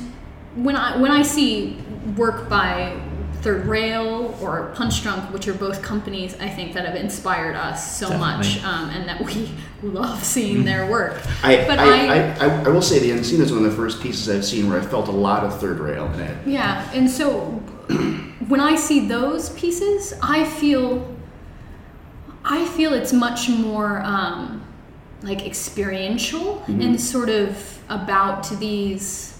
when 0.57 0.77
I 0.77 0.97
when 1.01 1.13
I 1.13 1.23
see 1.23 1.79
work 2.17 2.49
by 2.49 3.01
Third 3.43 3.67
Rail 3.67 4.37
or 4.41 4.73
Punchdrunk, 4.77 5.31
which 5.33 5.49
are 5.49 5.55
both 5.55 5.81
companies 5.83 6.37
I 6.41 6.49
think 6.51 6.75
that 6.75 6.85
have 6.85 6.95
inspired 6.95 7.57
us 7.57 7.97
so 7.99 8.17
much, 8.19 8.63
um, 8.65 8.91
and 8.91 9.09
that 9.09 9.25
we 9.25 9.51
love 9.83 10.23
seeing 10.23 10.65
their 10.65 10.87
work. 10.91 11.19
I, 11.43 11.65
but 11.67 11.79
I, 11.79 11.85
I- 11.85 12.17
I, 12.17 12.47
I, 12.47 12.65
I 12.65 12.69
will 12.69 12.83
say 12.83 12.99
the 12.99 13.13
Unseen 13.13 13.41
is 13.41 13.51
one 13.53 13.65
of 13.65 13.71
the 13.71 13.77
first 13.77 14.03
pieces 14.03 14.29
I've 14.29 14.45
seen 14.45 14.69
where 14.69 14.79
I 14.79 14.85
felt 14.85 15.09
a 15.09 15.13
lot 15.13 15.43
of 15.45 15.59
third 15.59 15.79
rail 15.79 16.07
in 16.13 16.21
it. 16.21 16.47
Yeah, 16.47 16.87
and 16.93 17.09
so 17.09 17.37
when 18.49 18.61
I 18.61 18.77
see 18.77 19.09
those 19.09 19.51
pieces, 19.51 20.13
I 20.23 20.45
feel 20.45 21.17
I 22.45 22.65
feel 22.67 22.93
it's 22.95 23.13
much 23.13 23.49
more 23.49 24.01
um, 24.03 24.67
like 25.23 25.47
experiential 25.47 26.63
and 26.69 27.01
sort 27.01 27.29
of 27.29 27.79
about 27.89 28.49
these. 28.61 29.40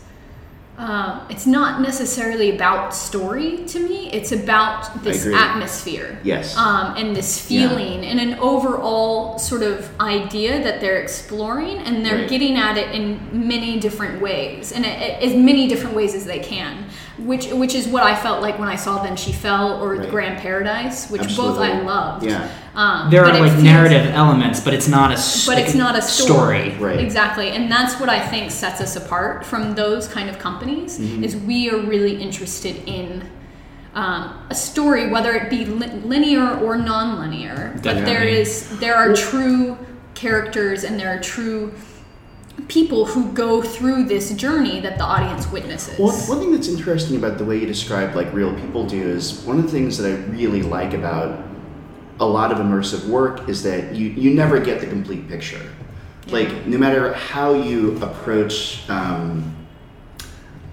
Um, 0.81 1.21
it's 1.29 1.47
not 1.47 1.83
necessarily 1.83 2.55
about 2.57 2.95
story 2.95 3.59
to 3.67 3.79
me. 3.81 4.11
It's 4.15 4.33
about 4.33 5.05
this 5.05 5.27
atmosphere 5.27 6.19
Yes. 6.25 6.57
um, 6.57 6.95
and 6.97 7.15
this 7.15 7.51
Yeah. 7.51 7.69
feeling 7.69 8.03
and 8.07 8.19
an 8.19 8.39
overall 8.39 9.39
sort 9.39 9.63
of 9.63 9.91
idea 10.01 10.63
that 10.65 10.81
they're 10.81 10.97
exploring 10.97 11.77
and 11.81 12.05
they're 12.05 12.21
Right. 12.21 12.29
getting 12.29 12.57
at 12.57 12.79
it 12.79 12.95
in 12.95 13.21
many 13.31 13.79
different 13.79 14.23
ways 14.23 14.73
and 14.73 14.87
a- 14.87 15.23
as 15.23 15.35
many 15.35 15.69
different 15.69 15.95
ways 15.95 16.15
as 16.15 16.25
they 16.25 16.39
can 16.39 16.87
which 17.27 17.47
which 17.53 17.75
is 17.75 17.87
what 17.89 18.03
I 18.03 18.15
felt 18.17 18.41
like 18.43 18.59
when 18.59 18.69
I 18.69 18.77
saw 18.77 19.03
Then 19.03 19.17
She 19.17 19.33
Fell 19.33 19.83
or 19.83 19.95
The 19.97 20.03
Right. 20.03 20.11
Grand 20.11 20.39
Paradise 20.41 21.11
which 21.11 21.23
both 21.37 21.59
I 21.59 21.69
Absolutely. 21.71 21.85
loved 21.87 22.25
Yeah. 22.27 22.49
um, 22.75 23.11
There 23.11 23.25
are 23.25 23.33
like 23.39 23.53
feels- 23.53 23.63
narrative 23.63 24.07
elements, 24.15 24.61
but 24.61 24.75
it's 24.75 24.89
not 24.89 25.11
a. 25.11 25.15
s- 25.15 25.47
but 25.47 25.57
like 25.57 25.65
it's 25.67 25.75
not 25.75 25.97
a 25.99 26.03
story. 26.03 26.77
Right. 26.81 27.01
Exactly. 27.01 27.51
And 27.51 27.71
that's 27.71 27.99
what 28.01 28.09
I 28.09 28.21
think 28.21 28.51
sets 28.51 28.81
us 28.81 28.97
apart 28.97 29.45
from 29.45 29.75
those 29.75 30.09
kind 30.09 30.29
of 30.29 30.39
companies 30.39 30.99
Mm-hmm. 30.99 31.25
is 31.25 31.37
we 31.37 31.71
are 31.71 31.79
really 31.79 32.21
interested 32.21 32.77
in 32.87 33.25
um, 33.95 34.33
a 34.51 34.55
story, 34.55 35.09
whether 35.11 35.33
it 35.35 35.51
be 35.51 35.65
li- 35.65 36.01
linear 36.05 36.57
or 36.59 36.77
non-linear. 36.77 37.73
But 37.75 37.83
there 37.83 37.95
Definitely. 38.05 38.41
is 38.41 38.79
there 38.79 38.95
are 38.95 39.13
true 39.15 39.77
characters 40.15 40.85
and 40.85 40.99
there 41.01 41.09
are 41.09 41.19
true 41.19 41.73
people 42.69 43.07
who 43.07 43.33
go 43.33 43.63
through 43.63 44.05
this 44.05 44.33
journey 44.35 44.81
that 44.81 44.99
the 44.99 45.05
audience 45.05 45.51
witnesses. 45.51 45.99
Well, 45.99 46.13
one 46.13 46.39
thing 46.39 46.53
that's 46.53 46.69
interesting 46.69 47.17
about 47.17 47.39
the 47.39 47.45
way 47.45 47.59
you 47.59 47.67
describe 47.67 48.15
like 48.15 48.33
real 48.33 48.55
people 48.55 48.87
do 48.87 49.01
is 49.01 49.43
one 49.43 49.59
of 49.59 49.65
the 49.65 49.71
things 49.71 49.99
that 49.99 50.11
I 50.11 50.17
really 50.31 50.63
like 50.63 50.95
about 50.95 51.45
a 52.19 52.27
lot 52.27 52.53
of 52.53 52.59
immersive 52.59 53.07
work 53.09 53.49
is 53.49 53.63
that 53.63 53.95
you, 53.95 54.09
you 54.09 54.35
never 54.35 54.61
get 54.61 54.81
the 54.81 54.87
complete 54.87 55.29
picture. 55.29 55.73
Like 56.29 56.67
no 56.67 56.79
matter 56.79 57.15
how 57.15 57.55
you 57.55 58.01
approach 58.03 58.89
um, 58.89 59.57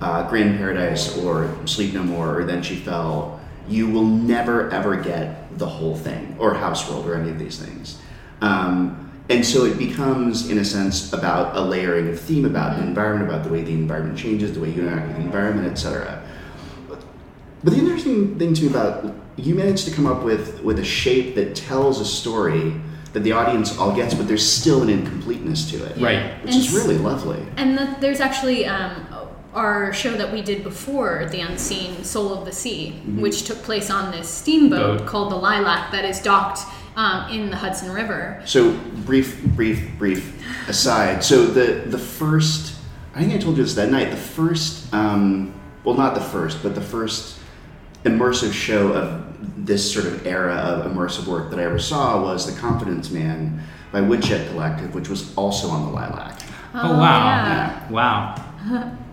uh, 0.02 0.30
Grand 0.30 0.58
Paradise 0.58 1.18
or 1.18 1.56
Sleep 1.66 1.94
No 1.94 2.04
More 2.04 2.40
or 2.40 2.44
Then 2.44 2.62
She 2.62 2.76
Fell, 2.76 3.40
you 3.68 3.90
will 3.90 4.06
never 4.06 4.70
ever 4.72 4.96
get 4.96 5.58
the 5.58 5.66
whole 5.66 5.96
thing 5.96 6.36
or 6.40 6.54
House 6.54 6.90
World 6.90 7.08
or 7.08 7.16
any 7.16 7.30
of 7.30 7.40
these 7.40 7.58
things. 7.58 8.00
Um, 8.42 9.07
and 9.30 9.46
so 9.46 9.66
it 9.66 9.78
becomes, 9.78 10.50
in 10.50 10.58
a 10.58 10.66
sense, 10.66 11.12
about 11.12 11.56
a 11.56 11.62
layering 11.62 12.08
of 12.10 12.20
theme 12.20 12.46
about 12.46 12.78
the 12.78 12.84
environment, 12.84 13.30
about 13.30 13.44
the 13.44 13.50
way 13.52 13.62
the 13.62 13.74
environment 13.74 14.18
changes, 14.18 14.54
the 14.54 14.60
way 14.60 14.70
you 14.70 14.82
interact 14.82 15.08
with 15.08 15.18
the 15.18 15.24
environment, 15.24 15.68
etc. 15.68 16.24
But 16.88 17.74
the 17.74 17.80
interesting 17.80 18.38
thing 18.40 18.54
to 18.54 18.62
me 18.64 18.70
about 18.70 19.14
you 19.36 19.54
managed 19.54 19.86
to 19.88 19.92
come 19.92 20.06
up 20.08 20.24
with 20.24 20.62
with 20.64 20.80
a 20.80 20.86
shape 20.86 21.36
that 21.36 21.56
tells 21.56 22.00
a 22.00 22.06
story 22.06 22.74
that 23.14 23.24
the 23.24 23.32
audience 23.32 23.78
all 23.78 23.96
gets, 23.96 24.14
but 24.14 24.28
there's 24.28 24.48
still 24.48 24.82
an 24.84 24.90
incompleteness 24.90 25.70
to 25.72 25.84
it, 25.86 25.98
Right. 25.98 26.42
Which 26.44 26.54
And 26.54 26.64
is 26.64 26.74
really 26.74 26.98
lovely. 26.98 27.46
And 27.56 27.78
the, 27.78 27.96
there's 28.00 28.20
actually 28.20 28.66
um, 28.66 29.08
our 29.54 29.92
show 29.94 30.14
that 30.14 30.32
we 30.32 30.42
did 30.42 30.64
before 30.64 31.28
The 31.32 31.40
Unseen 31.40 32.04
Soul 32.04 32.34
of 32.34 32.46
the 32.46 32.52
Sea, 32.52 32.92
which 33.16 33.44
took 33.44 33.58
place 33.64 33.90
on 33.90 34.12
this 34.12 34.28
steamboat 34.30 35.00
Boat. 35.00 35.08
called 35.08 35.32
the 35.32 35.36
Lilac 35.38 35.92
that 35.92 36.06
is 36.06 36.22
docked 36.22 36.60
um, 36.98 37.30
in 37.30 37.50
the 37.50 37.56
Hudson 37.56 37.94
River. 37.94 38.42
So 38.46 38.74
brief, 39.06 39.42
brief, 39.56 39.98
brief 39.98 40.44
aside. 40.68 41.24
So 41.24 41.46
the 41.46 41.88
the 41.90 42.00
first, 42.00 42.76
I 43.16 43.22
think 43.22 43.34
I 43.34 43.38
told 43.38 43.56
you 43.56 43.64
this 43.64 43.76
that 43.76 43.90
night. 43.90 44.10
The 44.10 44.18
first, 44.18 44.94
um, 44.94 45.54
well, 45.86 45.96
not 45.96 46.16
the 46.16 46.22
first, 46.22 46.62
but 46.62 46.76
the 46.76 46.82
first 46.82 47.40
immersive 48.04 48.52
show 48.52 48.92
of 48.94 49.24
this 49.66 49.94
sort 49.94 50.08
of 50.08 50.26
era 50.26 50.56
of 50.56 50.92
immersive 50.92 51.28
work 51.28 51.52
that 51.52 51.60
I 51.60 51.64
ever 51.64 51.80
saw 51.80 52.22
was 52.22 52.52
The 52.52 52.60
Confidence 52.60 53.12
Man 53.12 53.62
by 53.92 54.02
Woodshed 54.02 54.50
Collective, 54.50 54.96
which 54.96 55.08
was 55.08 55.36
also 55.36 55.70
on 55.70 55.86
the 55.86 55.92
Lilac. 55.92 56.40
Oh, 56.74 56.98
wow. 56.98 57.90
yeah. 57.90 57.90
Wow. 57.90 58.98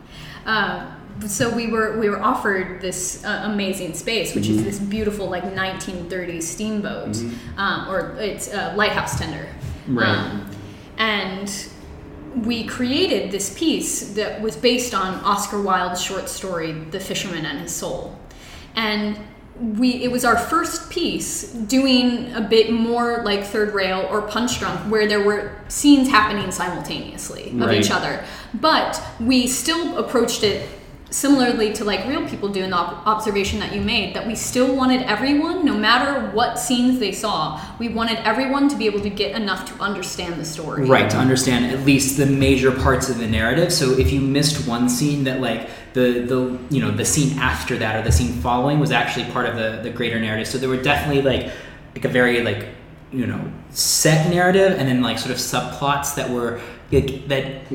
Uh, 0.46 0.93
so 1.26 1.48
we 1.54 1.68
were 1.68 1.98
we 1.98 2.08
were 2.10 2.20
offered 2.20 2.80
this 2.80 3.24
uh, 3.24 3.42
amazing 3.44 3.94
space, 3.94 4.34
which 4.34 4.44
Mm-hmm. 4.46 4.58
is 4.58 4.64
this 4.64 4.78
beautiful 4.78 5.28
like 5.28 5.44
1930s 5.44 6.42
steamboat, 6.42 7.16
um, 7.56 7.88
or 7.88 8.16
it's 8.18 8.52
a 8.52 8.74
lighthouse 8.76 9.18
tender. 9.18 9.46
Right. 9.88 10.08
Um, 10.08 10.50
and 10.98 11.68
we 12.44 12.64
created 12.64 13.30
this 13.30 13.56
piece 13.56 14.14
that 14.14 14.40
was 14.40 14.56
based 14.56 14.92
on 14.94 15.14
Oscar 15.24 15.60
Wilde's 15.62 16.02
short 16.02 16.28
story 16.28 16.72
*The 16.72 16.98
Fisherman 17.00 17.46
and 17.46 17.60
His 17.60 17.72
Soul*, 17.72 18.18
and 18.74 19.18
we 19.60 20.02
it 20.02 20.10
was 20.10 20.24
our 20.24 20.36
first 20.36 20.90
piece 20.90 21.52
doing 21.52 22.32
a 22.34 22.40
bit 22.40 22.72
more 22.72 23.22
like 23.24 23.44
third 23.44 23.72
rail 23.72 24.04
or 24.10 24.22
Punchdrunk 24.22 24.88
where 24.88 25.06
there 25.06 25.22
were 25.22 25.52
scenes 25.68 26.08
happening 26.08 26.50
simultaneously 26.50 27.50
of 27.50 27.60
Right. 27.60 27.78
each 27.78 27.92
other 27.92 28.24
but 28.54 29.00
we 29.20 29.46
still 29.46 29.96
approached 29.96 30.42
it 30.42 30.68
similarly 31.14 31.72
to 31.72 31.84
like 31.84 32.04
real 32.06 32.26
people 32.28 32.48
do 32.48 32.62
in 32.64 32.70
the 32.70 32.76
ob- 32.76 33.06
observation 33.06 33.60
that 33.60 33.72
you 33.74 33.80
made 33.80 34.14
that 34.16 34.26
we 34.26 34.34
still 34.34 34.74
wanted 34.74 35.00
everyone 35.02 35.64
no 35.64 35.76
matter 35.76 36.28
what 36.30 36.58
scenes 36.58 36.98
they 36.98 37.12
saw 37.12 37.60
we 37.78 37.88
wanted 37.88 38.18
everyone 38.26 38.68
to 38.68 38.76
be 38.76 38.86
able 38.86 39.00
to 39.00 39.10
get 39.10 39.34
enough 39.36 39.64
to 39.64 39.74
understand 39.82 40.34
the 40.40 40.44
story 40.44 40.84
Right, 40.94 41.10
to 41.10 41.16
understand 41.16 41.66
at 41.66 41.80
least 41.84 42.16
the 42.16 42.26
major 42.26 42.70
parts 42.70 43.08
of 43.08 43.18
the 43.18 43.26
narrative. 43.26 43.72
So 43.72 43.92
if 43.92 44.12
you 44.12 44.20
missed 44.20 44.66
one 44.68 44.88
scene 44.88 45.24
that 45.24 45.40
like 45.40 45.68
the 45.92 46.20
the 46.20 46.58
you 46.70 46.80
know, 46.80 46.90
the 46.90 47.04
scene 47.04 47.38
after 47.38 47.76
that 47.78 47.96
or 47.96 48.02
the 48.02 48.12
scene 48.12 48.32
following 48.40 48.78
was 48.80 48.90
actually 48.90 49.30
part 49.32 49.46
of 49.46 49.56
the, 49.56 49.80
the 49.82 49.90
greater 49.90 50.20
narrative. 50.20 50.46
So 50.48 50.58
there 50.58 50.68
were 50.68 50.82
definitely 50.82 51.22
like 51.22 51.52
like 51.94 52.04
a 52.04 52.08
very 52.08 52.42
like 52.42 52.68
you 53.12 53.26
know, 53.26 53.52
set 53.70 54.28
narrative 54.30 54.72
and 54.78 54.88
then 54.88 55.00
like 55.00 55.18
sort 55.18 55.30
of 55.30 55.38
subplots 55.38 56.16
that 56.16 56.28
were 56.30 56.60
like, 56.94 57.28
that 57.28 57.66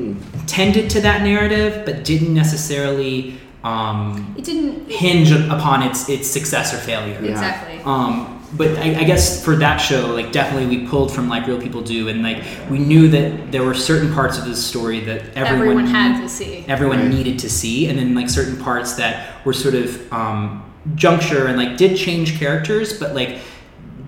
tended 0.46 0.90
to 0.90 1.00
that 1.02 1.22
narrative 1.22 1.84
but 1.84 2.04
didn't 2.04 2.32
necessarily 2.34 3.38
um, 3.62 4.34
it 4.38 4.44
didn't 4.44 4.90
hinge 4.90 5.30
upon 5.32 5.82
its 5.82 6.08
its 6.08 6.26
success 6.26 6.72
or 6.72 6.78
failure. 6.78 7.18
Yeah. 7.22 7.30
exactly 7.30 7.80
Um, 7.84 8.36
but 8.54 8.76
I, 8.78 9.00
I 9.00 9.04
guess 9.04 9.44
for 9.44 9.54
that 9.56 9.76
show, 9.76 10.08
like 10.08 10.32
definitely 10.32 10.66
we 10.76 10.86
pulled 10.88 11.12
from 11.12 11.28
like 11.28 11.46
real 11.46 11.60
people 11.60 11.82
do, 11.82 12.08
and 12.08 12.22
like 12.22 12.42
we 12.70 12.78
knew 12.78 13.06
that 13.08 13.52
there 13.52 13.62
were 13.62 13.74
certain 13.74 14.12
parts 14.12 14.38
of 14.38 14.44
this 14.44 14.64
story 14.64 15.00
that 15.00 15.22
everyone, 15.36 15.60
everyone 15.68 15.86
had 15.86 16.20
to 16.22 16.28
see 16.28 16.64
everyone 16.66 16.98
Right. 17.00 17.08
needed 17.08 17.38
to 17.40 17.50
see, 17.50 17.86
and 17.88 17.98
then 17.98 18.14
like 18.14 18.28
certain 18.28 18.56
parts 18.56 18.94
that 18.94 19.44
were 19.44 19.52
sort 19.52 19.74
of 19.74 20.12
um, 20.12 20.64
juncture 20.94 21.46
and 21.46 21.56
like 21.56 21.76
did 21.76 21.96
change 21.96 22.38
characters, 22.38 22.98
but 22.98 23.14
like 23.14 23.38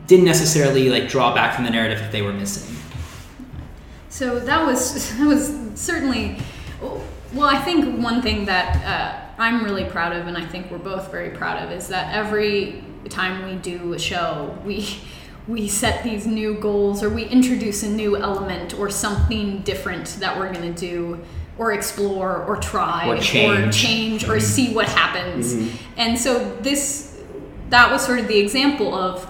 didn't 0.07 0.25
necessarily 0.25 0.89
like 0.91 1.09
draw 1.09 1.35
back 1.35 1.55
from 1.55 1.65
the 1.65 1.71
narrative 1.71 2.01
if 2.01 2.11
they 2.11 2.23
were 2.23 2.33
missing. 2.33 2.75
So 4.13 4.39
that 4.41 4.67
was 4.67 5.11
that 5.19 5.27
was 5.27 5.59
certainly 5.75 6.37
well. 7.33 7.49
I 7.49 7.59
think 7.59 7.99
one 7.99 8.21
thing 8.21 8.45
that 8.45 8.77
uh, 8.85 9.43
I'm 9.43 9.65
really 9.65 9.87
proud 9.87 10.15
of, 10.15 10.27
and 10.27 10.37
I 10.37 10.45
think 10.47 10.71
we're 10.71 10.79
both 10.79 11.11
very 11.11 11.31
proud 11.31 11.63
of, 11.65 11.73
is 11.73 11.89
that 11.89 12.15
every 12.15 12.85
time 13.09 13.49
we 13.49 13.57
do 13.57 13.95
a 13.95 13.99
show, 13.99 14.57
we 14.65 14.87
we 15.49 15.67
set 15.67 16.05
these 16.05 16.27
new 16.27 16.55
goals 16.55 17.03
or 17.03 17.09
we 17.09 17.25
introduce 17.25 17.83
a 17.83 17.89
new 17.89 18.17
element 18.17 18.79
or 18.79 18.89
something 18.91 19.61
different 19.63 20.07
that 20.21 20.39
we're 20.39 20.53
going 20.53 20.73
to 20.73 20.81
do 20.81 21.19
or 21.59 21.73
explore 21.73 22.45
or 22.45 22.57
try 22.57 23.09
Or 23.09 23.19
change. 23.19 23.77
change 23.77 24.29
or 24.29 24.39
see 24.39 24.73
what 24.73 24.89
happens. 24.89 25.55
And 25.97 26.19
so 26.19 26.55
this 26.61 27.19
that 27.71 27.91
was 27.91 28.05
sort 28.05 28.21
of 28.21 28.29
the 28.29 28.39
example 28.39 28.95
of 28.95 29.27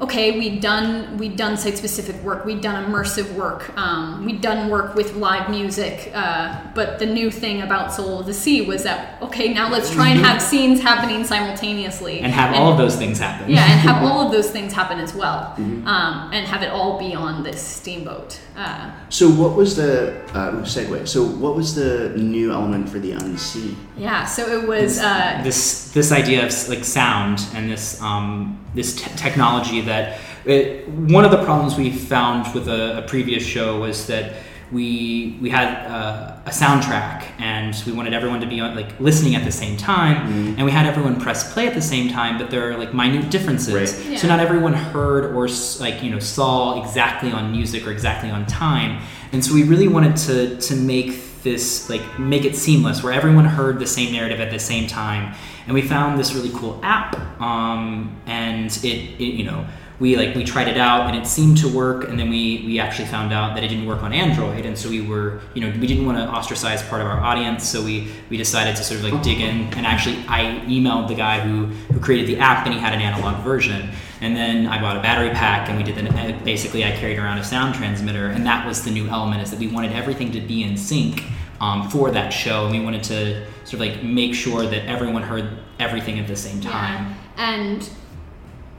okay, 0.00 0.38
we'd 0.38 0.60
done 0.60 1.16
we'd 1.18 1.36
done 1.36 1.56
site 1.56 1.76
specific 1.78 2.16
work, 2.22 2.44
we'd 2.44 2.60
done 2.60 2.84
immersive 2.84 3.32
work, 3.34 3.76
um, 3.76 4.24
we'd 4.24 4.40
done 4.40 4.68
work 4.68 4.94
with 4.94 5.14
live 5.16 5.48
music. 5.50 6.10
Uh, 6.14 6.60
but 6.74 6.98
the 6.98 7.06
new 7.06 7.30
thing 7.30 7.62
about 7.62 7.92
Soul 7.92 8.18
of 8.20 8.26
the 8.26 8.34
Sea 8.34 8.62
was 8.62 8.82
that 8.82 9.20
okay, 9.22 9.52
now 9.54 9.70
let's 9.70 9.90
try 9.90 10.08
and 10.08 10.20
have 10.20 10.42
scenes 10.42 10.80
happening 10.82 11.24
simultaneously 11.24 12.20
and 12.20 12.32
have 12.32 12.54
all 12.56 12.72
of 12.72 12.78
those 12.78 12.96
things 12.96 13.18
happen. 13.18 13.48
yeah, 13.50 13.64
and 13.70 13.80
have 13.80 14.02
all 14.10 14.26
of 14.26 14.32
those 14.32 14.50
things 14.50 14.72
happen 14.72 14.98
as 14.98 15.14
well, 15.14 15.54
um, 15.58 16.30
and 16.32 16.46
have 16.46 16.62
it 16.62 16.70
all 16.70 16.98
be 16.98 17.14
on 17.14 17.42
this 17.42 17.60
steamboat. 17.60 18.40
Uh, 18.56 18.90
So 19.10 19.28
what 19.30 19.54
was 19.56 19.76
the 19.76 20.14
uh, 20.34 20.62
segue? 20.64 21.06
So 21.06 21.24
what 21.24 21.54
was 21.54 21.74
the 21.74 22.10
new 22.16 22.52
element 22.52 22.88
for 22.88 22.98
the 22.98 23.12
unseen? 23.12 23.76
yeah, 23.96 24.24
so 24.24 24.42
it 24.60 24.66
was. 24.66 24.98
Uh, 24.98 25.40
this 25.44 25.92
this 25.92 26.10
idea 26.10 26.44
of 26.46 26.68
like 26.68 26.84
sound 26.84 27.38
and 27.54 27.70
this 27.70 28.00
um, 28.00 28.58
this 28.74 28.94
te- 28.94 29.16
technology 29.16 29.80
that 29.82 30.20
it, 30.44 30.88
one 30.88 31.24
of 31.24 31.30
the 31.30 31.42
problems 31.44 31.76
we 31.76 31.90
found 31.90 32.52
with 32.54 32.68
a, 32.68 32.98
a 32.98 33.02
previous 33.02 33.42
show 33.42 33.80
was 33.80 34.06
that 34.06 34.34
we 34.72 35.38
we 35.40 35.50
had 35.50 35.86
uh, 35.86 36.36
a 36.46 36.50
soundtrack 36.50 37.24
and 37.38 37.80
we 37.86 37.92
wanted 37.92 38.12
everyone 38.12 38.40
to 38.40 38.46
be 38.46 38.60
on, 38.60 38.74
like 38.74 38.98
listening 38.98 39.34
at 39.34 39.44
the 39.44 39.52
same 39.52 39.76
time 39.76 40.16
and 40.56 40.64
we 40.64 40.70
had 40.70 40.86
everyone 40.86 41.20
press 41.20 41.52
play 41.52 41.66
at 41.66 41.74
the 41.74 41.82
same 41.82 42.10
time 42.10 42.38
but 42.38 42.50
there 42.50 42.70
are 42.70 42.76
like 42.76 42.92
minute 42.92 43.30
differences. 43.30 43.94
Right. 43.94 44.18
so 44.18 44.26
not 44.26 44.40
everyone 44.40 44.72
heard 44.72 45.34
or 45.34 45.48
like 45.80 46.02
you 46.02 46.10
know 46.10 46.18
saw 46.18 46.82
exactly 46.82 47.30
on 47.30 47.52
music 47.52 47.86
or 47.86 47.92
exactly 47.92 48.30
on 48.30 48.46
time. 48.46 49.02
And 49.32 49.44
so 49.44 49.54
we 49.54 49.64
really 49.64 49.88
wanted 49.88 50.16
to 50.28 50.56
to 50.58 50.76
make 50.76 51.12
this 51.44 51.88
like 51.88 52.18
make 52.18 52.44
it 52.44 52.56
seamless 52.56 53.02
where 53.02 53.12
everyone 53.12 53.44
heard 53.44 53.78
the 53.78 53.86
same 53.86 54.12
narrative 54.12 54.40
at 54.40 54.50
the 54.50 54.58
same 54.58 54.88
time. 54.88 55.34
And 55.66 55.74
we 55.74 55.82
found 55.82 56.18
this 56.18 56.34
really 56.34 56.50
cool 56.50 56.80
app 56.82 57.16
um, 57.40 58.20
and 58.26 58.70
it, 58.78 59.20
it 59.20 59.22
you 59.22 59.44
know 59.44 59.64
we 60.00 60.16
like 60.16 60.34
we 60.34 60.42
tried 60.44 60.66
it 60.66 60.76
out 60.76 61.06
and 61.06 61.16
it 61.16 61.26
seemed 61.26 61.56
to 61.56 61.68
work 61.68 62.08
and 62.08 62.18
then 62.18 62.28
we 62.28 62.64
we 62.66 62.80
actually 62.80 63.06
found 63.06 63.32
out 63.32 63.54
that 63.54 63.62
it 63.62 63.68
didn't 63.68 63.86
work 63.86 64.02
on 64.02 64.12
android 64.12 64.66
and 64.66 64.76
so 64.76 64.88
we 64.88 65.00
were 65.00 65.40
you 65.54 65.60
know 65.60 65.70
we 65.80 65.86
didn't 65.86 66.04
want 66.04 66.18
to 66.18 66.24
ostracize 66.24 66.82
part 66.88 67.00
of 67.00 67.06
our 67.06 67.20
audience 67.20 67.68
so 67.68 67.82
we 67.82 68.08
we 68.28 68.36
decided 68.36 68.74
to 68.74 68.82
sort 68.82 68.98
of 69.00 69.10
like 69.10 69.22
dig 69.22 69.40
in 69.40 69.72
and 69.74 69.86
actually 69.86 70.16
i 70.28 70.60
emailed 70.66 71.06
the 71.06 71.14
guy 71.14 71.38
who 71.40 71.66
who 71.92 72.00
created 72.00 72.26
the 72.26 72.36
app 72.38 72.66
and 72.66 72.74
he 72.74 72.80
had 72.80 72.92
an 72.92 73.00
analog 73.00 73.42
version 73.44 73.88
and 74.20 74.36
then 74.36 74.66
i 74.66 74.80
bought 74.80 74.96
a 74.96 75.00
battery 75.00 75.30
pack 75.30 75.68
and 75.68 75.78
we 75.78 75.84
did 75.84 75.94
the 75.94 76.44
basically 76.44 76.84
i 76.84 76.90
carried 76.90 77.18
around 77.18 77.38
a 77.38 77.44
sound 77.44 77.74
transmitter 77.74 78.26
and 78.26 78.44
that 78.44 78.66
was 78.66 78.84
the 78.84 78.90
new 78.90 79.06
element 79.08 79.40
is 79.40 79.50
that 79.50 79.60
we 79.60 79.68
wanted 79.68 79.92
everything 79.92 80.32
to 80.32 80.40
be 80.40 80.64
in 80.64 80.76
sync 80.76 81.22
um, 81.60 81.88
for 81.88 82.10
that 82.10 82.30
show 82.30 82.66
and 82.66 82.76
we 82.76 82.82
wanted 82.84 83.04
to 83.04 83.46
sort 83.64 83.74
of 83.74 83.80
like 83.80 84.02
make 84.02 84.34
sure 84.34 84.66
that 84.66 84.84
everyone 84.86 85.22
heard 85.22 85.48
everything 85.78 86.18
at 86.18 86.26
the 86.26 86.36
same 86.36 86.60
time 86.60 87.04
Yeah. 87.04 87.14
And 87.36 87.90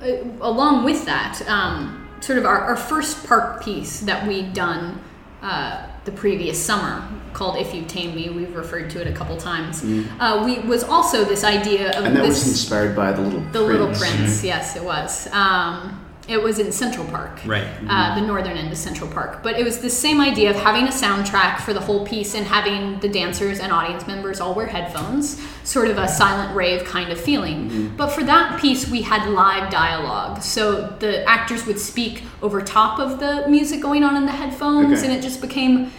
along 0.01 0.83
with 0.85 1.05
that, 1.05 1.41
um, 1.47 2.07
sort 2.19 2.37
of 2.39 2.45
our, 2.45 2.59
our 2.59 2.75
first 2.75 3.25
park 3.27 3.63
piece 3.63 4.01
that 4.01 4.27
we'd 4.27 4.53
done 4.53 5.01
uh, 5.41 5.87
the 6.05 6.11
previous 6.11 6.63
summer 6.63 7.07
called 7.33 7.57
"If 7.57 7.73
You 7.73 7.83
Tame 7.85 8.15
Me," 8.15 8.29
we've 8.29 8.55
referred 8.55 8.89
to 8.91 9.01
it 9.01 9.07
a 9.07 9.13
couple 9.13 9.37
times. 9.37 9.83
Uh, 10.19 10.43
we 10.45 10.59
was 10.59 10.83
also 10.83 11.25
this 11.25 11.43
idea 11.43 11.89
of. 11.97 12.05
And 12.05 12.15
that 12.15 12.21
this 12.21 12.45
was 12.45 12.47
inspired 12.47 12.95
by 12.95 13.11
the 13.11 13.21
Little 13.21 13.41
the 13.51 13.61
Little 13.61 13.87
Prince. 13.87 14.15
Prince. 14.15 14.43
Yes, 14.43 14.75
it 14.75 14.83
was. 14.83 15.27
Um, 15.31 16.04
it 16.27 16.41
was 16.41 16.57
in 16.57 16.71
Central 16.71 17.05
Park, 17.05 17.39
Right. 17.45 17.67
Uh, 17.87 18.15
the 18.15 18.21
northern 18.25 18.57
end 18.57 18.71
of 18.71 18.77
Central 18.77 19.09
Park. 19.09 19.43
But 19.43 19.59
it 19.59 19.63
was 19.63 19.79
the 19.79 19.89
same 19.91 20.19
idea 20.19 20.49
of 20.49 20.55
having 20.55 20.85
a 20.85 20.91
soundtrack 20.91 21.59
for 21.59 21.71
the 21.73 21.79
whole 21.79 22.05
piece 22.05 22.33
and 22.33 22.45
having 22.47 22.99
the 22.99 23.07
dancers 23.09 23.59
and 23.59 23.71
audience 23.71 24.07
members 24.07 24.39
all 24.41 24.55
wear 24.55 24.65
headphones, 24.65 25.39
sort 25.63 25.87
of 25.87 25.97
a 25.99 26.07
silent 26.07 26.55
rave 26.55 26.83
kind 26.85 27.11
of 27.11 27.19
feeling. 27.21 27.93
But 27.95 28.07
for 28.09 28.23
that 28.23 28.59
piece, 28.59 28.89
we 28.89 29.03
had 29.03 29.29
live 29.29 29.69
dialogue, 29.71 30.41
so 30.41 30.95
the 30.99 31.23
actors 31.29 31.65
would 31.67 31.79
speak 31.79 32.23
over 32.41 32.59
top 32.61 32.99
of 32.99 33.19
the 33.19 33.45
music 33.47 33.81
going 33.81 34.03
on 34.03 34.15
in 34.15 34.25
the 34.25 34.31
headphones, 34.31 34.99
Okay. 35.01 35.07
and 35.07 35.15
it 35.17 35.21
just 35.21 35.41
became 35.41 35.91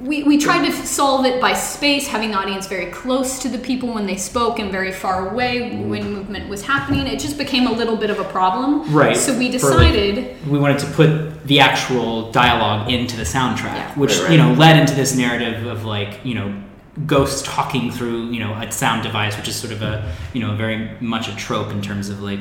we, 0.00 0.22
we 0.22 0.38
tried 0.38 0.64
to 0.64 0.72
solve 0.86 1.26
it 1.26 1.40
by 1.40 1.52
space, 1.52 2.08
having 2.08 2.30
the 2.30 2.38
audience 2.38 2.66
very 2.66 2.86
close 2.86 3.38
to 3.40 3.48
the 3.48 3.58
people 3.58 3.92
when 3.92 4.06
they 4.06 4.16
spoke 4.16 4.58
and 4.58 4.72
very 4.72 4.92
far 4.92 5.30
away 5.30 5.76
when 5.76 6.02
mm. 6.04 6.12
movement 6.12 6.48
was 6.48 6.62
happening. 6.62 7.06
It 7.06 7.20
just 7.20 7.36
became 7.36 7.66
a 7.66 7.72
little 7.72 7.96
bit 7.96 8.08
of 8.08 8.18
a 8.18 8.24
problem. 8.24 8.90
Right. 8.94 9.16
So 9.16 9.36
we 9.36 9.56
For, 9.58 9.74
like, 9.74 9.92
decided. 9.92 10.48
we 10.48 10.58
wanted 10.58 10.78
to 10.80 10.86
put 10.86 11.46
the 11.46 11.60
actual 11.60 12.30
dialogue 12.32 12.90
into 12.90 13.16
the 13.16 13.24
soundtrack, 13.24 13.74
Yeah. 13.74 13.94
which 13.94 14.12
Right, 14.12 14.22
right. 14.22 14.32
you 14.32 14.38
know 14.38 14.52
led 14.54 14.78
into 14.78 14.94
this 14.94 15.14
narrative 15.14 15.66
of 15.66 15.84
like 15.84 16.24
you 16.24 16.34
know 16.34 16.54
ghosts 17.06 17.42
talking 17.42 17.90
through 17.90 18.30
you 18.30 18.40
know 18.40 18.52
a 18.54 18.72
sound 18.72 19.02
device, 19.02 19.36
which 19.36 19.48
is 19.48 19.56
sort 19.56 19.72
of 19.72 19.82
a 19.82 20.10
you 20.32 20.40
know 20.40 20.54
very 20.54 20.90
much 21.00 21.28
a 21.28 21.36
trope 21.36 21.70
in 21.70 21.82
terms 21.82 22.08
of 22.08 22.22
like 22.22 22.40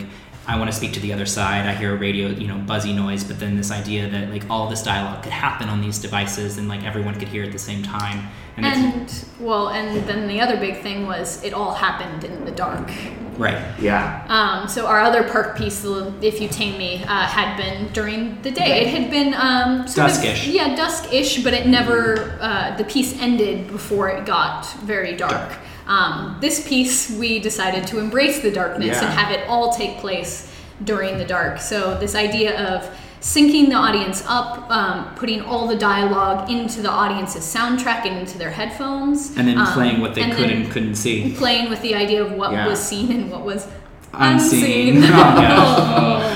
I 0.49 0.57
want 0.57 0.71
to 0.71 0.75
speak 0.75 0.93
to 0.93 0.99
the 0.99 1.13
other 1.13 1.27
side. 1.27 1.67
I 1.67 1.75
hear 1.75 1.93
a 1.93 1.97
radio 1.97 2.29
you 2.29 2.47
know 2.47 2.57
buzzy 2.57 2.91
noise, 2.91 3.23
but 3.23 3.39
then 3.39 3.55
this 3.55 3.69
idea 3.69 4.09
that 4.09 4.31
like 4.31 4.49
all 4.49 4.67
this 4.67 4.81
dialogue 4.81 5.21
could 5.21 5.31
happen 5.31 5.69
on 5.69 5.79
these 5.79 5.99
devices 5.99 6.57
and 6.57 6.67
like 6.67 6.83
everyone 6.83 7.19
could 7.19 7.27
hear 7.27 7.43
at 7.43 7.51
the 7.51 7.59
same 7.59 7.83
time. 7.83 8.27
And, 8.57 8.65
And 8.65 9.25
well, 9.39 9.69
and 9.69 10.03
then 10.07 10.27
the 10.27 10.41
other 10.41 10.57
big 10.57 10.81
thing 10.81 11.05
was 11.05 11.43
it 11.43 11.53
all 11.53 11.75
happened 11.75 12.23
in 12.23 12.45
the 12.45 12.51
dark. 12.51 12.89
right, 13.37 13.61
Yeah. 13.79 14.25
Um, 14.27 14.67
so 14.67 14.87
our 14.87 15.01
other 15.01 15.23
park 15.23 15.55
piece, 15.55 15.85
"If 15.85 16.41
You 16.41 16.49
Tame 16.49 16.79
Me," 16.79 17.03
uh, 17.03 17.27
had 17.27 17.55
been 17.55 17.93
during 17.93 18.41
the 18.41 18.49
day. 18.49 18.81
It 18.81 18.87
had 18.87 19.11
been 19.11 19.35
um, 19.35 19.87
sort 19.87 20.09
Duskish. 20.09 20.47
Of, 20.47 20.53
yeah, 20.55 20.75
dusk-ish, 20.75 21.43
but 21.43 21.53
it 21.53 21.67
never. 21.67 22.39
Uh, 22.41 22.75
the 22.75 22.85
piece 22.85 23.13
ended 23.21 23.67
before 23.67 24.09
it 24.09 24.25
got 24.25 24.65
very 24.81 25.15
dark. 25.15 25.51
Um, 25.89 26.37
this 26.39 26.65
piece, 26.67 27.09
we 27.09 27.39
decided 27.39 27.87
to 27.87 27.99
embrace 27.99 28.39
the 28.41 28.51
darkness 28.51 29.01
and 29.01 29.09
have 29.11 29.31
it 29.31 29.47
all 29.49 29.73
take 29.73 29.97
place 29.97 30.49
during 30.83 31.17
the 31.17 31.25
dark. 31.25 31.59
So 31.59 31.97
this 31.99 32.13
idea 32.15 32.57
of 32.75 32.87
syncing 33.21 33.67
the 33.69 33.73
audience 33.75 34.23
up, 34.27 34.69
um, 34.69 35.13
putting 35.15 35.41
all 35.41 35.67
the 35.67 35.75
dialogue 35.75 36.49
into 36.49 36.81
the 36.81 36.89
audience's 36.91 37.43
soundtrack 37.43 38.05
and 38.05 38.19
into 38.19 38.37
their 38.37 38.51
headphones, 38.51 39.35
and 39.35 39.47
then 39.47 39.57
um, 39.57 39.65
playing 39.73 39.99
what 39.99 40.13
they 40.15 40.21
and 40.21 40.31
could 40.33 40.49
and 40.51 40.71
couldn't 40.71 40.95
see. 40.95 41.33
playing 41.35 41.69
with 41.69 41.81
the 41.81 41.95
idea 41.95 42.23
of 42.23 42.31
what 42.33 42.51
Yeah. 42.51 42.67
was 42.67 42.79
seen 42.79 43.11
and 43.11 43.31
what 43.31 43.41
was 43.43 43.67
Unseen. 44.13 44.97
unseen. 44.97 45.03
Oh, 45.13 45.35
gosh. 45.41 46.35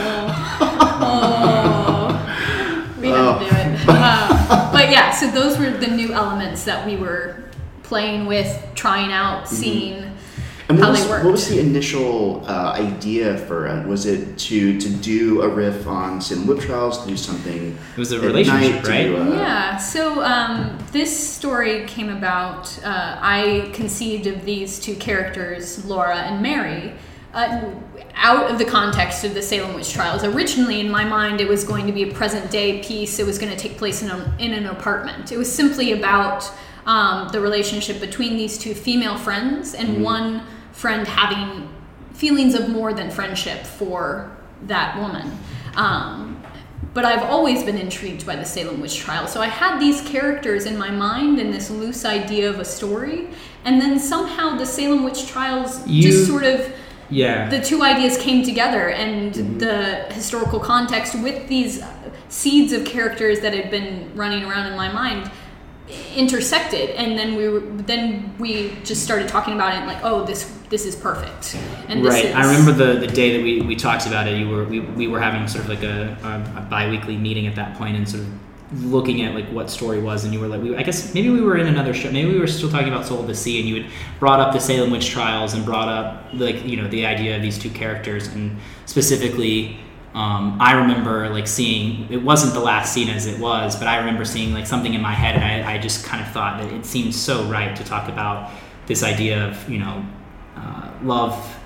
Oh. 1.05 2.97
We 2.99 3.07
had 3.09 3.39
to 3.39 3.45
do 3.45 3.45
it. 3.55 3.89
Uh, 3.89 4.71
but 4.71 4.89
yeah, 4.89 5.11
so 5.11 5.29
those 5.29 5.57
were 5.59 5.69
the 5.71 5.87
new 5.87 6.11
elements 6.13 6.63
that 6.65 6.85
we 6.87 6.95
were 6.97 7.42
playing 7.93 8.25
with, 8.25 8.51
trying 8.73 9.11
out, 9.11 9.47
seeing 9.47 9.93
And 10.67 10.79
how 10.79 10.89
what 10.89 10.95
they 10.95 11.01
was, 11.01 11.09
worked. 11.09 11.25
what 11.25 11.31
was 11.33 11.47
the 11.47 11.59
initial 11.59 12.43
uh, 12.47 12.71
idea 12.89 13.37
for 13.47 13.67
it? 13.67 13.85
Was 13.87 14.07
it 14.07 14.35
to 14.47 14.79
to 14.83 14.89
do 15.13 15.43
a 15.43 15.47
riff 15.47 15.85
on 15.85 16.19
Salem 16.19 16.47
Witch 16.47 16.61
Trials, 16.65 16.95
to 17.03 17.07
do 17.07 17.15
something? 17.29 17.77
It 17.95 17.99
was 17.99 18.11
a 18.11 18.15
at 18.17 18.23
relationship, 18.23 18.75
night, 18.83 18.87
right? 18.87 19.05
do 19.05 19.17
a- 19.17 19.37
Yeah, 19.37 19.77
so 19.77 20.23
um, 20.23 20.55
this 20.91 21.11
story 21.37 21.85
came 21.95 22.09
about. 22.09 22.61
Uh, 22.83 23.17
I 23.37 23.69
conceived 23.79 24.25
of 24.33 24.37
these 24.43 24.79
two 24.85 24.95
characters, 24.95 25.63
Laura 25.85 26.17
and 26.27 26.41
Mary, 26.41 26.93
uh, 27.35 27.61
out 28.15 28.45
of 28.51 28.55
the 28.57 28.65
context 28.77 29.23
of 29.27 29.31
the 29.37 29.41
Salem 29.51 29.71
witch 29.75 29.91
trials. 29.97 30.23
Originally, 30.23 30.79
in 30.85 30.89
my 30.99 31.05
mind, 31.17 31.35
it 31.45 31.47
was 31.55 31.61
going 31.71 31.85
to 31.91 31.93
be 31.99 32.03
a 32.09 32.11
present 32.21 32.45
day 32.59 32.69
piece. 32.87 33.13
It 33.19 33.25
was 33.31 33.37
going 33.41 33.51
to 33.55 33.59
take 33.65 33.75
place 33.83 34.01
in, 34.03 34.09
a, 34.17 34.19
in 34.45 34.51
an 34.59 34.65
apartment. 34.77 35.31
It 35.31 35.37
was 35.43 35.49
simply 35.61 35.87
about 35.99 36.39
um, 36.85 37.29
the 37.29 37.39
relationship 37.39 37.99
between 37.99 38.37
these 38.37 38.57
two 38.57 38.73
female 38.73 39.17
friends 39.17 39.73
and 39.73 40.03
one 40.03 40.43
friend 40.71 41.07
having 41.07 41.69
feelings 42.13 42.55
of 42.55 42.69
more 42.69 42.93
than 42.93 43.09
friendship 43.09 43.65
for 43.65 44.35
that 44.67 44.97
woman. 44.97 45.31
Um, 45.75 46.41
but 46.93 47.05
I've 47.05 47.23
always 47.23 47.63
been 47.63 47.77
intrigued 47.77 48.25
by 48.25 48.35
the 48.35 48.45
Salem 48.45 48.79
witch 48.79 48.97
trial. 48.99 49.27
So 49.27 49.41
I 49.41 49.47
had 49.47 49.79
these 49.79 50.01
characters 50.01 50.65
in 50.65 50.77
my 50.77 50.91
mind 50.91 51.39
and 51.39 51.51
this 51.51 51.69
loose 51.71 52.05
idea 52.05 52.49
of 52.49 52.59
a 52.59 52.65
story, 52.65 53.29
and 53.65 53.81
then 53.81 53.97
somehow 53.99 54.55
the 54.57 54.65
Salem 54.65 55.03
witch 55.03 55.25
trials 55.27 55.85
You- 55.87 56.03
just 56.03 56.27
sort 56.27 56.43
of 56.43 56.71
Yeah. 57.09 57.49
the 57.49 57.61
two 57.61 57.81
ideas 57.83 58.17
came 58.17 58.43
together 58.43 58.89
and 58.89 59.33
Mm-hmm. 59.33 59.57
the 59.59 60.05
historical 60.13 60.59
context 60.59 61.15
with 61.15 61.47
these 61.47 61.81
seeds 62.29 62.73
of 62.73 62.85
characters 62.85 63.39
that 63.41 63.53
had 63.53 63.69
been 63.71 64.11
running 64.15 64.43
around 64.43 64.67
in 64.67 64.75
my 64.77 64.91
mind 64.91 65.29
intersected 66.15 66.91
and 66.91 67.19
then 67.19 67.35
we 67.35 67.49
were 67.49 67.59
then 67.59 68.33
we 68.39 68.73
just 68.83 69.03
started 69.03 69.27
talking 69.27 69.53
about 69.53 69.73
it 69.73 69.77
and 69.77 69.87
like 69.87 69.99
oh 70.03 70.23
this 70.23 70.45
this 70.69 70.85
is 70.85 70.95
perfect 70.95 71.55
and 71.89 72.05
right. 72.05 72.25
is 72.25 72.33
I 72.33 72.45
remember 72.45 72.71
the, 72.71 72.99
the 73.05 73.07
day 73.07 73.35
that 73.35 73.43
we, 73.43 73.61
we 73.61 73.75
talked 73.75 74.07
about 74.07 74.27
it. 74.27 74.39
You 74.39 74.49
were 74.49 74.63
we, 74.63 74.79
we 74.79 75.07
were 75.07 75.19
having 75.19 75.47
sort 75.47 75.65
of 75.65 75.69
like 75.69 75.83
a, 75.83 76.17
a, 76.23 76.61
a 76.61 76.67
biweekly 76.69 77.17
meeting 77.17 77.47
at 77.47 77.55
that 77.55 77.77
point 77.77 77.97
and 77.97 78.07
sort 78.07 78.23
of 78.23 78.29
looking 78.85 79.21
at 79.23 79.35
like 79.35 79.45
what 79.49 79.69
story 79.69 79.99
was 79.99 80.23
and 80.23 80.33
you 80.33 80.39
were 80.39 80.47
like 80.47 80.61
we, 80.61 80.75
I 80.75 80.83
guess 80.83 81.13
maybe 81.13 81.29
we 81.29 81.41
were 81.41 81.57
in 81.57 81.67
another 81.67 81.93
show 81.93 82.09
maybe 82.11 82.31
we 82.31 82.39
were 82.39 82.47
still 82.47 82.69
talking 82.69 82.87
about 82.87 83.05
Soul 83.05 83.19
of 83.19 83.27
the 83.27 83.35
Sea 83.35 83.59
and 83.59 83.67
you 83.67 83.83
had 83.83 83.91
brought 84.19 84.39
up 84.39 84.53
the 84.53 84.59
Salem 84.59 84.89
witch 84.89 85.09
trials 85.09 85.53
and 85.53 85.65
brought 85.65 85.89
up 85.89 86.27
like 86.33 86.65
you 86.65 86.77
know 86.77 86.87
the 86.87 87.05
idea 87.05 87.35
of 87.35 87.41
these 87.41 87.59
two 87.59 87.69
characters 87.69 88.27
and 88.27 88.57
specifically 88.85 89.77
um, 90.13 90.57
I 90.61 90.73
remember 90.73 91.29
like 91.29 91.47
seeing 91.47 92.11
it 92.11 92.21
wasn't 92.21 92.53
the 92.53 92.59
last 92.59 92.93
scene 92.93 93.09
as 93.09 93.25
it 93.25 93.39
was, 93.39 93.75
but 93.75 93.87
I 93.87 93.97
remember 93.97 94.25
seeing 94.25 94.53
like 94.53 94.67
something 94.67 94.93
in 94.93 95.01
my 95.01 95.13
head, 95.13 95.35
and 95.35 95.43
I, 95.43 95.73
I 95.73 95.77
just 95.79 96.05
kind 96.05 96.23
of 96.23 96.31
thought 96.31 96.61
that 96.61 96.71
it 96.71 96.85
seemed 96.85 97.15
so 97.15 97.43
right 97.45 97.75
to 97.75 97.83
talk 97.83 98.09
about 98.09 98.51
this 98.85 99.01
idea 99.01 99.47
of 99.47 99.69
you 99.69 99.79
know 99.79 100.05
uh, 100.55 100.91
love 101.01 101.57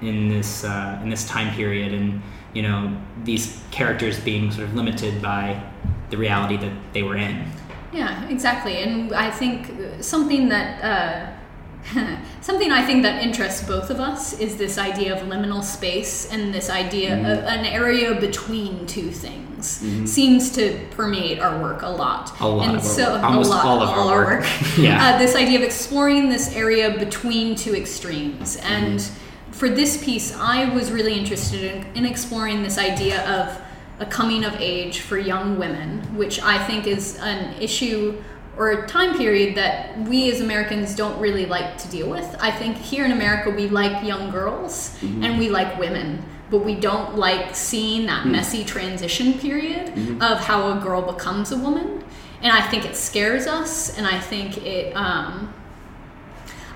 in 0.00 0.28
this 0.28 0.64
uh, 0.64 0.98
in 1.02 1.10
this 1.10 1.28
time 1.28 1.54
period, 1.54 1.92
and 1.92 2.22
you 2.54 2.62
know 2.62 2.96
these 3.24 3.62
characters 3.70 4.18
being 4.18 4.50
sort 4.50 4.68
of 4.68 4.74
limited 4.74 5.20
by 5.20 5.62
the 6.08 6.16
reality 6.16 6.56
that 6.56 6.72
they 6.94 7.02
were 7.02 7.16
in. 7.16 7.44
Yeah, 7.92 8.26
exactly. 8.28 8.78
And 8.78 9.12
I 9.12 9.30
think 9.30 9.70
something 10.02 10.48
that 10.48 10.82
uh, 10.82 11.41
something 12.40 12.70
I 12.70 12.84
think 12.84 13.02
that 13.02 13.22
interests 13.22 13.66
both 13.66 13.90
of 13.90 14.00
us 14.00 14.38
is 14.38 14.56
this 14.56 14.78
idea 14.78 15.14
of 15.14 15.28
liminal 15.28 15.62
space 15.62 16.30
and 16.30 16.52
this 16.54 16.70
idea 16.70 17.10
Mm-hmm. 17.12 17.26
of 17.26 17.38
an 17.44 17.64
area 17.66 18.18
between 18.20 18.86
two 18.86 19.10
things 19.10 19.82
seems 20.10 20.50
to 20.52 20.78
permeate 20.90 21.38
our 21.38 21.60
work 21.60 21.82
a 21.82 21.88
lot. 21.88 22.32
A 22.40 22.48
lot 22.48 22.68
and 22.68 22.76
of 22.76 22.82
our 22.82 22.88
so 22.88 23.12
work. 23.12 23.22
Almost 23.22 23.50
a 23.50 23.54
lot, 23.54 23.64
all 23.64 23.82
of 23.82 23.88
our 23.90 24.06
work. 24.24 24.46
Yeah. 24.78 25.14
Uh, 25.14 25.18
this 25.18 25.34
idea 25.36 25.58
of 25.58 25.64
exploring 25.64 26.28
this 26.28 26.54
area 26.54 26.96
between 26.98 27.54
two 27.56 27.74
extremes 27.74 28.56
and. 28.56 28.98
Mm-hmm. 29.00 29.18
For 29.52 29.68
this 29.68 30.02
piece, 30.02 30.34
I 30.36 30.74
was 30.74 30.90
really 30.90 31.12
interested 31.14 31.62
in, 31.62 31.86
in 31.94 32.06
exploring 32.06 32.62
this 32.62 32.78
idea 32.78 33.22
of 33.30 33.60
a 34.00 34.06
coming 34.06 34.44
of 34.44 34.54
age 34.58 35.00
for 35.00 35.18
young 35.18 35.58
women, 35.58 36.00
which 36.16 36.40
I 36.42 36.58
think 36.66 36.86
is 36.86 37.18
an 37.20 37.54
issue 37.60 38.20
or 38.62 38.70
a 38.70 38.86
time 38.86 39.18
period 39.18 39.56
that 39.56 39.98
we 40.02 40.30
as 40.30 40.40
Americans 40.40 40.94
don't 40.94 41.18
really 41.20 41.46
like 41.46 41.76
to 41.76 41.88
deal 41.88 42.08
with. 42.08 42.36
I 42.38 42.52
think 42.52 42.76
here 42.76 43.04
in 43.04 43.10
America 43.10 43.50
we 43.50 43.68
like 43.68 44.06
young 44.06 44.30
girls 44.30 44.96
mm-hmm. 45.00 45.24
and 45.24 45.36
we 45.36 45.48
like 45.48 45.80
women, 45.80 46.24
but 46.48 46.58
we 46.58 46.76
don't 46.76 47.16
like 47.16 47.56
seeing 47.56 48.06
that 48.06 48.24
mm. 48.24 48.30
messy 48.30 48.62
transition 48.62 49.36
period 49.40 49.88
mm-hmm. 49.88 50.22
of 50.22 50.38
how 50.38 50.78
a 50.78 50.80
girl 50.80 51.02
becomes 51.02 51.50
a 51.50 51.58
woman. 51.58 52.04
And 52.40 52.52
I 52.52 52.60
think 52.68 52.84
it 52.84 52.94
scares 52.94 53.48
us, 53.48 53.98
and 53.98 54.06
I 54.06 54.20
think 54.20 54.58
it. 54.58 54.92
Um, 54.94 55.52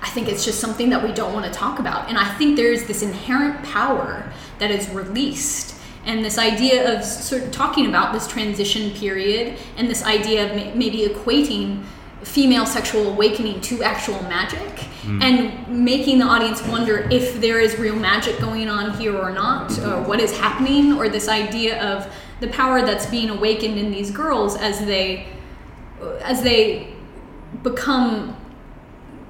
I 0.01 0.09
think 0.09 0.27
it's 0.27 0.43
just 0.45 0.59
something 0.59 0.89
that 0.89 1.03
we 1.03 1.13
don't 1.13 1.33
want 1.33 1.45
to 1.45 1.51
talk 1.51 1.79
about. 1.79 2.09
And 2.09 2.17
I 2.17 2.33
think 2.37 2.55
there's 2.55 2.85
this 2.85 3.01
inherent 3.01 3.63
power 3.63 4.31
that 4.59 4.71
is 4.71 4.89
released. 4.89 5.76
And 6.07 6.23
this 6.23 6.37
idea 6.37 6.97
of 6.97 7.03
sort 7.03 7.43
of 7.43 7.51
talking 7.51 7.85
about 7.85 8.13
this 8.13 8.27
transition 8.27 8.91
period 8.91 9.57
and 9.75 9.89
this 9.89 10.03
idea 10.03 10.49
of 10.49 10.75
maybe 10.75 10.99
equating 11.05 11.83
female 12.23 12.65
sexual 12.65 13.09
awakening 13.09 13.61
to 13.61 13.83
actual 13.83 14.21
magic 14.23 14.79
hmm. 15.03 15.21
and 15.21 15.67
making 15.67 16.19
the 16.19 16.25
audience 16.25 16.65
wonder 16.67 17.07
if 17.11 17.39
there 17.39 17.59
is 17.59 17.77
real 17.77 17.95
magic 17.95 18.39
going 18.39 18.69
on 18.69 18.97
here 18.97 19.15
or 19.15 19.31
not, 19.31 19.71
or 19.79 20.01
hmm. 20.01 20.07
what 20.07 20.19
is 20.19 20.35
happening, 20.37 20.93
or 20.93 21.09
this 21.09 21.27
idea 21.27 21.81
of 21.83 22.11
the 22.39 22.47
power 22.47 22.81
that's 22.81 23.05
being 23.05 23.29
awakened 23.29 23.77
in 23.77 23.91
these 23.91 24.09
girls 24.09 24.55
as 24.55 24.79
they 24.85 25.27
as 26.21 26.41
they 26.41 26.93
become 27.63 28.35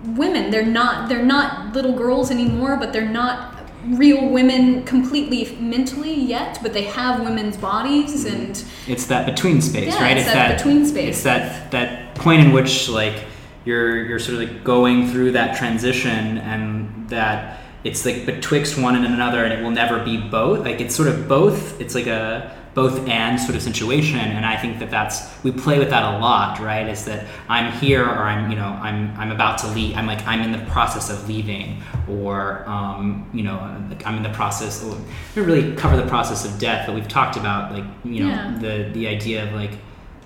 women. 0.04 0.52
They're 0.52 0.66
not 0.66 1.10
they're 1.10 1.26
not 1.26 1.74
little 1.74 1.94
girls 1.94 2.30
anymore 2.30 2.78
but 2.78 2.94
they're 2.94 3.10
not 3.10 3.57
real 3.90 4.28
women 4.30 4.84
completely 4.84 5.56
mentally 5.60 6.14
yet 6.14 6.60
but 6.62 6.74
they 6.74 6.84
have 6.84 7.22
women's 7.22 7.58
bodies 7.58 8.26
mm-hmm. 8.26 8.36
and 8.36 8.66
It's 8.88 9.08
that 9.08 9.26
between 9.26 9.62
space, 9.62 9.94
Yeah, 9.94 10.02
right? 10.02 10.18
it's 10.18 10.26
that 10.28 10.58
between 10.58 10.86
space. 10.86 11.16
It's 11.16 11.24
that 11.24 11.72
that 11.72 12.16
point 12.16 12.42
in 12.42 12.52
which 12.52 12.90
like 12.90 13.24
you're 13.66 14.04
you're 14.06 14.20
sort 14.20 14.42
of 14.42 14.50
like 14.50 14.64
going 14.64 15.08
through 15.10 15.34
that 15.34 15.58
transition 15.58 16.38
and 16.40 17.10
that 17.10 17.60
it's 17.84 18.06
like 18.06 18.26
betwixt 18.26 18.78
one 18.78 18.96
and 18.96 19.06
another 19.06 19.44
and 19.44 19.54
it 19.54 19.64
will 19.64 19.72
never 19.72 20.04
be 20.04 20.18
both. 20.18 20.66
Like 20.66 20.82
it's 20.82 20.96
sort 20.96 21.08
of 21.08 21.28
both. 21.28 21.80
It's 21.80 21.96
like 21.96 22.08
a 22.08 22.57
both 22.78 23.08
and 23.08 23.40
sort 23.40 23.56
of 23.56 23.62
situation 23.64 24.20
and 24.20 24.46
I 24.46 24.56
think 24.56 24.78
that 24.78 24.92
that's 24.92 25.18
we 25.44 25.52
play 25.52 25.80
with 25.80 25.90
that 25.90 26.04
a 26.14 26.20
lot, 26.20 26.60
right? 26.60 26.88
Is 26.88 27.06
that 27.06 27.26
I'm 27.50 27.72
here 27.82 28.04
or 28.06 28.22
I'm 28.32 28.52
you 28.52 28.56
know 28.62 28.68
I'm 28.88 29.00
I'm 29.18 29.32
about 29.32 29.58
to 29.64 29.68
leave. 29.78 29.98
I'm 29.98 30.06
like 30.06 30.22
I'm 30.28 30.42
in 30.42 30.52
the 30.52 30.64
process 30.72 31.10
of 31.10 31.28
leaving 31.28 31.82
or 32.08 32.64
um, 32.70 33.28
you 33.34 33.42
know 33.48 33.58
like 33.90 34.06
I'm 34.06 34.16
in 34.18 34.24
the 34.30 34.36
process. 34.42 34.84
We 34.84 34.92
don't 34.92 35.48
really 35.52 35.76
cover 35.76 35.98
the 35.98 36.06
process 36.08 36.46
of 36.46 36.60
death, 36.60 36.86
but 36.86 36.94
we've 36.94 37.08
talked 37.08 37.36
about 37.36 37.72
like 37.76 37.86
you 38.06 38.20
know 38.24 38.30
Yeah. 38.30 38.58
the 38.66 38.90
the 38.94 39.08
idea 39.08 39.44
of 39.48 39.54
like 39.54 39.72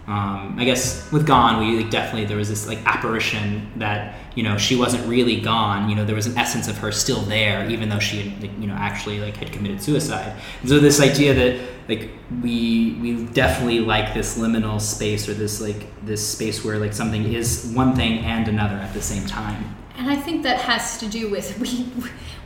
um, 0.08 0.56
I 0.58 0.66
guess 0.66 1.10
with 1.12 1.28
Gone, 1.28 1.60
we 1.60 1.78
like, 1.78 1.92
definitely 1.92 2.26
there 2.26 2.38
was 2.38 2.50
this 2.50 2.68
like 2.68 2.80
apparition 2.86 3.72
that 3.76 4.16
you 4.36 4.42
know 4.42 4.58
she 4.58 4.76
wasn't 4.76 5.08
really 5.08 5.40
gone. 5.40 5.90
You 5.90 5.96
know 5.96 6.06
there 6.06 6.16
was 6.16 6.26
an 6.26 6.38
essence 6.38 6.68
of 6.68 6.78
her 6.80 6.92
still 6.92 7.22
there, 7.22 7.70
even 7.70 7.88
though 7.88 8.00
she 8.00 8.22
had 8.22 8.42
like, 8.42 8.52
you 8.60 8.68
know 8.68 8.74
actually 8.74 9.20
like 9.20 9.38
had 9.38 9.52
committed 9.52 9.82
suicide. 9.82 10.36
And 10.62 10.70
so 10.70 10.80
this 10.80 11.00
idea 11.00 11.34
that 11.36 11.60
like 11.88 12.10
we 12.42 12.98
we 13.00 13.26
definitely 13.26 13.80
like 13.82 14.14
this 14.14 14.38
liminal 14.38 14.82
space 14.82 15.30
or 15.30 15.34
this 15.36 15.62
like 15.62 15.86
this 16.04 16.28
space 16.28 16.66
where 16.66 16.80
like 16.80 16.94
something 16.94 17.32
is 17.32 17.72
one 17.76 17.96
thing 17.96 18.20
and 18.20 18.48
another 18.48 18.76
at 18.76 18.94
the 18.94 19.02
same 19.02 19.26
time. 19.28 19.76
And 20.02 20.10
i 20.10 20.16
think 20.16 20.44
that 20.44 20.58
has 20.58 21.00
to 21.00 21.08
do 21.08 21.30
with 21.30 21.58
we 21.64 21.86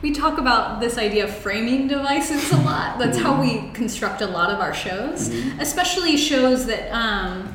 we 0.02 0.12
talk 0.12 0.38
about 0.38 0.78
this 0.80 0.98
idea 0.98 1.24
of 1.24 1.34
framing 1.34 1.88
devices 1.88 2.52
a 2.52 2.56
lot. 2.58 2.98
That's 2.98 3.18
how 3.18 3.40
we 3.40 3.70
construct 3.72 4.20
a 4.20 4.26
lot 4.26 4.50
of 4.50 4.60
our 4.60 4.74
shows 4.74 5.28
especially 5.58 6.16
shows 6.16 6.66
that 6.66 6.90
um, 6.92 7.52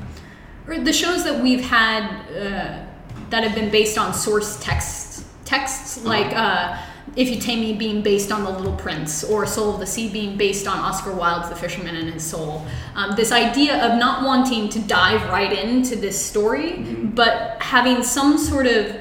or 0.68 0.80
the 0.80 0.93
shows 0.93 1.24
that 1.24 1.41
we've 1.41 1.64
had 1.64 2.04
uh, 2.32 2.86
that 3.30 3.43
have 3.43 3.56
been 3.56 3.72
based 3.72 3.97
on 3.97 4.14
source 4.14 4.62
texts 4.62 5.26
texts 5.45 6.04
like 6.04 6.36
uh, 6.36 6.78
if 7.16 7.30
you 7.30 7.39
tame 7.39 7.60
me 7.60 7.74
being 7.74 8.02
based 8.02 8.32
on 8.32 8.43
the 8.43 8.49
little 8.49 8.76
prince 8.76 9.24
or 9.24 9.45
soul 9.45 9.74
of 9.74 9.80
the 9.80 9.86
sea 9.86 10.10
being 10.10 10.36
based 10.36 10.68
on 10.68 10.80
oscar 10.80 11.14
wilde's 11.14 11.49
the 11.49 11.56
fisherman 11.56 11.95
and 11.95 12.12
his 12.12 12.24
soul. 12.24 12.66
Um, 12.95 13.16
this 13.16 13.32
idea 13.32 13.86
of 13.86 13.99
not 13.99 14.26
wanting 14.26 14.68
to 14.70 14.80
dive 14.80 15.22
right 15.30 15.54
into 15.54 15.95
this 15.95 16.20
story 16.20 16.80
but 17.14 17.62
having 17.62 18.04
some 18.04 18.38
sort 18.38 18.66
of 18.66 18.97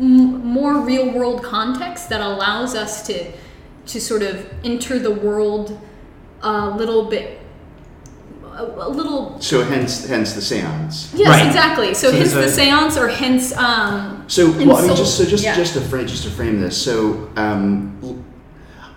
m- 0.00 0.44
more 0.46 0.80
real 0.80 1.10
world 1.12 1.42
context 1.42 2.08
that 2.10 2.20
allows 2.20 2.74
us 2.74 3.06
to 3.06 3.32
to 3.86 4.00
sort 4.00 4.22
of 4.22 4.46
enter 4.64 4.98
the 4.98 5.10
world 5.10 5.78
a 6.42 6.70
little 6.70 7.04
bit 7.08 7.40
a, 8.54 8.64
a 8.64 8.88
little 8.88 9.40
So 9.40 9.62
hence, 9.64 10.06
hence 10.06 10.32
the 10.34 10.42
seance. 10.42 11.12
yes 11.14 11.28
Right. 11.28 11.46
exactly 11.46 11.94
so, 11.94 12.10
So 12.10 12.16
hence 12.18 12.32
the 12.32 12.44
a- 12.44 12.48
seance 12.50 12.96
or 12.98 13.08
hence 13.08 13.56
um 13.56 14.24
So, 14.28 14.50
well, 14.52 14.76
I 14.76 14.86
mean, 14.86 14.96
just 14.96 15.16
so 15.16 15.24
just 15.24 15.42
yeah. 15.44 15.54
just 15.54 15.74
to 15.74 15.80
frame 15.80 16.06
just 16.06 16.24
to 16.24 16.30
frame 16.30 16.60
this. 16.60 16.76
So, 16.76 17.30
um, 17.36 17.96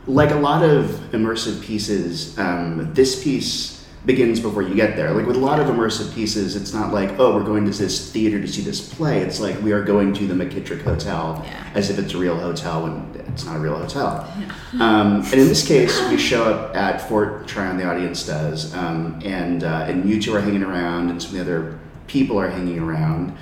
like 0.07 0.31
a 0.31 0.35
lot 0.39 0.63
of 0.63 0.85
immersive 1.13 1.61
pieces, 1.61 2.37
um, 2.39 2.91
this 2.93 3.23
piece 3.23 3.80
begins 4.05 4.39
before 4.39 4.63
you 4.63 4.73
get 4.73 4.95
there. 4.95 5.11
Like 5.11 5.27
with 5.27 5.35
a 5.35 5.39
lot 5.39 5.59
of 5.59 5.67
immersive 5.67 6.13
pieces, 6.13 6.55
it's 6.55 6.73
not 6.73 6.91
like 6.93 7.19
oh, 7.19 7.35
we're 7.35 7.43
going 7.43 7.65
to 7.65 7.71
this 7.71 8.11
theater 8.11 8.39
to 8.41 8.47
see 8.47 8.61
this 8.61 8.81
play. 8.93 9.19
It's 9.19 9.39
like 9.39 9.61
we 9.61 9.71
are 9.71 9.83
going 9.83 10.13
to 10.15 10.27
the 10.27 10.33
McKittrick 10.33 10.81
Hotel 10.83 11.41
Yeah. 11.45 11.69
as 11.75 11.89
if 11.89 11.99
it's 11.99 12.13
a 12.13 12.17
real 12.17 12.37
hotel 12.37 12.83
when 12.83 13.23
it's 13.27 13.45
not 13.45 13.57
a 13.57 13.59
real 13.59 13.77
hotel. 13.77 14.31
Um, 14.79 15.21
and 15.21 15.33
in 15.33 15.47
this 15.47 15.65
case, 15.67 15.99
we 16.09 16.17
show 16.17 16.45
up 16.45 16.75
at 16.75 17.07
Fort 17.07 17.47
Tryon, 17.47 17.77
the 17.77 17.85
audience 17.85 18.25
does, 18.25 18.73
um, 18.73 19.19
and 19.23 19.63
uh, 19.63 19.85
and 19.87 20.09
you 20.09 20.21
two 20.21 20.35
are 20.35 20.41
hanging 20.41 20.63
around, 20.63 21.09
and 21.09 21.21
some 21.21 21.31
of 21.31 21.45
the 21.45 21.51
other 21.57 21.79
people 22.07 22.39
are 22.39 22.49
hanging 22.49 22.79
around. 22.79 23.35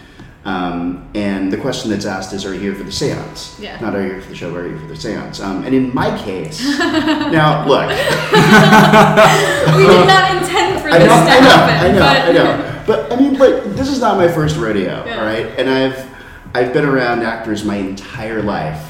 Um, 0.46 1.10
and 1.16 1.49
the 1.60 1.62
question 1.64 1.92
that's 1.92 2.06
asked 2.06 2.32
is, 2.34 2.46
are 2.46 2.54
you 2.54 2.60
here 2.60 2.76
for 2.76 2.84
the 2.84 2.92
seance? 2.92 3.58
Yeah. 3.60 3.80
Not 3.82 3.94
are 3.96 4.02
you 4.02 4.14
here 4.14 4.22
for 4.22 4.30
the 4.30 4.36
show, 4.36 4.56
are 4.56 4.64
you 4.64 4.70
here 4.72 4.80
for 4.80 4.88
the 4.88 4.96
seance? 4.96 5.40
Um, 5.42 5.64
and 5.66 5.76
in 5.76 5.94
my 5.94 6.18
case, 6.18 6.62
now 6.80 7.68
look, 7.68 7.90
we 7.90 9.86
did 9.86 10.08
not 10.08 10.32
intend 10.42 10.82
for 10.82 10.90
I 10.90 11.00
this 11.00 11.08
know, 11.08 11.16
to 11.16 11.32
I 11.32 11.40
know, 11.42 11.50
happen 11.50 11.76
I 11.86 11.92
know, 11.92 12.00
but 12.00 12.18
I 12.18 12.32
know. 12.32 12.84
But 12.88 13.12
I 13.12 13.16
mean, 13.18 13.34
like, 13.38 13.64
this 13.76 13.90
is 13.90 14.00
not 14.00 14.18
my 14.18 14.28
first 14.28 14.56
rodeo, 14.58 15.06
Yeah. 15.06 15.20
all 15.20 15.26
right? 15.26 15.46
And 15.60 15.70
I've 15.70 16.08
I've 16.56 16.74
been 16.74 16.86
around 16.86 17.24
actors 17.24 17.64
my 17.64 17.76
entire 17.76 18.42
life, 18.42 18.84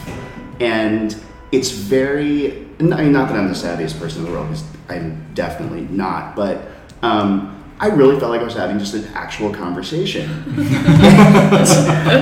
and 0.62 1.16
it's 1.52 1.72
very. 1.72 2.68
I 2.80 2.84
mean, 2.84 3.12
not 3.12 3.28
that 3.28 3.38
I'm 3.38 3.50
the 3.50 3.54
savviest 3.56 4.00
person 4.00 4.22
in 4.22 4.28
the 4.28 4.32
world, 4.32 4.48
because 4.48 4.64
I'm 4.88 5.34
definitely 5.34 5.82
not. 5.82 6.34
But 6.38 6.62
um, 7.02 7.59
I 7.82 7.88
really 7.88 8.20
felt 8.20 8.32
like 8.32 8.42
I 8.42 8.44
was 8.44 8.56
having 8.56 8.78
just 8.78 8.94
an 8.94 9.06
actual 9.14 9.54
conversation. 9.54 10.30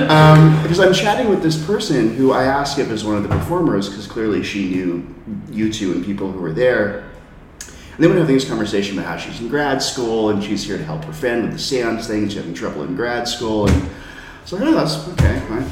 um, 0.08 0.62
because 0.62 0.78
I'm 0.78 0.92
chatting 0.92 1.28
with 1.28 1.42
this 1.42 1.60
person 1.66 2.14
who 2.14 2.30
I 2.30 2.44
asked 2.44 2.78
if 2.78 2.88
was 2.88 3.04
one 3.04 3.16
of 3.16 3.24
the 3.24 3.28
performers, 3.28 3.88
because 3.88 4.06
clearly 4.06 4.44
she 4.44 4.68
knew 4.68 5.14
you 5.50 5.72
two 5.72 5.92
and 5.92 6.04
people 6.04 6.30
who 6.30 6.40
were 6.40 6.52
there. 6.52 7.10
And 7.60 8.04
then 8.04 8.10
we're 8.10 8.20
having 8.20 8.36
this 8.36 8.48
conversation 8.48 8.96
about 8.96 9.08
how 9.08 9.16
she's 9.16 9.40
in 9.40 9.48
grad 9.48 9.82
school 9.82 10.30
and 10.30 10.44
she's 10.44 10.62
here 10.62 10.78
to 10.78 10.84
help 10.84 11.04
her 11.04 11.12
friend 11.12 11.42
with 11.42 11.52
the 11.52 11.58
seance 11.58 12.06
thing. 12.06 12.22
and 12.22 12.30
She's 12.30 12.38
having 12.38 12.54
trouble 12.54 12.84
in 12.84 12.94
grad 12.94 13.26
school, 13.26 13.68
and 13.68 13.90
so, 14.44 14.56
like, 14.56 14.68
oh, 14.68 14.74
that's 14.74 15.08
okay, 15.08 15.40
fine. 15.48 15.64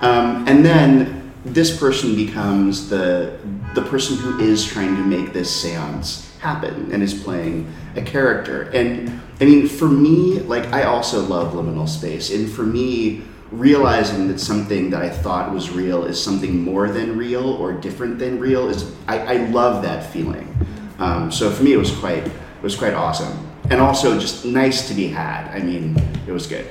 Um, 0.00 0.46
and 0.46 0.64
then 0.64 1.32
this 1.44 1.76
person 1.76 2.14
becomes 2.14 2.88
the 2.88 3.36
the 3.74 3.82
person 3.82 4.16
who 4.16 4.38
is 4.38 4.64
trying 4.64 4.94
to 4.94 5.02
make 5.02 5.32
this 5.32 5.50
seance 5.50 6.31
happen 6.42 6.90
and 6.92 7.04
is 7.04 7.14
playing 7.14 7.72
a 7.94 8.02
character. 8.02 8.62
And 8.74 9.20
I 9.40 9.44
mean, 9.44 9.68
for 9.68 9.88
me, 9.88 10.40
like 10.40 10.72
I 10.72 10.82
also 10.82 11.22
love 11.22 11.54
liminal 11.54 11.88
space, 11.88 12.34
and 12.34 12.50
for 12.50 12.64
me, 12.64 13.22
realizing 13.52 14.26
that 14.28 14.40
something 14.40 14.90
that 14.90 15.02
I 15.02 15.08
thought 15.08 15.52
was 15.52 15.70
real 15.70 16.04
is 16.04 16.22
something 16.22 16.58
more 16.60 16.88
than 16.88 17.16
real 17.16 17.44
or 17.44 17.72
different 17.72 18.18
than 18.18 18.40
real 18.40 18.68
is 18.68 18.92
I, 19.06 19.18
I 19.18 19.36
love 19.50 19.82
that 19.82 20.12
feeling. 20.12 20.48
Um, 20.98 21.30
so 21.30 21.50
for 21.50 21.62
me, 21.62 21.72
it 21.72 21.76
was 21.76 21.92
quite 21.96 22.26
it 22.26 22.62
was 22.62 22.74
quite 22.74 22.94
awesome, 22.94 23.48
and 23.70 23.80
also 23.80 24.18
just 24.18 24.44
nice 24.44 24.88
to 24.88 24.94
be 24.94 25.06
had. 25.06 25.48
I 25.54 25.60
mean, 25.60 25.96
it 26.26 26.32
was 26.32 26.48
good. 26.48 26.66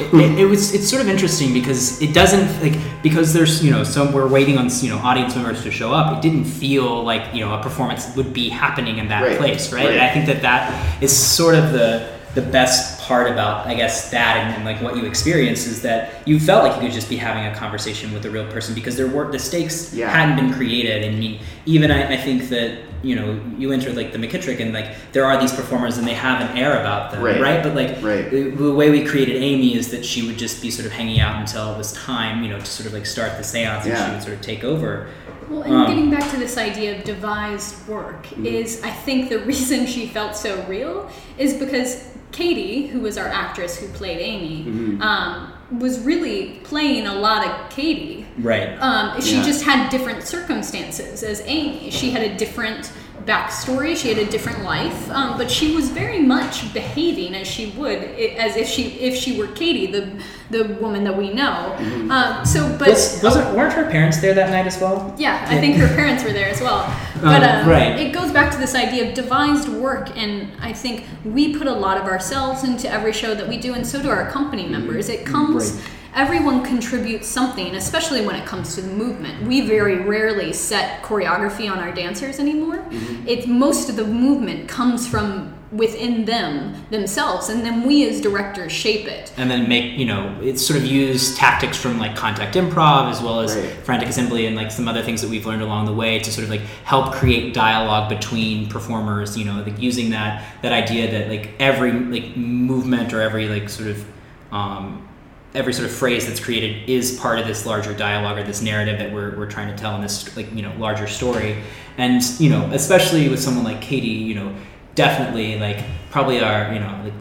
It, 0.00 0.14
it, 0.14 0.38
it 0.40 0.46
was 0.46 0.74
it's 0.74 0.88
sort 0.88 1.02
of 1.02 1.08
interesting 1.08 1.52
because 1.52 2.00
it 2.02 2.12
doesn't 2.14 2.62
like 2.62 2.78
because 3.02 3.32
there's 3.32 3.62
you 3.64 3.70
know 3.70 3.84
some 3.84 4.12
we're 4.12 4.28
waiting 4.28 4.58
on 4.58 4.68
you 4.82 4.88
know 4.90 4.98
audience 4.98 5.34
members 5.36 5.62
to 5.62 5.70
show 5.70 5.92
up 5.92 6.16
it 6.16 6.22
didn't 6.22 6.44
feel 6.44 7.02
like 7.04 7.34
you 7.34 7.40
know 7.44 7.52
a 7.54 7.62
performance 7.62 8.14
would 8.16 8.32
be 8.32 8.48
happening 8.48 8.98
in 8.98 9.08
that 9.08 9.22
Right, 9.22 9.36
place 9.38 9.72
right? 9.72 9.84
right. 9.84 9.92
and 9.92 10.00
i 10.00 10.10
think 10.12 10.26
that 10.26 10.42
that 10.42 11.02
is 11.02 11.14
sort 11.16 11.54
of 11.54 11.72
the 11.72 12.18
the 12.34 12.42
best 12.42 13.00
part 13.00 13.30
about 13.30 13.66
i 13.66 13.74
guess 13.74 14.10
that 14.12 14.36
and, 14.36 14.54
and 14.56 14.64
like 14.64 14.80
what 14.82 14.96
you 14.96 15.04
experience 15.04 15.66
is 15.66 15.82
that 15.82 16.26
you 16.28 16.38
felt 16.38 16.62
like 16.64 16.74
you 16.76 16.82
could 16.88 16.92
just 16.94 17.08
be 17.08 17.16
having 17.16 17.44
a 17.46 17.54
conversation 17.56 18.12
with 18.12 18.24
a 18.24 18.30
real 18.30 18.46
person 18.52 18.74
because 18.74 18.96
there 18.96 19.08
were 19.08 19.30
the 19.32 19.38
stakes 19.38 19.92
Yeah. 19.92 20.08
hadn't 20.10 20.36
been 20.36 20.52
created 20.54 21.02
and 21.04 21.38
even 21.66 21.90
I, 21.90 22.12
I 22.14 22.16
think 22.16 22.48
that 22.50 22.78
you 23.02 23.16
know 23.16 23.40
you 23.58 23.72
enter 23.72 23.92
like 23.92 24.12
the 24.12 24.18
mckittrick 24.18 24.60
and 24.60 24.72
like 24.74 24.94
there 25.12 25.24
are 25.24 25.40
these 25.40 25.52
performers 25.52 25.96
and 25.98 26.06
they 26.06 26.12
have 26.14 26.40
an 26.50 26.56
air 26.56 26.80
about 26.80 27.10
them 27.10 27.22
Right. 27.22 27.40
right 27.40 27.62
but 27.62 27.74
like 27.74 28.02
Right. 28.02 28.30
the, 28.30 28.50
the 28.50 28.72
way 28.74 28.90
we 28.90 29.04
created 29.04 29.36
Amy 29.42 29.74
is 29.74 29.90
that 29.90 30.04
she 30.04 30.26
would 30.26 30.36
just 30.38 30.60
be 30.60 30.70
sort 30.70 30.84
of 30.86 30.92
hanging 30.92 31.20
out 31.20 31.40
until 31.40 31.72
it 31.72 31.78
was 31.78 31.92
time, 31.94 32.42
you 32.42 32.50
know, 32.50 32.58
to 32.58 32.66
sort 32.66 32.86
of 32.86 32.92
like 32.92 33.06
start 33.06 33.36
the 33.38 33.44
seance 33.44 33.86
and 33.86 33.96
she 33.96 34.10
would 34.12 34.22
sort 34.22 34.34
of 34.34 34.40
take 34.42 34.64
over. 34.64 35.08
Well, 35.48 35.62
and 35.62 35.74
Um, 35.74 35.86
getting 35.88 36.10
back 36.10 36.30
to 36.30 36.36
this 36.36 36.56
idea 36.58 36.96
of 36.98 37.04
devised 37.04 37.88
work 37.88 38.26
is, 38.44 38.82
I 38.84 38.90
think, 38.90 39.30
the 39.30 39.38
reason 39.52 39.86
she 39.86 40.06
felt 40.06 40.36
so 40.36 40.62
real 40.68 41.10
is 41.38 41.54
because 41.54 42.04
Katie, 42.32 42.86
who 42.86 43.00
was 43.00 43.18
our 43.18 43.28
actress 43.28 43.78
who 43.78 43.88
played 43.88 44.18
Amy, 44.20 44.98
um, 45.00 45.52
was 45.78 46.00
really 46.00 46.60
playing 46.64 47.06
a 47.06 47.14
lot 47.14 47.46
of 47.46 47.70
Katie. 47.70 48.26
Right. 48.38 48.70
Um, 48.80 49.20
she 49.20 49.36
Yeah. 49.36 49.44
just 49.44 49.64
had 49.64 49.88
different 49.90 50.22
circumstances 50.24 51.22
as 51.22 51.42
Amy. 51.46 51.90
She 51.90 52.10
had 52.10 52.22
a 52.22 52.36
different 52.36 52.90
backstory. 53.26 53.96
She 53.96 54.08
had 54.12 54.18
a 54.18 54.30
different 54.30 54.62
life, 54.64 55.10
um, 55.10 55.36
but 55.38 55.50
she 55.50 55.74
was 55.74 55.88
very 55.88 56.20
much 56.20 56.72
behaving 56.74 57.34
as 57.34 57.46
she 57.46 57.70
would, 57.72 57.98
as 57.98 58.56
if 58.56 58.66
she 58.68 58.84
if 59.00 59.14
she 59.16 59.38
were 59.38 59.46
Katie, 59.48 59.86
the 59.86 60.22
the 60.50 60.74
woman 60.80 61.04
that 61.04 61.16
we 61.16 61.32
know. 61.32 61.76
Um, 62.10 62.44
so, 62.44 62.68
but 62.78 62.88
was, 62.88 63.20
wasn't 63.22 63.54
weren't 63.56 63.72
her 63.74 63.88
parents 63.90 64.20
there 64.20 64.34
that 64.34 64.50
night 64.50 64.66
as 64.66 64.80
well? 64.80 65.14
yeah, 65.18 65.44
I 65.48 65.60
think 65.60 65.76
her 65.76 65.88
parents 65.94 66.24
were 66.24 66.32
there 66.32 66.48
as 66.48 66.60
well. 66.60 66.84
But 67.20 67.42
Um, 67.42 67.68
uh, 67.68 67.70
right. 67.70 68.00
it 68.00 68.14
goes 68.14 68.32
back 68.32 68.50
to 68.52 68.58
this 68.58 68.74
idea 68.74 69.06
of 69.08 69.14
devised 69.14 69.68
work, 69.68 70.16
and 70.16 70.48
I 70.62 70.72
think 70.72 71.04
we 71.22 71.54
put 71.54 71.66
a 71.66 71.72
lot 71.72 71.98
of 71.98 72.04
ourselves 72.04 72.64
into 72.64 72.90
every 72.90 73.12
show 73.12 73.34
that 73.34 73.46
we 73.46 73.58
do, 73.58 73.74
and 73.74 73.86
so 73.86 74.00
do 74.00 74.08
our 74.08 74.30
company 74.30 74.66
members. 74.66 75.10
It 75.10 75.26
comes. 75.26 75.72
Right. 75.72 75.84
Everyone 76.14 76.64
contributes 76.64 77.28
something, 77.28 77.74
especially 77.76 78.26
when 78.26 78.34
it 78.34 78.44
comes 78.46 78.74
to 78.74 78.82
the 78.82 78.88
movement. 78.92 79.46
We 79.46 79.60
very 79.62 80.00
rarely 80.00 80.52
set 80.52 81.02
choreography 81.02 81.70
on 81.70 81.78
our 81.78 81.92
dancers 81.92 82.38
anymore. 82.40 82.84
It's 83.26 83.46
most 83.46 83.88
of 83.88 83.96
the 83.96 84.04
movement 84.04 84.68
comes 84.68 85.06
from 85.06 85.54
within 85.70 86.24
them 86.24 86.74
themselves, 86.90 87.48
and 87.48 87.64
then 87.64 87.86
we 87.86 88.08
as 88.08 88.20
directors 88.20 88.72
shape 88.72 89.06
it. 89.06 89.32
And 89.36 89.48
then 89.48 89.68
make 89.68 89.96
you 89.96 90.04
know 90.04 90.36
it's 90.42 90.66
sort 90.66 90.80
of 90.80 90.84
use 90.84 91.36
tactics 91.36 91.76
from 91.76 91.98
like 92.00 92.16
contact 92.16 92.56
improv 92.56 93.08
as 93.08 93.22
well 93.22 93.38
as 93.38 93.54
Right. 93.54 93.70
frantic 93.84 94.08
assembly 94.08 94.46
and 94.46 94.56
like 94.56 94.72
some 94.72 94.88
other 94.88 95.02
things 95.02 95.20
that 95.22 95.30
we've 95.30 95.46
learned 95.46 95.62
along 95.62 95.86
the 95.86 95.94
way 95.94 96.18
to 96.18 96.32
sort 96.32 96.42
of 96.42 96.50
like 96.50 96.62
help 96.84 97.12
create 97.12 97.54
dialogue 97.54 98.08
between 98.08 98.68
performers. 98.68 99.38
You 99.38 99.44
know, 99.44 99.62
like 99.62 99.80
using 99.80 100.10
that 100.10 100.44
that 100.62 100.72
idea 100.72 101.08
that 101.12 101.28
like 101.28 101.50
every 101.60 101.92
like 101.92 102.36
movement 102.36 103.12
or 103.12 103.20
every 103.20 103.48
like 103.48 103.68
sort 103.68 103.90
of 103.90 104.04
um, 104.50 105.06
every 105.54 105.72
sort 105.72 105.88
of 105.88 105.94
phrase 105.94 106.26
that's 106.26 106.40
created 106.40 106.88
is 106.88 107.18
part 107.18 107.38
of 107.38 107.46
this 107.46 107.66
larger 107.66 107.92
dialogue 107.92 108.38
or 108.38 108.44
this 108.44 108.62
narrative 108.62 108.98
that 108.98 109.12
we're, 109.12 109.36
we're 109.36 109.50
trying 109.50 109.68
to 109.68 109.76
tell 109.76 109.96
in 109.96 110.02
this 110.02 110.36
like 110.36 110.52
you 110.54 110.62
know 110.62 110.72
larger 110.78 111.06
story. 111.06 111.62
And 111.98 112.22
you 112.40 112.50
know 112.50 112.70
especially 112.72 113.28
with 113.28 113.40
someone 113.40 113.64
like 113.64 113.82
katie 113.82 114.08
you 114.08 114.34
know 114.34 114.54
definitely 114.94 115.58
like 115.58 115.84
probably 116.10 116.40
our 116.40 116.72
you 116.72 116.80
know 116.80 117.00
like 117.04 117.12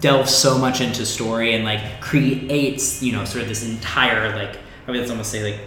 delves 0.00 0.34
so 0.34 0.58
much 0.58 0.80
into 0.80 1.06
story 1.06 1.54
and 1.54 1.64
like 1.64 2.00
creates 2.00 3.02
you 3.02 3.12
know 3.12 3.24
sort 3.24 3.42
of 3.42 3.48
this 3.48 3.64
entire 3.68 4.34
like 4.36 4.58
i 4.86 4.90
mean 4.90 5.00
let's 5.00 5.10
almost 5.10 5.30
say 5.30 5.42
like 5.52 5.60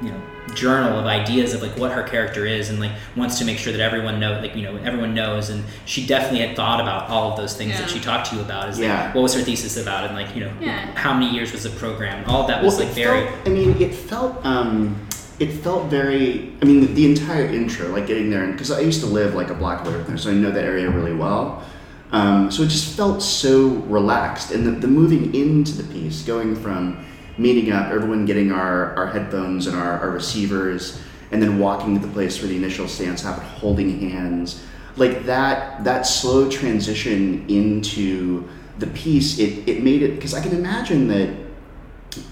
you 0.00 0.10
know 0.10 0.22
journal 0.54 0.98
of 0.98 1.06
ideas 1.06 1.54
of 1.54 1.62
like 1.62 1.76
what 1.78 1.92
her 1.92 2.02
character 2.02 2.44
is 2.46 2.68
and 2.68 2.80
like 2.80 2.90
wants 3.16 3.38
to 3.38 3.44
make 3.44 3.56
sure 3.58 3.72
that 3.72 3.80
everyone 3.80 4.18
know 4.18 4.32
like 4.40 4.56
you 4.56 4.62
know 4.62 4.76
everyone 4.78 5.14
knows 5.14 5.50
and 5.50 5.64
she 5.86 6.04
definitely 6.06 6.40
had 6.44 6.56
thought 6.56 6.80
about 6.80 7.08
all 7.08 7.30
of 7.30 7.36
those 7.36 7.56
things 7.56 7.78
that 7.78 7.88
she 7.88 8.00
talked 8.00 8.28
to 8.28 8.36
you 8.36 8.42
about 8.42 8.68
is 8.68 8.78
Yeah. 8.78 9.04
like 9.06 9.14
what 9.14 9.22
was 9.22 9.34
her 9.34 9.40
thesis 9.40 9.76
about 9.76 10.04
and 10.04 10.14
like 10.14 10.34
you 10.34 10.44
know 10.44 10.52
Yeah. 10.60 10.86
how 10.96 11.14
many 11.14 11.30
years 11.32 11.52
was 11.52 11.62
the 11.62 11.70
program 11.70 12.24
all 12.28 12.42
of 12.42 12.48
that 12.48 12.62
was 12.62 12.76
Well, 12.76 12.86
like 12.86 12.94
very 12.94 13.22
Felt, 13.26 13.46
I 13.46 13.50
mean, 13.50 13.80
it 13.80 13.94
felt. 13.94 14.44
Um, 14.44 15.06
it 15.38 15.50
felt 15.50 15.86
very. 15.86 16.52
I 16.60 16.66
mean, 16.66 16.94
the 16.94 17.06
entire 17.10 17.46
intro, 17.46 17.88
like 17.88 18.06
getting 18.06 18.30
there, 18.30 18.44
and 18.44 18.52
because 18.52 18.70
I 18.70 18.80
used 18.80 19.00
to 19.00 19.06
live 19.06 19.34
like 19.34 19.48
a 19.50 19.54
block 19.54 19.84
away 19.84 19.94
from 19.94 20.04
there, 20.04 20.16
so 20.18 20.30
I 20.30 20.34
know 20.34 20.50
that 20.52 20.64
area 20.64 20.88
really 20.90 21.14
well. 21.14 21.64
Um, 22.12 22.50
so 22.50 22.62
it 22.62 22.68
just 22.68 22.94
felt 22.96 23.22
so 23.22 23.68
relaxed, 23.88 24.52
and 24.52 24.64
the, 24.66 24.70
the 24.72 24.86
moving 24.86 25.34
into 25.34 25.72
the 25.72 25.84
piece, 25.92 26.22
going 26.22 26.54
from 26.54 27.04
meeting 27.38 27.72
up, 27.72 27.90
everyone 27.90 28.24
getting 28.24 28.52
our, 28.52 28.94
our 28.96 29.06
headphones 29.06 29.66
and 29.66 29.76
our, 29.76 30.00
our 30.00 30.10
receivers, 30.10 31.00
and 31.30 31.42
then 31.42 31.58
walking 31.58 31.98
to 31.98 32.06
the 32.06 32.12
place 32.12 32.40
where 32.40 32.48
the 32.48 32.56
initial 32.56 32.86
stance 32.86 33.22
happened, 33.22 33.46
holding 33.46 34.10
hands, 34.10 34.64
like 34.96 35.24
that 35.24 35.82
that 35.84 36.02
slow 36.02 36.50
transition 36.50 37.44
into 37.48 38.48
the 38.78 38.86
piece, 38.88 39.38
it, 39.38 39.66
it 39.68 39.82
made 39.82 40.02
it 40.02 40.16
because 40.16 40.34
I 40.34 40.40
can 40.40 40.52
imagine 40.52 41.08
that 41.08 41.36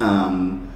um, 0.01 0.71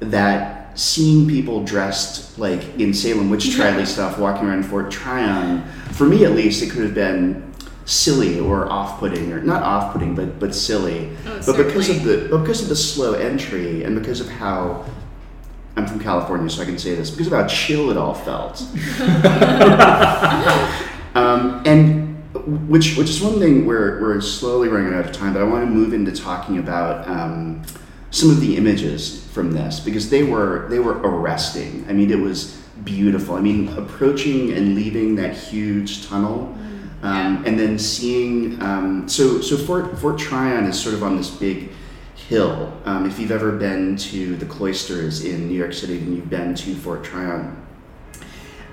that 0.00 0.78
seeing 0.78 1.26
people 1.26 1.64
dressed 1.64 2.38
like 2.38 2.62
in 2.78 2.92
Salem 2.92 3.30
witch 3.30 3.54
trial 3.54 3.84
stuff 3.86 4.18
walking 4.18 4.46
around 4.46 4.64
Fort 4.64 4.90
Tryon, 4.90 5.66
for 5.92 6.04
me 6.04 6.24
at 6.24 6.32
least, 6.32 6.62
it 6.62 6.70
could 6.70 6.82
have 6.82 6.94
been 6.94 7.45
silly 7.86 8.38
or 8.38 8.70
off-putting 8.70 9.32
or 9.32 9.40
not 9.40 9.62
off-putting 9.62 10.14
but 10.14 10.38
but 10.38 10.54
silly 10.54 11.10
Oh, 11.26 11.42
but 11.46 11.56
because 11.56 11.88
of 11.88 12.04
the 12.04 12.28
but 12.30 12.38
because 12.38 12.62
of 12.62 12.68
the 12.68 12.76
slow 12.76 13.14
entry 13.14 13.84
and 13.84 13.98
because 13.98 14.20
of 14.20 14.28
how 14.28 14.84
I'm 15.76 15.86
from 15.86 16.00
California 16.00 16.50
so 16.50 16.62
I 16.62 16.66
can 16.66 16.78
say 16.78 16.94
this 16.94 17.10
because 17.10 17.28
of 17.28 17.32
how 17.32 17.46
chill 17.46 17.90
it 17.90 17.96
all 17.96 18.14
felt 18.14 18.60
um, 21.14 21.62
and 21.64 22.06
which 22.46 22.96
which 22.96 23.10
is 23.10 23.20
one 23.20 23.38
thing 23.38 23.66
we're, 23.66 24.00
we're 24.00 24.20
slowly 24.20 24.68
running 24.68 24.94
out 24.94 25.04
of 25.04 25.12
time, 25.12 25.32
but 25.32 25.42
I 25.42 25.44
want 25.44 25.64
to 25.64 25.70
move 25.70 25.92
into 25.92 26.12
talking 26.12 26.58
about 26.58 27.06
um, 27.08 27.62
some 28.10 28.30
of 28.30 28.40
the 28.40 28.56
images 28.56 29.26
from 29.32 29.52
this 29.52 29.80
because 29.80 30.10
they 30.10 30.22
were 30.22 30.66
they 30.70 30.78
were 30.78 30.98
arresting. 30.98 31.84
I 31.88 31.92
mean, 31.92 32.10
it 32.10 32.18
was 32.18 32.56
beautiful. 32.84 33.34
I 33.34 33.40
mean, 33.40 33.68
approaching 33.76 34.52
and 34.52 34.74
leaving 34.74 35.16
that 35.16 35.36
huge 35.36 36.06
tunnel. 36.06 36.56
Um, 37.06 37.44
and 37.46 37.56
then 37.56 37.78
seeing 37.78 38.60
um, 38.60 39.08
so 39.08 39.40
so 39.40 39.56
Fort 39.56 39.96
Fort 39.96 40.18
Tryon 40.18 40.64
is 40.64 40.76
sort 40.76 40.96
of 40.96 41.04
on 41.04 41.16
this 41.16 41.30
big 41.30 41.70
hill. 42.16 42.76
Um, 42.84 43.06
if 43.06 43.20
you've 43.20 43.30
ever 43.30 43.52
been 43.52 43.96
to 43.96 44.34
the 44.34 44.46
cloisters 44.46 45.24
in 45.24 45.46
New 45.46 45.54
York 45.54 45.72
City, 45.72 45.98
then 45.98 46.16
you've 46.16 46.28
been 46.28 46.56
to 46.56 46.74
Fort 46.74 47.04
Tryon. 47.04 47.64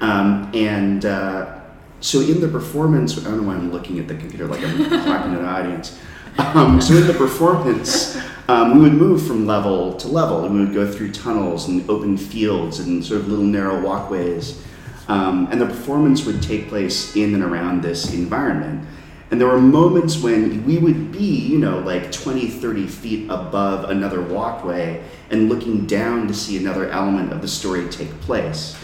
Um, 0.02 0.50
and 0.56 1.06
uh, 1.06 1.60
so 2.00 2.22
in 2.22 2.42
the 2.42 2.48
performance, 2.48 3.20
I 3.20 3.24
don't 3.24 3.42
know 3.42 3.48
why 3.48 3.54
I'm 3.54 3.72
looking 3.72 4.00
at 4.00 4.08
the 4.08 4.16
computer 4.16 4.48
like 4.48 4.64
I'm 4.64 4.78
talking 4.90 5.34
to 5.34 5.40
an 5.40 5.46
audience. 5.46 6.00
Um, 6.40 6.82
so 6.82 6.96
in 6.96 7.06
the 7.06 7.14
performance, 7.14 8.18
um, 8.48 8.74
we 8.74 8.82
would 8.82 8.94
move 8.94 9.28
from 9.28 9.46
level 9.46 9.94
to 9.98 10.08
level, 10.08 10.44
and 10.46 10.56
we 10.56 10.62
would 10.66 10.74
go 10.74 10.92
through 10.92 11.12
tunnels 11.12 11.68
and 11.68 11.88
open 11.88 12.18
fields 12.18 12.80
and 12.80 13.06
sort 13.06 13.22
of 13.22 13.28
little 13.28 13.46
narrow 13.46 13.80
walkways. 13.80 14.66
Um, 15.08 15.48
and 15.52 15.60
the 15.60 15.66
performance 15.66 16.26
would 16.26 16.42
take 16.42 16.70
place 16.70 17.16
in 17.16 17.34
and 17.34 17.44
around 17.44 17.82
this 17.82 18.14
environment. 18.14 18.88
And 19.32 19.42
there 19.42 19.48
were 19.48 19.60
moments 19.60 20.22
when 20.22 20.64
we 20.64 20.78
would 20.78 21.12
be, 21.12 21.26
you 21.26 21.58
know, 21.58 21.80
like 21.80 22.12
20, 22.12 22.48
30 22.48 22.88
feet 22.88 23.30
above 23.32 23.90
another 23.90 24.22
walkway 24.22 25.04
and 25.32 25.50
looking 25.50 25.88
down 25.88 26.28
to 26.28 26.34
see 26.34 26.56
another 26.56 26.90
element 26.90 27.34
of 27.34 27.42
the 27.42 27.48
story 27.48 27.90
take 27.90 28.12
place. 28.22 28.78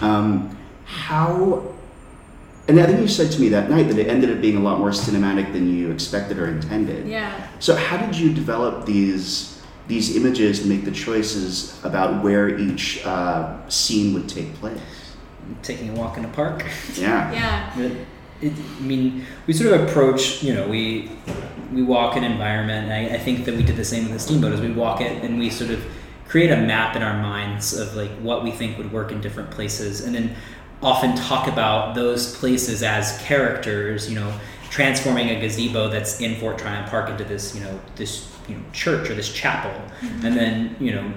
Um, 0.00 0.58
how, 0.84 1.72
and 2.66 2.80
I 2.80 2.86
think 2.86 3.00
you 3.00 3.06
said 3.06 3.30
to 3.30 3.40
me 3.40 3.48
that 3.50 3.70
night 3.70 3.84
that 3.84 3.98
it 3.98 4.08
ended 4.08 4.30
up 4.30 4.40
being 4.40 4.56
a 4.56 4.60
lot 4.60 4.80
more 4.80 4.90
cinematic 4.90 5.52
than 5.52 5.72
you 5.72 5.92
expected 5.92 6.36
or 6.38 6.48
intended. 6.48 7.06
Yeah. 7.06 7.48
So 7.60 7.76
how 7.76 7.96
did 7.96 8.16
you 8.18 8.32
develop 8.32 8.86
these 8.86 9.52
these 9.88 10.16
images 10.16 10.60
and 10.60 10.68
make 10.68 10.84
the 10.84 10.92
choices 10.92 11.78
about 11.84 12.22
where 12.22 12.56
each 12.58 13.04
uh, 13.04 13.68
scene 13.68 14.14
would 14.14 14.28
take 14.28 14.54
place? 14.54 14.80
Taking 15.62 15.90
a 15.90 15.94
walk 15.94 16.16
in 16.16 16.24
a 16.24 16.28
park 16.28 16.64
Yeah. 16.94 17.32
Yeah. 17.32 17.72
But 17.76 17.92
it, 18.42 18.52
I 18.78 18.82
mean, 18.82 19.24
we 19.46 19.52
sort 19.52 19.72
of 19.72 19.88
approach, 19.88 20.42
you 20.42 20.52
know, 20.52 20.66
we 20.68 21.10
we 21.72 21.82
walk 21.82 22.16
an 22.16 22.24
environment, 22.24 22.90
and 22.90 22.92
I, 22.92 23.14
I 23.14 23.18
think 23.18 23.46
that 23.46 23.54
we 23.54 23.62
did 23.62 23.76
the 23.76 23.84
same 23.84 24.04
with 24.04 24.12
the 24.12 24.18
steamboat. 24.18 24.52
As 24.52 24.60
we 24.60 24.70
walk 24.72 25.00
it, 25.00 25.24
and 25.24 25.38
we 25.38 25.48
sort 25.48 25.70
of 25.70 25.82
create 26.28 26.50
a 26.50 26.56
map 26.56 26.96
in 26.96 27.02
our 27.02 27.20
minds 27.22 27.72
of 27.72 27.94
like 27.94 28.10
what 28.18 28.42
we 28.42 28.50
think 28.50 28.76
would 28.78 28.92
work 28.92 29.12
in 29.12 29.20
different 29.20 29.50
places, 29.50 30.04
and 30.04 30.14
then 30.14 30.34
often 30.82 31.14
talk 31.14 31.46
about 31.46 31.94
those 31.94 32.36
places 32.36 32.82
as 32.82 33.16
characters. 33.22 34.10
You 34.10 34.18
know, 34.18 34.38
transforming 34.70 35.30
a 35.30 35.40
gazebo 35.40 35.88
that's 35.88 36.20
in 36.20 36.36
Fort 36.36 36.58
Tryon 36.58 36.88
Park 36.88 37.10
into 37.10 37.24
this, 37.24 37.54
you 37.54 37.62
know, 37.62 37.80
this 37.96 38.28
you 38.48 38.56
know 38.56 38.62
church 38.72 39.08
or 39.08 39.14
this 39.14 39.32
chapel, 39.32 39.70
mm-hmm. 39.70 40.26
and 40.26 40.36
then 40.36 40.76
you 40.80 40.92
know 40.92 41.12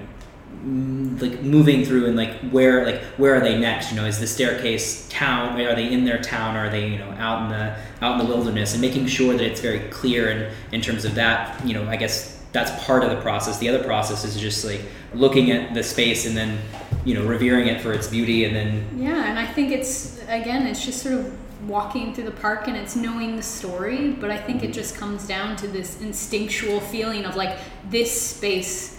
Mm, 0.64 1.20
like 1.20 1.42
moving 1.42 1.84
through 1.84 2.06
and 2.06 2.16
like 2.16 2.50
where 2.50 2.84
like 2.84 3.02
where 3.18 3.34
are 3.34 3.40
they 3.40 3.58
next? 3.58 3.90
You 3.90 3.96
know 3.96 4.04
is 4.04 4.18
the 4.18 4.26
staircase 4.26 5.06
town 5.08 5.60
are 5.60 5.74
they 5.74 5.92
in 5.92 6.04
their 6.04 6.20
town? 6.20 6.56
Are 6.56 6.70
they 6.70 6.88
you 6.88 6.98
know 6.98 7.10
out 7.18 7.42
in 7.42 7.48
the 7.50 7.76
out 8.00 8.18
in 8.20 8.26
the 8.26 8.32
wilderness? 8.32 8.72
And 8.72 8.80
making 8.80 9.06
sure 9.06 9.32
that 9.32 9.44
it's 9.44 9.60
very 9.60 9.80
clear 9.90 10.30
and 10.30 10.54
in 10.72 10.80
terms 10.80 11.04
of 11.04 11.14
that 11.14 11.64
you 11.66 11.74
know 11.74 11.88
i 11.88 11.96
guess 11.96 12.36
that's 12.56 12.84
part 12.86 13.04
of 13.04 13.10
the 13.10 13.20
process. 13.20 13.58
The 13.58 13.68
other 13.68 13.84
process 13.84 14.24
is 14.24 14.34
just 14.34 14.64
like 14.64 14.80
looking 15.12 15.50
at 15.50 15.74
the 15.74 15.82
space 15.82 16.26
and 16.26 16.34
then 16.34 16.58
you 17.04 17.14
know 17.14 17.24
revering 17.26 17.68
it 17.68 17.82
for 17.82 17.92
its 17.92 18.08
beauty 18.08 18.44
and 18.44 18.56
then 18.56 18.88
Yeah, 18.96 19.28
and 19.28 19.38
I 19.38 19.46
think 19.46 19.70
it's 19.72 20.18
again, 20.28 20.66
it's 20.66 20.84
just 20.84 21.02
sort 21.02 21.16
of 21.16 21.38
walking 21.68 22.14
through 22.14 22.24
the 22.24 22.30
park 22.30 22.68
and 22.68 22.76
it's 22.76 22.96
knowing 22.96 23.36
the 23.36 23.42
story, 23.42 24.12
but 24.12 24.30
I 24.30 24.38
think 24.38 24.62
it 24.62 24.66
mm-hmm. 24.66 24.72
just 24.72 24.96
comes 24.96 25.26
down 25.26 25.56
to 25.56 25.68
this 25.68 26.00
instinctual 26.00 26.80
feeling 26.80 27.26
of 27.26 27.36
like 27.36 27.58
this 27.90 28.30
space 28.30 28.95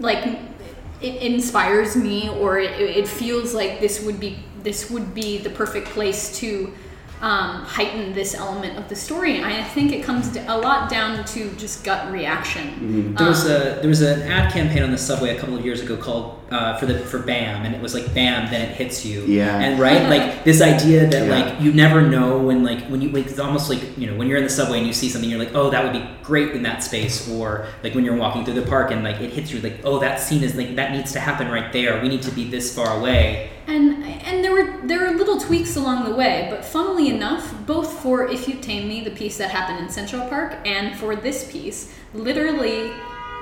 like 0.00 0.38
it 1.00 1.22
inspires 1.22 1.96
me 1.96 2.28
or 2.30 2.58
it, 2.58 2.80
it 2.80 3.08
feels 3.08 3.54
like 3.54 3.80
this 3.80 4.02
would 4.02 4.18
be 4.20 4.38
this 4.62 4.90
would 4.90 5.14
be 5.14 5.38
the 5.38 5.50
perfect 5.50 5.88
place 5.88 6.34
to 6.38 6.72
um, 7.20 7.62
heighten 7.62 8.12
this 8.12 8.34
element 8.34 8.78
of 8.78 8.88
the 8.88 8.96
story. 8.96 9.36
And 9.36 9.46
I 9.46 9.62
think 9.62 9.92
it 9.92 10.02
comes 10.02 10.36
a 10.36 10.56
lot 10.58 10.90
down 10.90 11.24
to 11.26 11.50
just 11.52 11.84
gut 11.84 12.10
reaction. 12.12 13.14
There 13.14 13.28
was 13.28 13.44
Um, 13.44 13.50
a 13.52 13.58
there 13.80 13.88
was 13.88 14.02
an 14.02 14.22
ad 14.22 14.52
campaign 14.52 14.82
on 14.82 14.90
the 14.90 14.98
subway 14.98 15.36
a 15.36 15.38
couple 15.40 15.56
of 15.56 15.64
years 15.64 15.80
ago 15.80 15.96
called 15.96 16.38
uh, 16.54 16.76
for 16.78 16.86
the 16.86 16.98
for 17.00 17.18
BAM, 17.18 17.66
and 17.66 17.74
it 17.74 17.80
was 17.82 17.94
like 17.94 18.06
BAM, 18.14 18.50
then 18.50 18.60
it 18.68 18.74
hits 18.76 19.04
you. 19.04 19.22
Yeah. 19.24 19.58
And 19.58 19.80
right, 19.80 20.08
like 20.14 20.44
this 20.44 20.60
idea 20.62 21.06
that 21.12 21.26
Yeah. 21.26 21.36
like 21.36 21.60
you 21.60 21.72
never 21.72 22.00
know 22.00 22.38
when 22.38 22.62
like 22.62 22.82
when 22.86 23.00
you 23.02 23.08
like 23.10 23.26
it's 23.26 23.38
almost 23.40 23.68
like 23.68 23.82
you 23.98 24.06
know 24.06 24.16
when 24.16 24.28
you're 24.28 24.38
in 24.38 24.44
the 24.44 24.50
subway 24.60 24.78
and 24.78 24.86
you 24.86 24.92
see 24.92 25.08
something, 25.08 25.28
you're 25.28 25.38
like, 25.46 25.54
oh, 25.54 25.68
that 25.70 25.82
would 25.84 25.92
be 25.92 26.04
great 26.22 26.50
in 26.52 26.62
that 26.62 26.82
space, 26.82 27.28
or 27.28 27.66
like 27.82 27.94
when 27.94 28.04
you're 28.04 28.16
walking 28.16 28.44
through 28.44 28.54
the 28.62 28.68
park 28.74 28.90
and 28.92 29.02
like 29.02 29.20
it 29.20 29.30
hits 29.32 29.50
you, 29.50 29.60
like, 29.60 29.80
oh, 29.84 29.98
that 29.98 30.20
scene 30.20 30.42
is 30.44 30.54
like 30.54 30.76
that 30.76 30.92
needs 30.92 31.12
to 31.12 31.20
happen 31.20 31.48
right 31.50 31.72
there. 31.72 32.00
We 32.00 32.08
need 32.08 32.22
to 32.22 32.30
be 32.30 32.44
this 32.48 32.74
far 32.74 32.98
away. 32.98 33.50
And 33.66 34.04
and 34.04 34.44
there 34.44 34.52
were 34.52 34.68
there 34.86 35.00
were 35.00 35.12
little 35.18 35.40
tweaks 35.40 35.74
along 35.76 36.04
the 36.08 36.14
way, 36.14 36.46
but 36.50 36.64
funnily 36.64 37.08
enough, 37.08 37.52
both 37.66 37.90
for 38.00 38.28
If 38.28 38.46
You 38.48 38.54
Tame 38.56 38.86
Me, 38.88 39.02
the 39.02 39.10
piece 39.10 39.38
that 39.38 39.50
happened 39.50 39.78
in 39.80 39.88
Central 39.88 40.28
Park, 40.28 40.54
and 40.64 40.94
for 41.00 41.16
this 41.16 41.50
piece, 41.50 41.92
literally, 42.12 42.92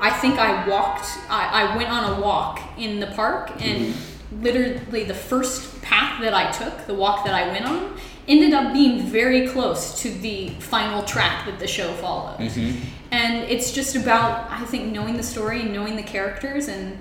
I 0.02 0.10
think 0.10 0.36
I 0.36 0.68
walked, 0.68 1.06
I, 1.30 1.62
I 1.62 1.76
went 1.76 1.88
on 1.88 2.12
a 2.12 2.20
walk 2.20 2.60
in 2.76 2.98
the 2.98 3.06
park, 3.06 3.52
and 3.60 3.94
mm-hmm. 3.94 4.42
literally 4.42 5.04
the 5.04 5.14
first 5.14 5.80
path 5.80 6.20
that 6.20 6.34
I 6.34 6.50
took, 6.50 6.88
the 6.88 6.94
walk 6.94 7.24
that 7.24 7.34
I 7.34 7.46
went 7.46 7.64
on, 7.66 7.96
ended 8.26 8.52
up 8.52 8.72
being 8.72 9.06
very 9.06 9.46
close 9.46 10.02
to 10.02 10.10
the 10.10 10.48
final 10.58 11.04
track 11.04 11.46
that 11.46 11.60
the 11.60 11.68
show 11.68 11.92
follows. 11.94 12.40
Mm-hmm. 12.40 12.84
And 13.12 13.44
it's 13.44 13.70
just 13.70 13.94
about, 13.94 14.50
I 14.50 14.64
think, 14.64 14.92
knowing 14.92 15.16
the 15.16 15.22
story 15.22 15.60
and 15.60 15.72
knowing 15.72 15.94
the 15.94 16.02
characters 16.02 16.66
and 16.66 16.98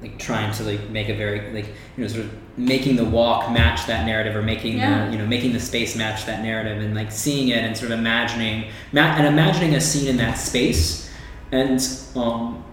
like 0.00 0.18
trying 0.18 0.50
to 0.54 0.62
like 0.62 0.88
make 0.88 1.10
a 1.10 1.14
very 1.14 1.52
like 1.52 1.66
you 1.66 2.02
know 2.02 2.08
sort 2.08 2.24
of 2.24 2.32
making 2.56 2.96
the 2.96 3.04
walk 3.04 3.52
match 3.52 3.86
that 3.86 4.06
narrative 4.06 4.34
or 4.34 4.40
making 4.40 4.78
Yeah. 4.78 5.04
the 5.04 5.12
you 5.12 5.18
know 5.18 5.26
making 5.26 5.52
the 5.52 5.60
space 5.60 5.94
match 5.94 6.24
that 6.24 6.42
narrative 6.42 6.82
and 6.82 6.94
like 6.94 7.12
seeing 7.12 7.48
it 7.48 7.58
and 7.58 7.76
sort 7.76 7.92
of 7.92 7.98
imagining 7.98 8.70
ma- 8.92 9.14
and 9.18 9.26
imagining 9.26 9.74
a 9.74 9.80
scene 9.80 10.08
in 10.08 10.16
that 10.16 10.38
space 10.38 11.09
and 11.52 11.80
um 12.16 12.64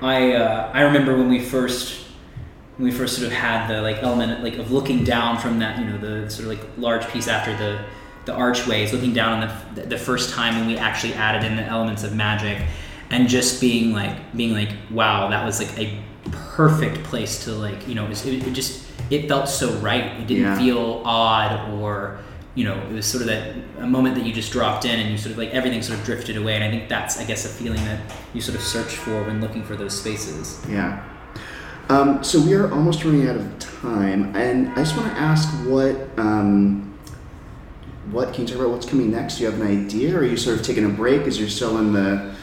I 0.00 0.32
uh, 0.32 0.70
I 0.74 0.82
remember 0.82 1.16
when 1.16 1.28
we 1.28 1.40
first 1.40 2.00
when 2.76 2.88
we 2.88 2.94
first 2.96 3.14
sort 3.16 3.26
of 3.28 3.32
had 3.32 3.68
the 3.68 3.80
like 3.82 4.02
element 4.02 4.42
like 4.42 4.56
of 4.58 4.70
looking 4.72 5.04
down 5.04 5.38
from 5.38 5.58
that 5.60 5.78
you 5.78 5.84
know 5.84 5.98
the 5.98 6.28
sort 6.30 6.48
of 6.52 6.58
like 6.58 6.68
large 6.76 7.06
piece 7.08 7.28
after 7.28 7.56
the 7.56 7.80
the 8.24 8.32
archways 8.32 8.92
looking 8.92 9.12
down 9.12 9.42
on 9.42 9.74
the 9.74 9.82
the 9.82 9.98
first 9.98 10.30
time 10.30 10.56
when 10.58 10.66
we 10.66 10.76
actually 10.76 11.14
added 11.14 11.44
in 11.48 11.56
the 11.56 11.62
elements 11.64 12.02
of 12.02 12.14
magic 12.14 12.58
and 13.10 13.28
just 13.28 13.60
being 13.60 13.92
like 13.92 14.34
being 14.36 14.52
like 14.52 14.70
wow 14.90 15.28
that 15.30 15.44
was 15.44 15.60
like 15.60 15.78
a 15.78 16.02
perfect 16.30 17.02
place 17.04 17.44
to 17.44 17.52
like 17.52 17.86
you 17.88 17.94
know 17.94 18.04
it, 18.04 18.08
was- 18.10 18.26
it, 18.26 18.46
it 18.46 18.52
just 18.52 18.84
it 19.10 19.28
felt 19.28 19.48
so 19.48 19.70
right 19.78 20.04
it 20.20 20.26
didn't 20.26 20.44
Yeah. 20.44 20.58
feel 20.58 21.02
odd 21.04 21.70
or 21.80 22.18
you 22.54 22.64
know 22.64 22.74
it 22.74 22.92
was 22.92 23.06
sort 23.06 23.22
of 23.22 23.28
that 23.28 23.54
a 23.78 23.86
moment 23.86 24.14
that 24.14 24.26
you 24.26 24.32
just 24.32 24.52
dropped 24.52 24.84
in 24.84 25.00
and 25.00 25.10
you 25.10 25.16
sort 25.16 25.32
of 25.32 25.38
like 25.38 25.50
everything 25.50 25.80
sort 25.82 25.98
of 25.98 26.04
drifted 26.04 26.36
away 26.36 26.54
and 26.54 26.62
i 26.62 26.70
think 26.70 26.88
that's 26.88 27.18
i 27.18 27.24
guess 27.24 27.44
a 27.44 27.48
feeling 27.48 27.82
that 27.84 28.00
you 28.34 28.40
sort 28.40 28.56
of 28.56 28.62
search 28.62 28.96
for 28.96 29.22
when 29.24 29.40
looking 29.40 29.62
for 29.62 29.76
those 29.76 29.98
spaces 29.98 30.60
Yeah. 30.68 31.08
Um, 31.88 32.22
so 32.22 32.40
we 32.40 32.54
are 32.54 32.72
almost 32.72 33.04
running 33.04 33.28
out 33.28 33.36
of 33.36 33.58
time, 33.58 34.34
and 34.34 34.68
I 34.70 34.76
just 34.76 34.96
want 34.96 35.12
to 35.12 35.20
ask 35.20 35.48
what 35.68 35.96
um, 36.16 36.96
what 38.12 38.32
can 38.32 38.42
you 38.42 38.48
talk 38.48 38.60
about 38.60 38.70
what's 38.70 38.86
coming 38.86 39.10
next? 39.10 39.36
Do 39.36 39.44
you 39.44 39.50
have 39.50 39.60
an 39.60 39.66
idea, 39.66 40.16
or 40.16 40.20
are 40.20 40.24
you 40.24 40.36
sort 40.36 40.58
of 40.58 40.64
taking 40.64 40.84
a 40.84 40.88
break? 40.88 41.22
Is 41.22 41.38
you're 41.38 41.48
still 41.50 41.78
in 41.78 41.92
the 41.92 42.34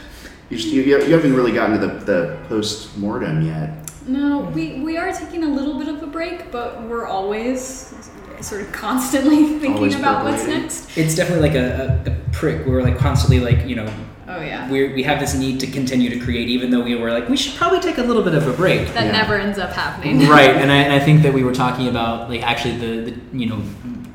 you're, 0.50 0.60
you, 0.60 0.82
you 0.82 1.14
haven't 1.14 1.34
really 1.34 1.52
gotten 1.52 1.80
to 1.80 1.86
the, 1.86 1.94
the 2.04 2.38
post 2.48 2.96
mortem 2.98 3.42
yet. 3.42 3.90
No, 4.06 4.40
we, 4.40 4.80
we 4.80 4.96
are 4.96 5.12
taking 5.12 5.44
a 5.44 5.48
little 5.48 5.78
bit 5.78 5.88
of 5.88 6.02
a 6.02 6.06
break, 6.06 6.50
but 6.50 6.82
we're 6.82 7.06
always 7.06 8.10
sort 8.42 8.62
of 8.62 8.72
constantly 8.72 9.44
thinking 9.60 9.74
Always 9.74 9.94
about 9.96 10.24
what's 10.24 10.46
next. 10.46 10.96
it's 10.96 11.14
definitely 11.14 11.48
like 11.48 11.56
a, 11.56 12.02
a, 12.06 12.10
a 12.10 12.14
prick 12.32 12.66
we're 12.66 12.82
like 12.82 12.98
constantly 12.98 13.40
like 13.40 13.66
you 13.66 13.76
know 13.76 13.92
Oh 14.32 14.40
yeah, 14.40 14.70
we 14.70 14.92
we 14.92 15.02
have 15.02 15.18
this 15.18 15.34
need 15.34 15.58
to 15.58 15.66
continue 15.66 16.08
to 16.08 16.20
create 16.20 16.48
even 16.48 16.70
though 16.70 16.82
we 16.82 16.94
were 16.94 17.10
like 17.10 17.28
we 17.28 17.36
should 17.36 17.56
probably 17.56 17.80
take 17.80 17.98
a 17.98 18.02
little 18.02 18.22
bit 18.22 18.32
of 18.34 18.46
a 18.46 18.52
break 18.52 18.86
that 18.94 19.06
Yeah. 19.06 19.10
never 19.12 19.34
ends 19.36 19.58
up 19.58 19.70
happening. 19.72 20.20
right 20.28 20.50
and 20.62 20.70
I, 20.70 20.76
and 20.76 20.92
I 20.92 21.00
think 21.00 21.22
that 21.22 21.34
we 21.34 21.42
were 21.42 21.52
talking 21.52 21.88
about 21.88 22.30
like 22.30 22.42
actually 22.44 22.76
the, 22.76 23.10
the 23.10 23.36
you 23.36 23.46
know 23.46 23.60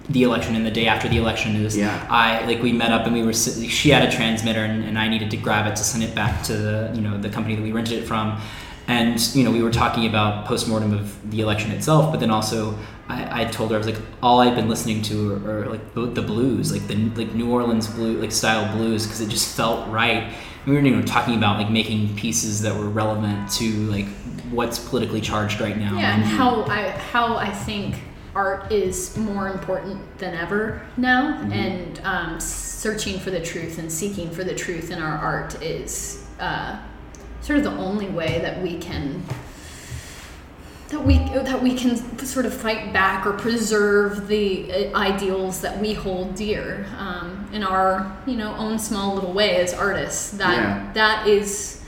the 0.08 0.24
election 0.24 0.56
and 0.56 0.66
the 0.66 0.72
day 0.72 0.88
after 0.88 1.10
the 1.10 1.18
election 1.18 1.58
is 1.58 1.76
Yeah. 1.76 2.08
I 2.10 2.46
like 2.46 2.62
we 2.64 2.72
met 2.72 2.94
up 2.94 3.06
and 3.06 3.14
we 3.14 3.24
were 3.24 3.34
she 3.34 3.90
had 3.90 4.08
a 4.08 4.12
transmitter 4.12 4.64
and, 4.64 4.86
and 4.86 4.98
I 4.98 5.10
needed 5.10 5.32
to 5.32 5.38
grab 5.38 5.68
it 5.70 5.76
to 5.76 5.84
send 5.84 6.02
it 6.02 6.16
back 6.16 6.44
to 6.44 6.54
the 6.56 6.92
you 6.96 7.02
know 7.02 7.18
the 7.18 7.30
company 7.30 7.56
that 7.56 7.62
we 7.64 7.74
rented 7.74 7.98
it 8.02 8.06
from 8.08 8.40
and 8.88 9.36
you 9.36 9.44
know 9.44 9.52
we 9.52 9.64
were 9.64 9.72
talking 9.72 10.06
about 10.06 10.46
postmortem 10.46 10.94
of 10.94 11.32
the 11.32 11.42
election 11.42 11.72
itself 11.72 12.12
but 12.12 12.20
then 12.20 12.30
also 12.30 12.78
I, 13.08 13.42
I 13.42 13.46
told 13.46 13.72
her 13.72 13.76
I 13.76 13.78
was 13.78 13.88
like 13.88 14.00
all 14.22 14.40
I've 14.40 14.56
been 14.56 14.70
listening 14.70 15.02
to 15.04 15.34
are, 15.34 15.60
are 15.62 15.66
like 15.68 15.94
the, 15.94 16.06
the 16.08 16.22
blues 16.22 16.72
like 16.72 16.88
the 16.88 16.96
like 17.10 17.34
New 17.34 17.52
Orleans 17.52 17.88
blue 17.88 18.20
like 18.20 18.32
style 18.32 18.76
blues 18.76 19.06
because 19.06 19.22
it 19.22 19.30
just 19.30 19.56
felt 19.56 19.88
right. 19.90 20.34
We 20.66 20.74
were 20.74 20.80
you 20.80 20.96
know 20.96 21.02
talking 21.04 21.36
about 21.36 21.58
like 21.58 21.70
making 21.70 22.16
pieces 22.16 22.62
that 22.64 22.76
were 22.76 22.90
relevant 22.90 23.52
to 23.54 23.72
like 23.88 24.08
what's 24.50 24.80
politically 24.80 25.22
charged 25.22 25.62
right 25.62 25.78
now. 25.78 25.98
Yeah, 25.98 26.16
and 26.16 26.24
how 26.24 26.64
I 26.64 26.90
how 26.90 27.38
I 27.38 27.52
think 27.52 27.96
art 28.34 28.72
is 28.72 29.16
more 29.18 29.50
important 29.50 30.18
than 30.18 30.36
ever 30.36 30.86
now, 30.98 31.40
and 31.52 32.02
um, 32.04 32.40
searching 32.40 33.20
for 33.20 33.32
the 33.32 33.42
truth 33.42 33.78
and 33.78 33.92
seeking 33.92 34.30
for 34.30 34.44
the 34.44 34.56
truth 34.56 34.92
in 34.92 35.02
our 35.02 35.18
art 35.18 35.62
is 35.62 36.26
uh, 36.40 36.80
sort 37.46 37.60
of 37.60 37.64
the 37.64 37.78
only 37.78 38.08
way 38.08 38.40
that 38.40 38.60
we 38.64 38.80
can 38.80 39.24
that 40.90 41.00
we 41.06 41.20
that 41.20 41.62
we 41.62 41.76
can 41.76 41.96
sort 42.26 42.48
of 42.48 42.54
fight 42.54 42.92
back 42.92 43.26
or 43.28 43.34
preserve 43.34 44.28
the 44.28 44.92
uh, 44.92 44.98
ideals 44.98 45.62
that 45.62 45.80
we 45.80 45.94
hold 45.94 46.34
dear 46.34 46.88
um, 46.98 47.48
in 47.54 47.64
our 47.64 48.18
you 48.26 48.36
know 48.36 48.56
own 48.56 48.80
small 48.80 49.14
little 49.14 49.32
way 49.32 49.58
as 49.58 49.76
artists. 49.76 50.32
That 50.32 50.56
Yeah. 50.58 50.92
that 50.94 51.28
is 51.28 51.84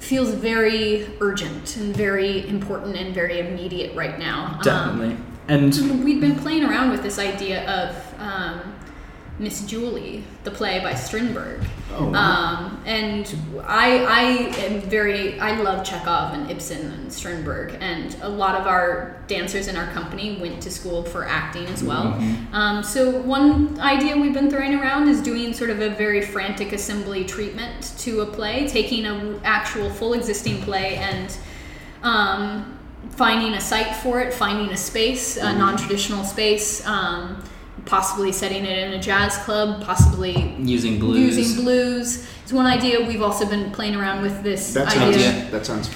feels 0.00 0.30
very 0.34 1.06
urgent 1.20 1.76
and 1.76 1.96
very 1.96 2.48
important 2.48 2.96
and 2.96 3.14
very 3.14 3.38
immediate 3.38 3.94
right 3.94 4.18
now. 4.18 4.54
Um, 4.56 4.60
definitely 4.62 5.16
and 5.48 6.04
we've 6.04 6.20
been 6.20 6.36
playing 6.36 6.64
around 6.64 6.90
with 6.90 7.02
this 7.02 7.18
idea 7.18 7.64
of 7.70 8.20
um, 8.20 8.74
Miss 9.42 9.66
Julie, 9.66 10.22
the 10.44 10.52
play 10.52 10.78
by 10.78 10.94
Strindberg. 10.94 11.64
Oh, 11.92 12.10
wow. 12.10 12.20
Um, 12.20 12.82
and 12.86 13.36
I, 13.64 14.04
I 14.04 14.22
am 14.64 14.80
very, 14.82 15.38
I 15.40 15.60
love 15.60 15.84
Chekhov 15.84 16.32
and 16.32 16.48
Ibsen 16.48 16.92
and 16.92 17.12
Strindberg, 17.12 17.76
and 17.80 18.16
a 18.22 18.28
lot 18.28 18.54
of 18.54 18.68
our 18.68 19.20
dancers 19.26 19.66
in 19.66 19.76
our 19.76 19.88
company 19.92 20.38
went 20.40 20.62
to 20.62 20.70
school 20.70 21.02
for 21.02 21.26
acting 21.26 21.66
as 21.66 21.82
well. 21.82 22.14
Um, 22.52 22.84
so 22.84 23.20
one 23.20 23.78
idea 23.80 24.16
we've 24.16 24.32
been 24.32 24.48
throwing 24.48 24.74
around 24.74 25.08
is 25.08 25.20
doing 25.20 25.52
sort 25.52 25.70
of 25.70 25.80
a 25.80 25.90
very 25.90 26.22
frantic 26.22 26.72
assembly 26.72 27.24
treatment 27.24 27.94
to 27.98 28.20
a 28.20 28.26
play, 28.26 28.68
taking 28.68 29.06
a 29.06 29.40
actual 29.42 29.90
full 29.90 30.14
existing 30.14 30.62
play 30.62 30.96
and 30.96 31.36
um, 32.04 32.78
finding 33.10 33.54
a 33.54 33.60
site 33.60 33.96
for 33.96 34.20
it, 34.20 34.32
finding 34.32 34.70
a 34.72 34.76
space, 34.76 35.36
a 35.36 35.52
non-traditional 35.52 36.24
space, 36.24 36.86
um, 36.86 37.42
possibly 37.86 38.32
setting 38.32 38.64
it 38.64 38.78
in 38.86 38.92
a 38.94 39.00
jazz 39.02 39.36
club, 39.38 39.82
possibly 39.84 40.54
using 40.58 40.98
blues 40.98 41.36
using 41.36 41.62
blues. 41.64 42.26
It's 42.42 42.52
one 42.52 42.66
idea. 42.66 43.04
We've 43.06 43.22
also 43.22 43.46
been 43.48 43.70
playing 43.72 43.96
around 43.96 44.22
with 44.22 44.42
this 44.42 44.74
That 44.74 44.92
sounds 44.92 45.16
idea. 45.16 45.50
that 45.50 45.66
sounds 45.66 45.90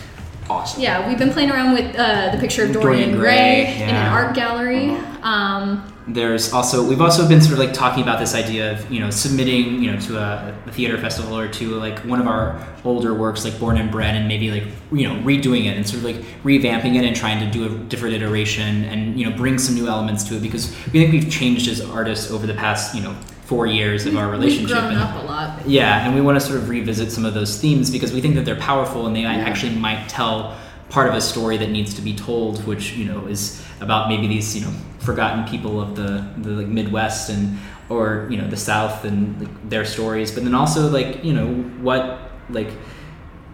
awesome. 0.48 0.82
Yeah, 0.82 1.08
we've 1.08 1.18
been 1.18 1.32
playing 1.32 1.50
around 1.50 1.74
with 1.74 1.94
uh, 1.96 2.30
the 2.32 2.38
picture 2.38 2.64
of 2.64 2.72
Dorian 2.72 3.10
Dorian, 3.10 3.18
Gray, 3.18 3.64
Gray, 3.64 3.82
in 3.82 3.94
an 3.94 4.12
art 4.12 4.34
gallery. 4.34 4.90
Uh-huh. 4.90 5.28
Um, 5.28 5.92
there's 6.08 6.52
also 6.52 6.86
we've 6.86 7.00
also 7.00 7.28
been 7.28 7.40
sort 7.40 7.54
of 7.54 7.58
like 7.58 7.72
talking 7.72 8.02
about 8.02 8.20
this 8.20 8.34
idea 8.34 8.72
of 8.72 8.90
you 8.92 9.00
know 9.00 9.10
submitting 9.10 9.82
you 9.82 9.90
know 9.90 9.98
to 9.98 10.18
a, 10.18 10.56
a 10.66 10.70
theater 10.70 10.96
festival 10.98 11.36
or 11.36 11.48
to 11.48 11.70
like 11.80 11.98
one 12.00 12.20
of 12.20 12.28
our 12.28 12.64
older 12.84 13.12
works 13.12 13.44
like 13.44 13.58
born 13.58 13.76
and 13.76 13.90
bred 13.90 14.14
and 14.14 14.28
maybe 14.28 14.50
like 14.52 14.64
you 14.92 15.08
know 15.08 15.16
redoing 15.22 15.64
it 15.64 15.76
and 15.76 15.86
sort 15.86 15.98
of 15.98 16.04
like 16.04 16.16
revamping 16.44 16.94
it 16.94 17.04
and 17.04 17.16
trying 17.16 17.40
to 17.40 17.50
do 17.50 17.66
a 17.66 17.78
different 17.86 18.14
iteration 18.14 18.84
and 18.84 19.18
you 19.18 19.28
know 19.28 19.36
bring 19.36 19.58
some 19.58 19.74
new 19.74 19.88
elements 19.88 20.22
to 20.22 20.36
it 20.36 20.42
because 20.42 20.70
we 20.92 21.00
think 21.00 21.10
we've 21.10 21.30
changed 21.30 21.66
as 21.66 21.80
artists 21.80 22.30
over 22.30 22.46
the 22.46 22.54
past 22.54 22.94
you 22.94 23.02
know 23.02 23.16
four 23.46 23.66
years 23.66 24.06
of 24.06 24.16
our 24.16 24.28
relationship. 24.28 24.76
We've 24.76 24.76
grown 24.88 24.92
and- 24.94 25.02
up 25.02 25.22
a 25.22 25.26
lot. 25.26 25.68
yeah, 25.68 26.04
and 26.04 26.14
we 26.14 26.20
want 26.20 26.38
to 26.40 26.44
sort 26.44 26.58
of 26.58 26.68
revisit 26.68 27.12
some 27.12 27.24
of 27.24 27.32
those 27.34 27.58
themes 27.60 27.90
because 27.90 28.12
we 28.12 28.20
think 28.20 28.34
that 28.34 28.44
they're 28.44 28.56
powerful 28.56 29.06
and 29.06 29.14
they 29.14 29.22
Yeah. 29.22 29.32
actually 29.50 29.74
might 29.76 30.08
tell 30.08 30.54
part 30.88 31.08
of 31.08 31.14
a 31.14 31.20
story 31.20 31.56
that 31.56 31.70
needs 31.70 31.94
to 31.94 32.02
be 32.02 32.12
told, 32.12 32.66
which 32.66 32.96
you 32.96 33.04
know 33.04 33.26
is 33.28 33.62
about 33.80 34.08
maybe 34.08 34.26
these 34.26 34.54
you 34.56 34.62
know 34.64 34.72
forgotten 34.98 35.44
people 35.44 35.80
of 35.80 35.94
the 35.96 36.24
the 36.42 36.50
like, 36.50 36.66
Midwest 36.68 37.30
and 37.30 37.56
or 37.88 38.26
you 38.30 38.36
know 38.36 38.48
the 38.48 38.56
South 38.56 39.04
and 39.04 39.40
like, 39.40 39.70
their 39.70 39.84
stories, 39.84 40.32
but 40.32 40.42
then 40.44 40.54
also 40.54 40.88
like 40.90 41.24
you 41.24 41.32
know 41.32 41.46
what 41.80 42.02
like 42.50 42.70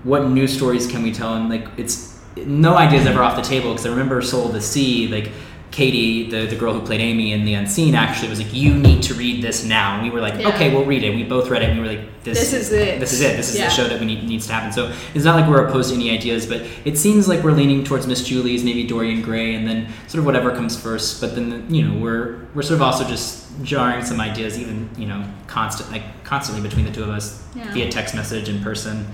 what 0.04 0.28
new 0.28 0.46
stories 0.48 0.86
can 0.86 1.02
we 1.02 1.12
tell 1.12 1.34
and 1.34 1.48
like 1.50 1.66
it's 1.76 2.18
no 2.46 2.76
idea 2.76 2.98
is 3.00 3.06
ever 3.06 3.22
off 3.22 3.36
the 3.36 3.42
table 3.42 3.70
because 3.72 3.84
I 3.86 3.90
remember 3.90 4.20
Soul 4.22 4.46
of 4.46 4.52
the 4.54 4.60
Sea 4.60 5.08
like 5.08 5.30
Katie 5.72 6.28
the, 6.30 6.46
the 6.46 6.54
girl 6.54 6.72
who 6.74 6.80
played 6.86 7.00
Amy 7.00 7.32
in 7.32 7.44
The 7.44 7.54
Unseen 7.54 7.94
actually 7.94 8.28
was 8.28 8.38
like 8.40 8.52
you 8.54 8.74
need 8.74 9.02
to 9.04 9.14
read 9.14 9.42
this 9.42 9.64
now. 9.64 9.94
And 9.94 10.02
we 10.02 10.10
were 10.10 10.20
like 10.20 10.38
Yeah. 10.40 10.48
okay 10.50 10.72
we'll 10.72 10.84
read 10.84 11.02
it. 11.02 11.14
We 11.14 11.24
both 11.24 11.48
read 11.48 11.62
it 11.62 11.70
and 11.70 11.80
we 11.80 11.86
were 11.88 11.94
like 11.94 12.22
this, 12.22 12.38
This 12.38 12.52
is 12.52 12.72
it. 12.72 13.00
this 13.00 13.12
is 13.12 13.20
it. 13.22 13.36
This 13.36 13.50
is 13.50 13.58
Yeah. 13.58 13.64
the 13.64 13.70
show 13.70 13.88
that 13.88 13.98
we 13.98 14.06
need 14.06 14.22
needs 14.24 14.46
to 14.46 14.52
happen. 14.52 14.70
So 14.72 14.92
it's 15.14 15.24
not 15.24 15.34
like 15.40 15.48
we're 15.48 15.66
opposed 15.66 15.88
to 15.90 15.96
any 15.96 16.10
ideas 16.10 16.46
but 16.46 16.62
it 16.84 16.96
seems 16.98 17.26
like 17.26 17.42
we're 17.42 17.52
leaning 17.52 17.82
towards 17.84 18.06
Miss 18.06 18.22
Julie's 18.22 18.62
maybe 18.62 18.84
Dorian 18.86 19.22
Gray 19.22 19.54
and 19.54 19.66
then 19.66 19.88
sort 20.06 20.20
of 20.20 20.26
whatever 20.26 20.50
comes 20.52 20.80
first. 20.80 21.20
But 21.20 21.34
then 21.34 21.66
you 21.74 21.82
know 21.88 21.98
we're 21.98 22.40
we're 22.54 22.62
sort 22.62 22.76
of 22.76 22.82
also 22.82 23.04
just 23.04 23.40
jarring 23.62 24.04
some 24.04 24.20
ideas 24.20 24.58
even 24.58 24.88
you 24.96 25.06
know 25.06 25.24
constant 25.46 25.90
like 25.90 26.02
constantly 26.24 26.62
between 26.66 26.84
the 26.84 26.92
two 26.92 27.02
of 27.02 27.08
us 27.08 27.42
Yeah. 27.56 27.72
via 27.72 27.90
text 27.90 28.14
message 28.14 28.48
in 28.48 28.62
person. 28.62 29.06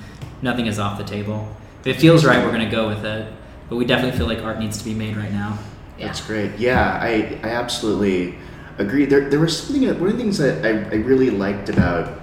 Nothing 0.42 0.66
is 0.66 0.78
off 0.78 0.98
the 0.98 1.04
table. 1.04 1.48
If 1.84 1.86
it 1.96 2.00
feels 2.00 2.24
right 2.24 2.44
we're 2.44 2.52
going 2.52 2.68
to 2.68 2.76
go 2.76 2.88
with 2.88 3.04
it. 3.04 3.32
But 3.68 3.76
we 3.76 3.84
definitely 3.84 4.16
feel 4.18 4.26
like 4.26 4.42
art 4.42 4.58
needs 4.58 4.78
to 4.78 4.84
be 4.84 4.94
made 4.94 5.16
right 5.16 5.30
now 5.32 5.58
Yeah. 5.98 6.06
That's 6.06 6.20
great. 6.20 6.56
Yeah, 6.58 6.98
I, 7.02 7.38
I 7.42 7.48
absolutely 7.50 8.36
agree. 8.78 9.04
There, 9.04 9.28
there 9.28 9.40
was 9.40 9.58
something, 9.60 9.88
uh, 9.88 9.94
one 9.94 10.10
of 10.10 10.16
the 10.16 10.22
things 10.22 10.38
that 10.38 10.64
I, 10.64 10.70
I 10.90 11.00
really 11.00 11.30
liked 11.30 11.68
about 11.68 12.20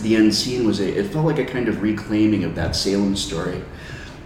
The 0.00 0.16
Unseen 0.16 0.66
was 0.66 0.80
it, 0.80 0.96
it 0.96 1.12
felt 1.12 1.26
like 1.26 1.38
a 1.38 1.44
kind 1.44 1.68
of 1.68 1.82
reclaiming 1.82 2.44
of 2.44 2.54
that 2.54 2.74
Salem 2.74 3.14
story. 3.14 3.62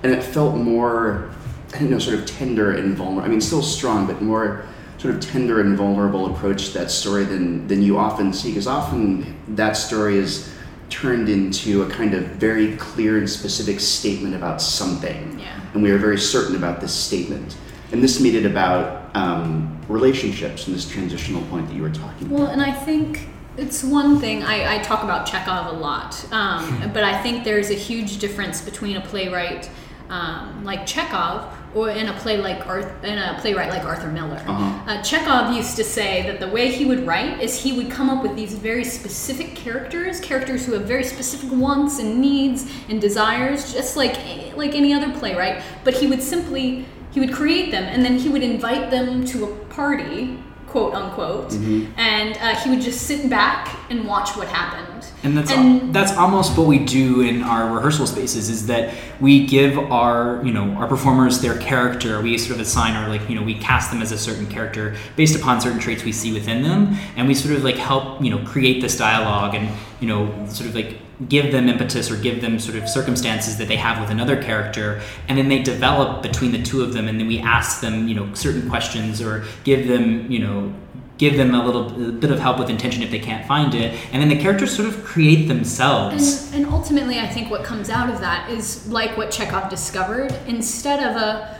And 0.03 0.12
it 0.12 0.22
felt 0.22 0.55
more, 0.57 1.30
I 1.74 1.78
don't 1.80 1.91
know, 1.91 1.99
sort 1.99 2.18
of 2.20 2.26
tender 2.26 2.72
and 2.72 2.97
vulnerable. 2.97 3.24
I 3.24 3.28
mean, 3.28 3.41
still 3.41 3.62
strong, 3.62 4.07
but 4.07 4.22
more 4.22 4.64
sort 4.99 5.14
of 5.14 5.20
tender 5.20 5.61
and 5.61 5.76
vulnerable 5.76 6.32
approach 6.34 6.68
to 6.68 6.74
that 6.78 6.91
story 6.91 7.24
than, 7.24 7.66
than 7.66 7.82
you 7.82 7.99
often 7.99 8.32
see. 8.32 8.51
Because 8.51 8.68
often 8.68 9.37
that 9.57 9.72
story 9.76 10.16
is 10.16 10.53
turned 10.91 11.28
into 11.28 11.82
a 11.82 11.91
kind 11.91 12.14
of 12.14 12.22
very 12.37 12.76
clear 12.76 13.18
and 13.18 13.28
specific 13.28 13.80
statement 13.80 14.37
about 14.37 14.62
something 14.62 15.37
Yeah. 15.41 15.61
and 15.74 15.82
we 15.82 15.91
are 15.91 15.99
very 15.99 16.16
certain 16.16 16.55
about 16.55 16.80
this 16.80 16.95
statement. 16.95 17.57
And 17.93 18.03
this 18.03 18.20
made 18.20 18.34
it 18.34 18.47
about 18.47 19.14
um, 19.14 19.80
relationships 19.89 20.66
and 20.66 20.74
this 20.74 20.89
transitional 20.89 21.43
point 21.45 21.68
that 21.68 21.74
you 21.74 21.82
were 21.82 21.91
talking 21.91 22.26
about. 22.26 22.39
Well, 22.39 22.47
and 22.49 22.61
I 22.62 22.72
think 22.72 23.28
it's 23.57 23.82
one 23.84 24.18
thing 24.18 24.43
I, 24.43 24.76
I 24.76 24.78
talk 24.82 25.05
about 25.05 25.26
Chekhov 25.26 25.74
a 25.74 25.78
lot, 25.78 26.32
um, 26.32 26.91
but 26.93 27.05
I 27.05 27.20
think 27.22 27.45
there's 27.45 27.70
a 27.70 27.74
huge 27.74 28.18
difference 28.18 28.61
between 28.61 28.97
a 28.97 29.01
playwright 29.01 29.70
um, 30.09 30.64
like 30.64 30.87
Chekhov 30.87 31.53
or 31.74 31.91
in 31.91 32.09
a 32.09 32.12
play 32.14 32.39
like 32.39 32.66
Arth- 32.66 33.05
in 33.05 33.18
a 33.18 33.37
playwright 33.41 33.70
like 33.70 33.84
Arthur 33.84 34.09
Miller. 34.09 34.43
Uh-huh. 34.47 34.91
Uh, 34.91 35.03
Chekhov 35.03 35.55
used 35.55 35.76
to 35.76 35.84
say 35.84 36.22
that 36.22 36.41
the 36.41 36.49
way 36.49 36.70
he 36.70 36.84
would 36.84 37.07
write 37.07 37.41
is 37.41 37.61
he 37.61 37.72
would 37.72 37.91
come 37.91 38.09
up 38.09 38.22
with 38.22 38.37
these 38.37 38.55
very 38.55 38.84
specific 38.84 39.55
characters, 39.55 40.20
characters 40.20 40.64
who 40.64 40.72
have 40.72 40.84
very 40.84 41.05
specific 41.05 41.51
wants 41.53 41.99
and 41.99 42.20
needs 42.20 42.70
and 42.89 43.01
desires, 43.01 43.72
just 43.72 43.97
like 43.97 44.16
like 44.57 44.74
any 44.74 44.95
other 44.95 45.12
playwright. 45.18 45.62
But 45.84 45.95
he 45.95 46.07
would 46.07 46.22
simply 46.22 46.87
he 47.17 47.21
would 47.21 47.33
create 47.33 47.71
them 47.71 47.83
and 47.85 48.05
then 48.05 48.19
he 48.19 48.29
would 48.29 48.43
invite 48.43 48.91
them 48.91 49.25
to 49.25 49.47
a 49.47 49.57
party, 49.71 50.39
quote 50.67 50.93
unquote, 50.93 51.51
and 51.97 52.37
uh, 52.37 52.55
he 52.57 52.69
would 52.69 52.83
just 52.83 53.07
sit 53.07 53.31
back 53.31 53.75
and 53.89 54.07
watch 54.07 54.37
what 54.37 54.49
happened. 54.49 55.03
and 55.23 55.35
that's 55.35 55.51
And- 55.51 55.95
that's 55.95 56.12
almost 56.12 56.59
what 56.59 56.67
we 56.67 56.79
do 56.79 57.23
in 57.23 57.43
our 57.43 57.75
rehearsal 57.75 58.07
spaces 58.07 58.51
is 58.51 58.67
that 58.67 58.93
we 59.19 59.47
give 59.47 59.79
our 59.91 60.43
you 60.45 60.53
know 60.53 60.67
our 60.81 60.87
performers 60.87 61.41
their 61.41 61.57
character 61.71 62.21
we 62.21 62.37
sort 62.37 62.57
of 62.57 62.61
assign 62.67 62.93
our 62.99 63.09
like 63.09 63.25
you 63.31 63.35
know 63.37 63.43
we 63.43 63.55
cast 63.55 63.91
them 63.91 64.03
as 64.03 64.12
a 64.12 64.19
certain 64.19 64.47
character 64.47 64.95
based 65.17 65.35
upon 65.41 65.59
certain 65.62 65.81
traits 65.81 66.05
we 66.05 66.12
see 66.12 66.33
within 66.39 66.62
them 66.62 66.81
and 67.17 67.27
we 67.27 67.35
sort 67.35 67.55
of 67.57 67.64
like 67.64 67.77
help 67.91 68.05
you 68.25 68.31
know 68.33 68.41
create 68.53 68.83
this 68.83 68.95
dialogue 68.99 69.55
and 69.55 69.67
you 70.01 70.09
know 70.11 70.21
sort 70.59 70.69
of 70.69 70.75
like 70.75 70.91
give 71.29 71.51
them 71.53 71.69
impetus 71.69 72.11
or 72.11 72.17
give 72.17 72.41
them 72.41 72.59
sort 72.59 72.77
of 72.77 72.89
circumstances 72.89 73.57
that 73.57 73.69
they 73.69 73.77
have 73.77 74.01
with 74.01 74.11
another 74.11 74.41
character 74.41 75.01
and 75.29 75.39
then 75.39 75.49
they 75.49 75.62
develop 75.62 76.23
between 76.23 76.53
the 76.53 76.62
two 76.62 76.83
of 76.83 76.93
them 76.93 77.09
and 77.09 77.19
then 77.19 77.27
we 77.27 77.39
ask 77.39 77.81
them 77.81 78.07
you 78.07 78.14
know 78.14 78.33
certain 78.35 78.69
questions 78.69 79.23
or 79.23 79.45
give 79.64 79.89
them 79.89 80.31
you 80.31 80.39
know 80.39 80.73
give 81.19 81.39
them 81.39 81.55
a 81.55 81.64
little 81.64 82.09
a 82.09 82.12
bit 82.12 82.31
of 82.31 82.39
help 82.39 82.59
with 82.59 82.69
intention 82.69 83.03
if 83.03 83.11
they 83.11 83.19
can't 83.19 83.47
find 83.47 83.75
it 83.75 83.99
and 84.12 84.21
then 84.21 84.29
the 84.29 84.39
characters 84.39 84.75
sort 84.77 84.87
of 84.87 85.03
create 85.05 85.49
themselves 85.49 86.53
And, 86.53 86.64
and 86.64 86.75
ultimately, 86.75 87.19
I 87.19 87.27
think 87.27 87.51
what 87.51 87.64
comes 87.64 87.91
out 87.91 88.11
of 88.11 88.21
that 88.21 88.51
is 88.51 88.87
like 88.89 89.17
what 89.17 89.31
Chekhov 89.31 89.69
discovered. 89.69 90.33
Instead 90.47 91.01
of 91.01 91.17
a 91.17 91.56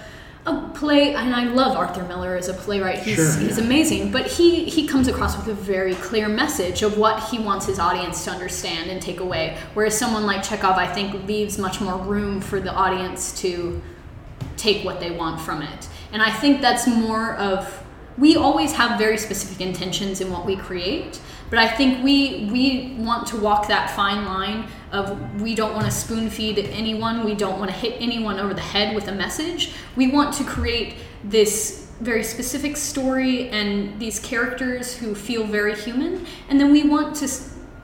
a 0.47 0.71
play, 0.75 1.15
and 1.15 1.35
I 1.35 1.45
love 1.45 1.77
Arthur 1.77 2.05
Miller 2.05 2.37
as 2.37 2.49
a 2.49 2.55
playwright. 2.55 3.01
He's, 3.01 3.17
Sure, 3.17 3.39
he's 3.39 3.59
amazing, 3.59 4.13
but 4.13 4.27
he 4.27 4.65
he 4.65 4.87
comes 4.87 5.09
across 5.09 5.37
with 5.37 5.49
a 5.49 5.55
very 5.55 5.95
clear 5.97 6.29
message 6.29 6.83
of 6.83 6.97
what 6.97 7.23
he 7.25 7.39
wants 7.39 7.67
his 7.67 7.79
audience 7.79 8.25
to 8.25 8.31
understand 8.31 8.91
and 8.91 9.03
take 9.03 9.21
away. 9.21 9.59
Whereas 9.75 9.99
someone 9.99 10.25
like 10.25 10.43
Chekhov, 10.43 10.77
I 10.77 10.87
think, 10.87 11.27
leaves 11.27 11.59
much 11.59 11.81
more 11.81 11.99
room 11.99 12.41
for 12.41 12.61
the 12.61 12.73
audience 12.73 13.39
to 13.41 13.83
take 14.57 14.85
what 14.85 15.01
they 15.01 15.11
want 15.11 15.41
from 15.41 15.63
it. 15.63 15.89
And 16.13 16.23
I 16.23 16.31
think 16.31 16.61
that's 16.61 16.87
more 16.87 17.35
of 17.35 17.83
we 18.17 18.37
always 18.37 18.73
have 18.73 18.99
very 18.99 19.19
specific 19.19 19.61
intentions 19.61 20.21
in 20.21 20.31
what 20.31 20.47
we 20.47 20.57
create, 20.57 21.21
but 21.51 21.59
I 21.59 21.69
think 21.69 22.03
we 22.05 22.49
we 22.53 22.95
want 22.99 23.27
to 23.29 23.37
walk 23.37 23.69
that 23.69 23.91
fine 23.91 24.25
line 24.25 24.69
of 24.93 25.41
we 25.43 25.55
don't 25.55 25.75
want 25.75 25.85
to 25.87 25.91
spoon 25.91 26.31
feed 26.31 26.59
anyone, 26.59 27.25
we 27.25 27.35
don't 27.35 27.59
want 27.59 27.71
to 27.71 27.77
hit 27.77 27.95
anyone 28.01 28.39
over 28.39 28.55
the 28.55 28.61
head 28.61 28.95
with 28.95 29.09
a 29.09 29.13
message. 29.13 29.73
We 29.97 30.09
want 30.09 30.35
to 30.35 30.45
create 30.45 30.95
this 31.25 31.91
very 32.01 32.23
specific 32.23 32.77
story 32.77 33.49
and 33.49 33.99
these 33.99 34.19
characters 34.21 34.95
who 34.97 35.15
feel 35.15 35.45
very 35.45 35.75
human, 35.75 36.27
and 36.49 36.61
then 36.61 36.71
we 36.71 36.83
want 36.89 37.17
to 37.17 37.29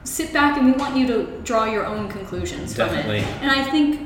sit 0.05 0.33
back 0.33 0.57
and 0.59 0.67
we 0.67 0.73
want 0.73 0.97
you 0.97 1.07
to 1.07 1.41
draw 1.43 1.65
your 1.65 1.87
own 1.87 2.09
conclusions 2.09 2.75
Definitely. 2.75 3.23
from 3.23 3.31
it. 3.31 3.43
And 3.43 3.51
I 3.51 3.63
think 3.71 4.01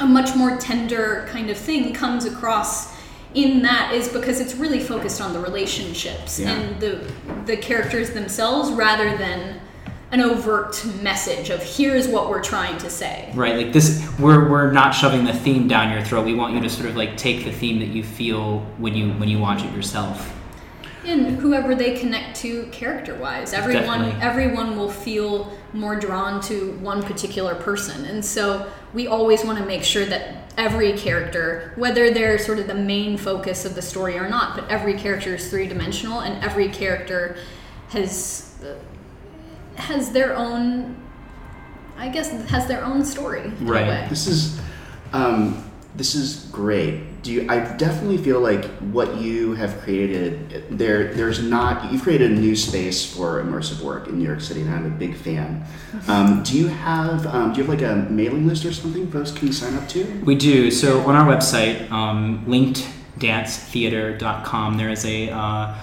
a 0.00 0.06
much 0.06 0.34
more 0.34 0.56
tender 0.56 1.26
kind 1.30 1.50
of 1.50 1.56
thing 1.56 1.92
comes 1.92 2.24
across 2.24 2.94
in 3.34 3.62
that 3.62 3.92
is 3.92 4.08
because 4.08 4.38
it's 4.40 4.54
really 4.54 4.78
focused 4.80 5.20
on 5.20 5.32
the 5.32 5.40
relationships 5.40 6.38
Yeah. 6.38 6.52
and 6.52 6.80
the 6.80 7.00
the 7.46 7.56
characters 7.56 8.10
themselves 8.10 8.70
rather 8.72 9.16
than 9.18 9.60
an 10.14 10.20
overt 10.20 10.84
message 11.02 11.50
of 11.50 11.60
here's 11.60 12.06
what 12.06 12.30
we're 12.30 12.40
trying 12.42 12.78
to 12.78 12.88
say. 12.88 13.28
right 13.34 13.56
like 13.56 13.72
this 13.72 14.08
we're, 14.20 14.48
we're 14.48 14.70
not 14.70 14.92
shoving 14.92 15.24
the 15.24 15.32
theme 15.32 15.66
down 15.66 15.92
your 15.92 16.04
throat 16.04 16.24
we 16.24 16.34
want 16.34 16.54
you 16.54 16.60
to 16.60 16.70
sort 16.70 16.88
of 16.88 16.94
like 16.94 17.16
take 17.16 17.44
the 17.44 17.50
theme 17.50 17.80
that 17.80 17.88
you 17.88 18.04
feel 18.04 18.60
when 18.78 18.94
you 18.94 19.12
when 19.14 19.28
you 19.28 19.40
watch 19.40 19.64
it 19.64 19.72
yourself 19.74 20.32
And 21.04 21.36
whoever 21.38 21.74
they 21.74 21.98
connect 21.98 22.36
to 22.42 22.64
character 22.72 23.14
wise. 23.16 23.52
Everyone 23.52 24.00
Definitely. 24.00 24.22
everyone 24.22 24.76
will 24.78 24.90
feel 24.90 25.52
more 25.74 25.96
drawn 25.96 26.40
to 26.42 26.72
one 26.80 27.02
particular 27.02 27.54
person. 27.54 28.06
And 28.06 28.24
so 28.24 28.70
we 28.94 29.06
always 29.06 29.44
want 29.44 29.58
to 29.58 29.66
make 29.66 29.82
sure 29.84 30.06
that 30.06 30.54
every 30.56 30.92
character, 30.94 31.72
whether 31.76 32.10
they're 32.10 32.38
sort 32.38 32.58
of 32.58 32.68
the 32.68 32.74
main 32.94 33.18
focus 33.18 33.66
of 33.66 33.74
the 33.74 33.82
story 33.82 34.16
or 34.16 34.28
not, 34.30 34.56
but 34.56 34.64
every 34.70 34.94
character 34.94 35.34
is 35.34 35.50
three 35.50 35.66
dimensional 35.66 36.20
and 36.20 36.42
every 36.42 36.68
character 36.68 37.36
has 37.90 38.54
uh, 38.64 38.74
has 39.76 40.10
their 40.12 40.34
own 40.36 40.96
I 41.96 42.08
guess 42.08 42.32
has 42.50 42.66
their 42.66 42.84
own 42.84 43.04
story 43.04 43.44
in 43.44 43.66
Right. 43.66 43.86
a 43.86 43.88
way. 43.88 44.06
This 44.10 44.26
is, 44.26 44.58
um, 45.12 45.62
this 45.94 46.16
is 46.16 46.48
great. 46.50 47.22
Do 47.22 47.30
you? 47.32 47.46
I 47.48 47.60
definitely 47.76 48.18
feel 48.18 48.40
like 48.40 48.64
what 48.92 49.14
you 49.16 49.54
have 49.54 49.78
created 49.80 50.64
there. 50.72 51.14
There's 51.14 51.40
not. 51.40 51.92
You've 51.92 52.02
created 52.02 52.32
a 52.32 52.34
new 52.34 52.56
space 52.56 53.04
for 53.06 53.40
immersive 53.42 53.80
work 53.80 54.08
in 54.08 54.18
New 54.18 54.24
York 54.26 54.40
City, 54.40 54.62
and 54.62 54.74
I'm 54.74 54.86
a 54.86 54.90
big 54.90 55.14
fan. 55.16 55.62
Um, 56.08 56.42
do 56.42 56.58
you 56.58 56.66
have? 56.66 57.24
Um, 57.28 57.52
do 57.52 57.60
you 57.60 57.66
have 57.66 57.72
like 57.80 57.88
a 57.88 57.94
mailing 58.10 58.48
list 58.48 58.64
or 58.64 58.72
something 58.72 59.06
folks 59.12 59.30
can 59.30 59.52
sign 59.52 59.76
up 59.76 59.86
to? 59.90 60.04
We 60.26 60.34
do. 60.34 60.72
So 60.72 61.06
on 61.06 61.14
our 61.14 61.24
website, 61.32 61.88
um, 61.92 62.44
linkeddancetheatre.com, 62.48 64.76
there 64.76 64.90
is 64.90 65.04
a, 65.06 65.30
uh, 65.30 65.74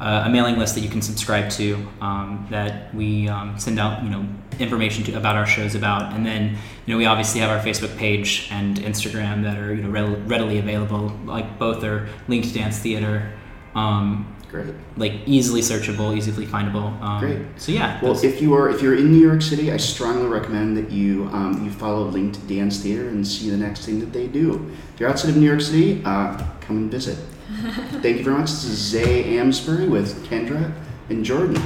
a 0.00 0.28
mailing 0.30 0.56
list 0.58 0.74
that 0.76 0.82
you 0.82 0.88
can 0.88 1.02
subscribe 1.02 1.50
to 1.50 1.74
um, 2.00 2.46
that 2.50 2.94
we 2.94 3.28
um, 3.28 3.58
send 3.58 3.78
out, 3.80 4.02
you 4.02 4.10
know, 4.10 4.24
information 4.58 5.04
to 5.04 5.12
about 5.14 5.36
our 5.36 5.46
shows 5.46 5.74
about, 5.74 6.12
and 6.14 6.24
then 6.24 6.56
you 6.86 6.94
know 6.94 6.98
we 6.98 7.04
obviously 7.06 7.40
have 7.40 7.50
our 7.50 7.58
Facebook 7.64 7.96
page 7.96 8.48
and 8.50 8.78
Instagram 8.78 9.42
that 9.42 9.58
are 9.58 9.74
you 9.74 9.82
know 9.82 9.90
readily, 9.90 10.20
readily 10.22 10.58
available. 10.58 11.12
Like 11.24 11.58
both 11.58 11.82
are 11.84 12.08
linked 12.28 12.54
dance 12.54 12.78
theater. 12.78 13.32
Um, 13.74 14.34
Great. 14.50 14.74
like 14.96 15.12
easily 15.26 15.60
searchable, 15.60 16.16
easily 16.16 16.46
findable. 16.46 16.98
Um, 17.02 17.20
Great. 17.20 17.42
So 17.60 17.70
yeah, 17.70 18.00
Well, 18.00 18.14
those- 18.14 18.24
if 18.24 18.40
you 18.40 18.54
are 18.54 18.70
if 18.70 18.80
you're 18.80 18.96
in 18.96 19.12
New 19.12 19.20
York 19.20 19.42
City, 19.42 19.70
I 19.72 19.76
strongly 19.76 20.26
recommend 20.26 20.76
that 20.78 20.90
you 20.90 21.28
um, 21.32 21.64
you 21.64 21.70
follow 21.70 22.04
Linked 22.04 22.46
Dance 22.48 22.78
Theatre 22.80 23.08
and 23.08 23.26
see 23.26 23.50
the 23.50 23.56
next 23.56 23.84
thing 23.84 24.00
that 24.00 24.12
they 24.12 24.26
do. 24.26 24.70
If 24.94 25.00
you're 25.00 25.10
outside 25.10 25.30
of 25.30 25.36
New 25.36 25.46
York 25.46 25.60
City, 25.60 26.02
uh, 26.04 26.38
come 26.60 26.76
and 26.78 26.90
visit. 26.90 27.18
Thank 28.02 28.18
you 28.18 28.24
very 28.24 28.36
much. 28.38 28.50
This 28.50 28.64
is 28.64 28.78
Zay 28.78 29.36
Amsbury 29.36 29.88
with 29.88 30.24
Kendra 30.26 30.72
and 31.08 31.24
Jordan. 31.24 31.60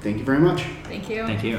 Thank 0.00 0.18
you 0.18 0.24
very 0.24 0.40
much. 0.40 0.62
Thank 0.82 1.08
you. 1.08 1.24
Thank 1.26 1.44
you. 1.44 1.58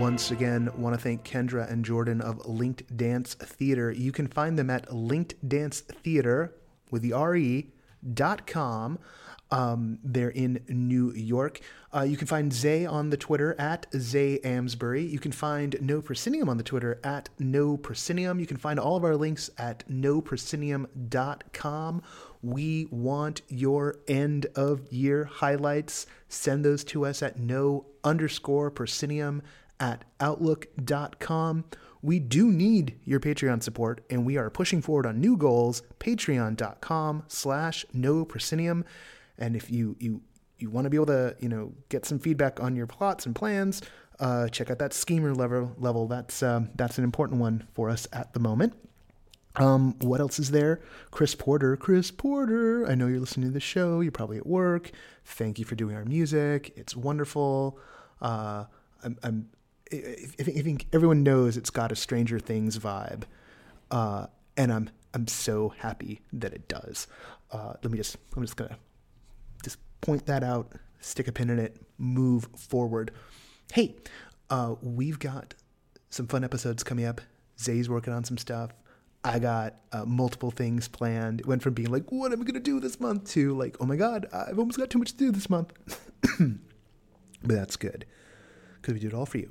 Once 0.00 0.30
again, 0.30 0.70
want 0.76 0.94
to 0.94 1.00
thank 1.00 1.24
Kendra 1.24 1.68
and 1.68 1.84
Jordan 1.84 2.20
of 2.20 2.46
Linked 2.46 2.96
Dance 2.96 3.34
Theatre. 3.34 3.90
You 3.90 4.12
can 4.12 4.28
find 4.28 4.56
them 4.56 4.70
at 4.70 4.94
Linked 4.94 5.48
Dance 5.48 5.80
Theatre 5.80 6.54
with 6.92 7.02
the 7.02 7.14
RE 7.14 7.72
dot 8.14 8.46
com. 8.46 9.00
Um, 9.52 9.98
they're 10.02 10.30
in 10.30 10.64
New 10.68 11.12
York. 11.12 11.60
Uh, 11.94 12.02
you 12.02 12.16
can 12.16 12.26
find 12.26 12.52
Zay 12.52 12.84
on 12.86 13.10
the 13.10 13.18
Twitter 13.18 13.54
at 13.60 13.86
Zay 13.94 14.38
Amsbury. 14.40 15.04
You 15.04 15.18
can 15.18 15.30
find 15.30 15.76
No 15.80 16.00
Proscenium 16.00 16.48
on 16.48 16.56
the 16.56 16.62
Twitter 16.62 16.98
at 17.04 17.28
No 17.38 17.76
Proscenium. 17.76 18.40
You 18.40 18.46
can 18.46 18.56
find 18.56 18.80
all 18.80 18.96
of 18.96 19.04
our 19.04 19.14
links 19.14 19.50
at 19.58 19.86
noproscenium.com. 19.90 22.02
We 22.40 22.88
want 22.90 23.42
your 23.48 23.96
end 24.08 24.46
of 24.56 24.90
year 24.90 25.24
highlights. 25.24 26.06
Send 26.28 26.64
those 26.64 26.82
to 26.84 27.04
us 27.04 27.22
at 27.22 27.38
no 27.38 27.84
underscore 28.02 28.70
proscenium 28.70 29.42
at 29.78 30.04
outlook.com. 30.18 31.64
We 32.00 32.18
do 32.18 32.50
need 32.50 32.98
your 33.04 33.20
Patreon 33.20 33.62
support, 33.62 34.02
and 34.10 34.24
we 34.24 34.38
are 34.38 34.50
pushing 34.50 34.82
forward 34.82 35.06
on 35.06 35.20
new 35.20 35.36
goals. 35.36 35.82
Patreon.com 36.00 37.22
slash 37.28 37.86
no 37.92 38.24
proscenium. 38.24 38.84
And 39.38 39.56
if 39.56 39.70
you 39.70 39.96
you 39.98 40.22
you 40.58 40.70
want 40.70 40.84
to 40.84 40.90
be 40.90 40.96
able 40.96 41.06
to 41.06 41.36
you 41.40 41.48
know 41.48 41.72
get 41.88 42.04
some 42.06 42.18
feedback 42.18 42.60
on 42.60 42.76
your 42.76 42.86
plots 42.86 43.26
and 43.26 43.34
plans, 43.34 43.82
uh, 44.20 44.48
check 44.48 44.70
out 44.70 44.78
that 44.78 44.92
schemer 44.92 45.34
level. 45.34 45.72
Level 45.78 46.06
that's 46.06 46.42
um, 46.42 46.70
that's 46.74 46.98
an 46.98 47.04
important 47.04 47.40
one 47.40 47.66
for 47.74 47.90
us 47.90 48.06
at 48.12 48.32
the 48.32 48.40
moment. 48.40 48.74
Um, 49.56 49.98
what 50.00 50.20
else 50.20 50.38
is 50.38 50.50
there? 50.50 50.80
Chris 51.10 51.34
Porter. 51.34 51.76
Chris 51.76 52.10
Porter. 52.10 52.86
I 52.88 52.94
know 52.94 53.06
you're 53.06 53.20
listening 53.20 53.48
to 53.48 53.52
the 53.52 53.60
show. 53.60 54.00
You're 54.00 54.12
probably 54.12 54.38
at 54.38 54.46
work. 54.46 54.90
Thank 55.24 55.58
you 55.58 55.66
for 55.66 55.74
doing 55.74 55.94
our 55.94 56.06
music. 56.06 56.72
It's 56.74 56.96
wonderful. 56.96 57.78
Uh, 58.20 58.64
I'm, 59.04 59.18
I'm 59.22 59.50
I 59.92 60.26
think, 60.42 60.86
everyone 60.92 61.22
knows 61.22 61.56
it's 61.56 61.70
got 61.70 61.92
a 61.92 61.96
Stranger 61.96 62.38
Things 62.38 62.78
vibe, 62.78 63.24
uh, 63.90 64.26
and 64.56 64.72
I'm 64.72 64.90
I'm 65.12 65.26
so 65.28 65.70
happy 65.78 66.20
that 66.32 66.54
it 66.54 66.68
does. 66.68 67.06
Uh, 67.50 67.74
let 67.82 67.90
me 67.90 67.98
just 67.98 68.16
I'm 68.34 68.42
just 68.42 68.56
gonna 68.56 68.78
point 70.02 70.26
that 70.26 70.44
out, 70.44 70.72
stick 71.00 71.28
a 71.28 71.32
pin 71.32 71.48
in 71.48 71.58
it, 71.58 71.76
move 71.96 72.48
forward. 72.56 73.12
Hey, 73.72 73.96
uh, 74.50 74.74
we've 74.82 75.18
got 75.18 75.54
some 76.10 76.26
fun 76.26 76.44
episodes 76.44 76.82
coming 76.82 77.06
up. 77.06 77.22
Zay's 77.58 77.88
working 77.88 78.12
on 78.12 78.24
some 78.24 78.36
stuff. 78.36 78.70
I 79.24 79.38
got 79.38 79.76
uh, 79.92 80.04
multiple 80.04 80.50
things 80.50 80.88
planned. 80.88 81.40
It 81.40 81.46
went 81.46 81.62
from 81.62 81.74
being 81.74 81.90
like, 81.90 82.10
what 82.10 82.32
am 82.32 82.40
I 82.40 82.44
going 82.44 82.54
to 82.54 82.60
do 82.60 82.80
this 82.80 82.98
month 82.98 83.30
to 83.30 83.56
like, 83.56 83.76
oh 83.80 83.86
my 83.86 83.96
God, 83.96 84.26
I've 84.32 84.58
almost 84.58 84.78
got 84.78 84.90
too 84.90 84.98
much 84.98 85.12
to 85.12 85.16
do 85.16 85.30
this 85.30 85.48
month. 85.48 85.72
but 86.38 86.58
that's 87.42 87.76
good 87.76 88.04
because 88.80 88.94
we 88.94 89.00
do 89.00 89.06
it 89.06 89.14
all 89.14 89.26
for 89.26 89.38
you. 89.38 89.50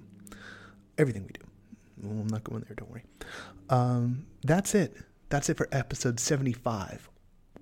Everything 0.98 1.24
we 1.24 1.32
do. 1.32 1.42
Well, 2.04 2.22
I'm 2.22 2.28
not 2.28 2.44
going 2.44 2.66
there, 2.68 2.76
don't 2.76 2.92
worry. 2.92 3.06
Um, 3.70 4.26
that's 4.44 4.76
it. 4.76 4.98
That's 5.30 5.50
it 5.50 5.56
for 5.56 5.70
episode 5.72 6.20
75. 6.20 7.10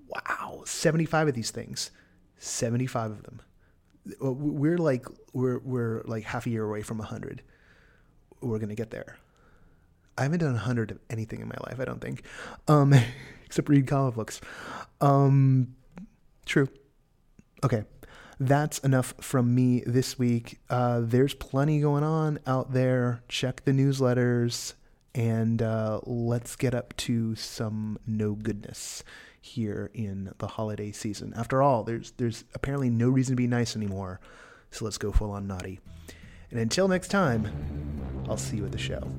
Wow, 0.08 0.62
75 0.64 1.28
of 1.28 1.34
these 1.34 1.52
things. 1.52 1.92
75 2.40 3.10
of 3.12 3.22
them. 3.22 3.40
We're 4.20 4.78
like 4.78 5.06
we're 5.32 5.58
we're 5.60 6.02
like 6.06 6.24
half 6.24 6.46
a 6.46 6.50
year 6.50 6.64
away 6.64 6.82
from 6.82 6.98
100. 6.98 7.42
We're 8.40 8.58
to 8.58 8.74
get 8.74 8.90
there. 8.90 9.18
I 10.16 10.24
haven't 10.24 10.40
done 10.40 10.52
100 10.52 10.90
of 10.90 10.98
anything 11.08 11.40
in 11.40 11.48
my 11.48 11.56
life, 11.66 11.78
I 11.78 11.84
don't 11.84 12.00
think. 12.00 12.24
Um, 12.66 12.94
except 13.44 13.68
read 13.68 13.86
comic 13.86 14.14
books. 14.14 14.40
Um, 15.00 15.76
true. 16.46 16.68
Okay. 17.62 17.84
That's 18.38 18.78
enough 18.78 19.12
from 19.20 19.54
me 19.54 19.82
this 19.86 20.18
week. 20.18 20.60
Uh, 20.70 21.00
there's 21.02 21.34
plenty 21.34 21.80
going 21.80 22.02
on 22.02 22.38
out 22.46 22.72
there. 22.72 23.22
Check 23.28 23.64
the 23.64 23.72
newsletters 23.72 24.72
and 25.14 25.60
uh, 25.60 26.00
let's 26.04 26.56
get 26.56 26.74
up 26.74 26.96
to 26.96 27.34
some 27.34 27.98
no 28.06 28.32
goodness 28.32 29.02
here 29.40 29.90
in 29.94 30.32
the 30.38 30.46
holiday 30.46 30.92
season. 30.92 31.32
After 31.36 31.62
all, 31.62 31.82
there's 31.82 32.12
there's 32.18 32.44
apparently 32.54 32.90
no 32.90 33.08
reason 33.08 33.32
to 33.32 33.36
be 33.36 33.46
nice 33.46 33.74
anymore. 33.76 34.20
So 34.70 34.84
let's 34.84 34.98
go 34.98 35.12
full 35.12 35.30
on 35.30 35.46
naughty. 35.46 35.80
And 36.50 36.60
until 36.60 36.88
next 36.88 37.08
time, 37.08 37.48
I'll 38.28 38.36
see 38.36 38.56
you 38.56 38.64
at 38.64 38.72
the 38.72 38.78
show. 38.78 39.10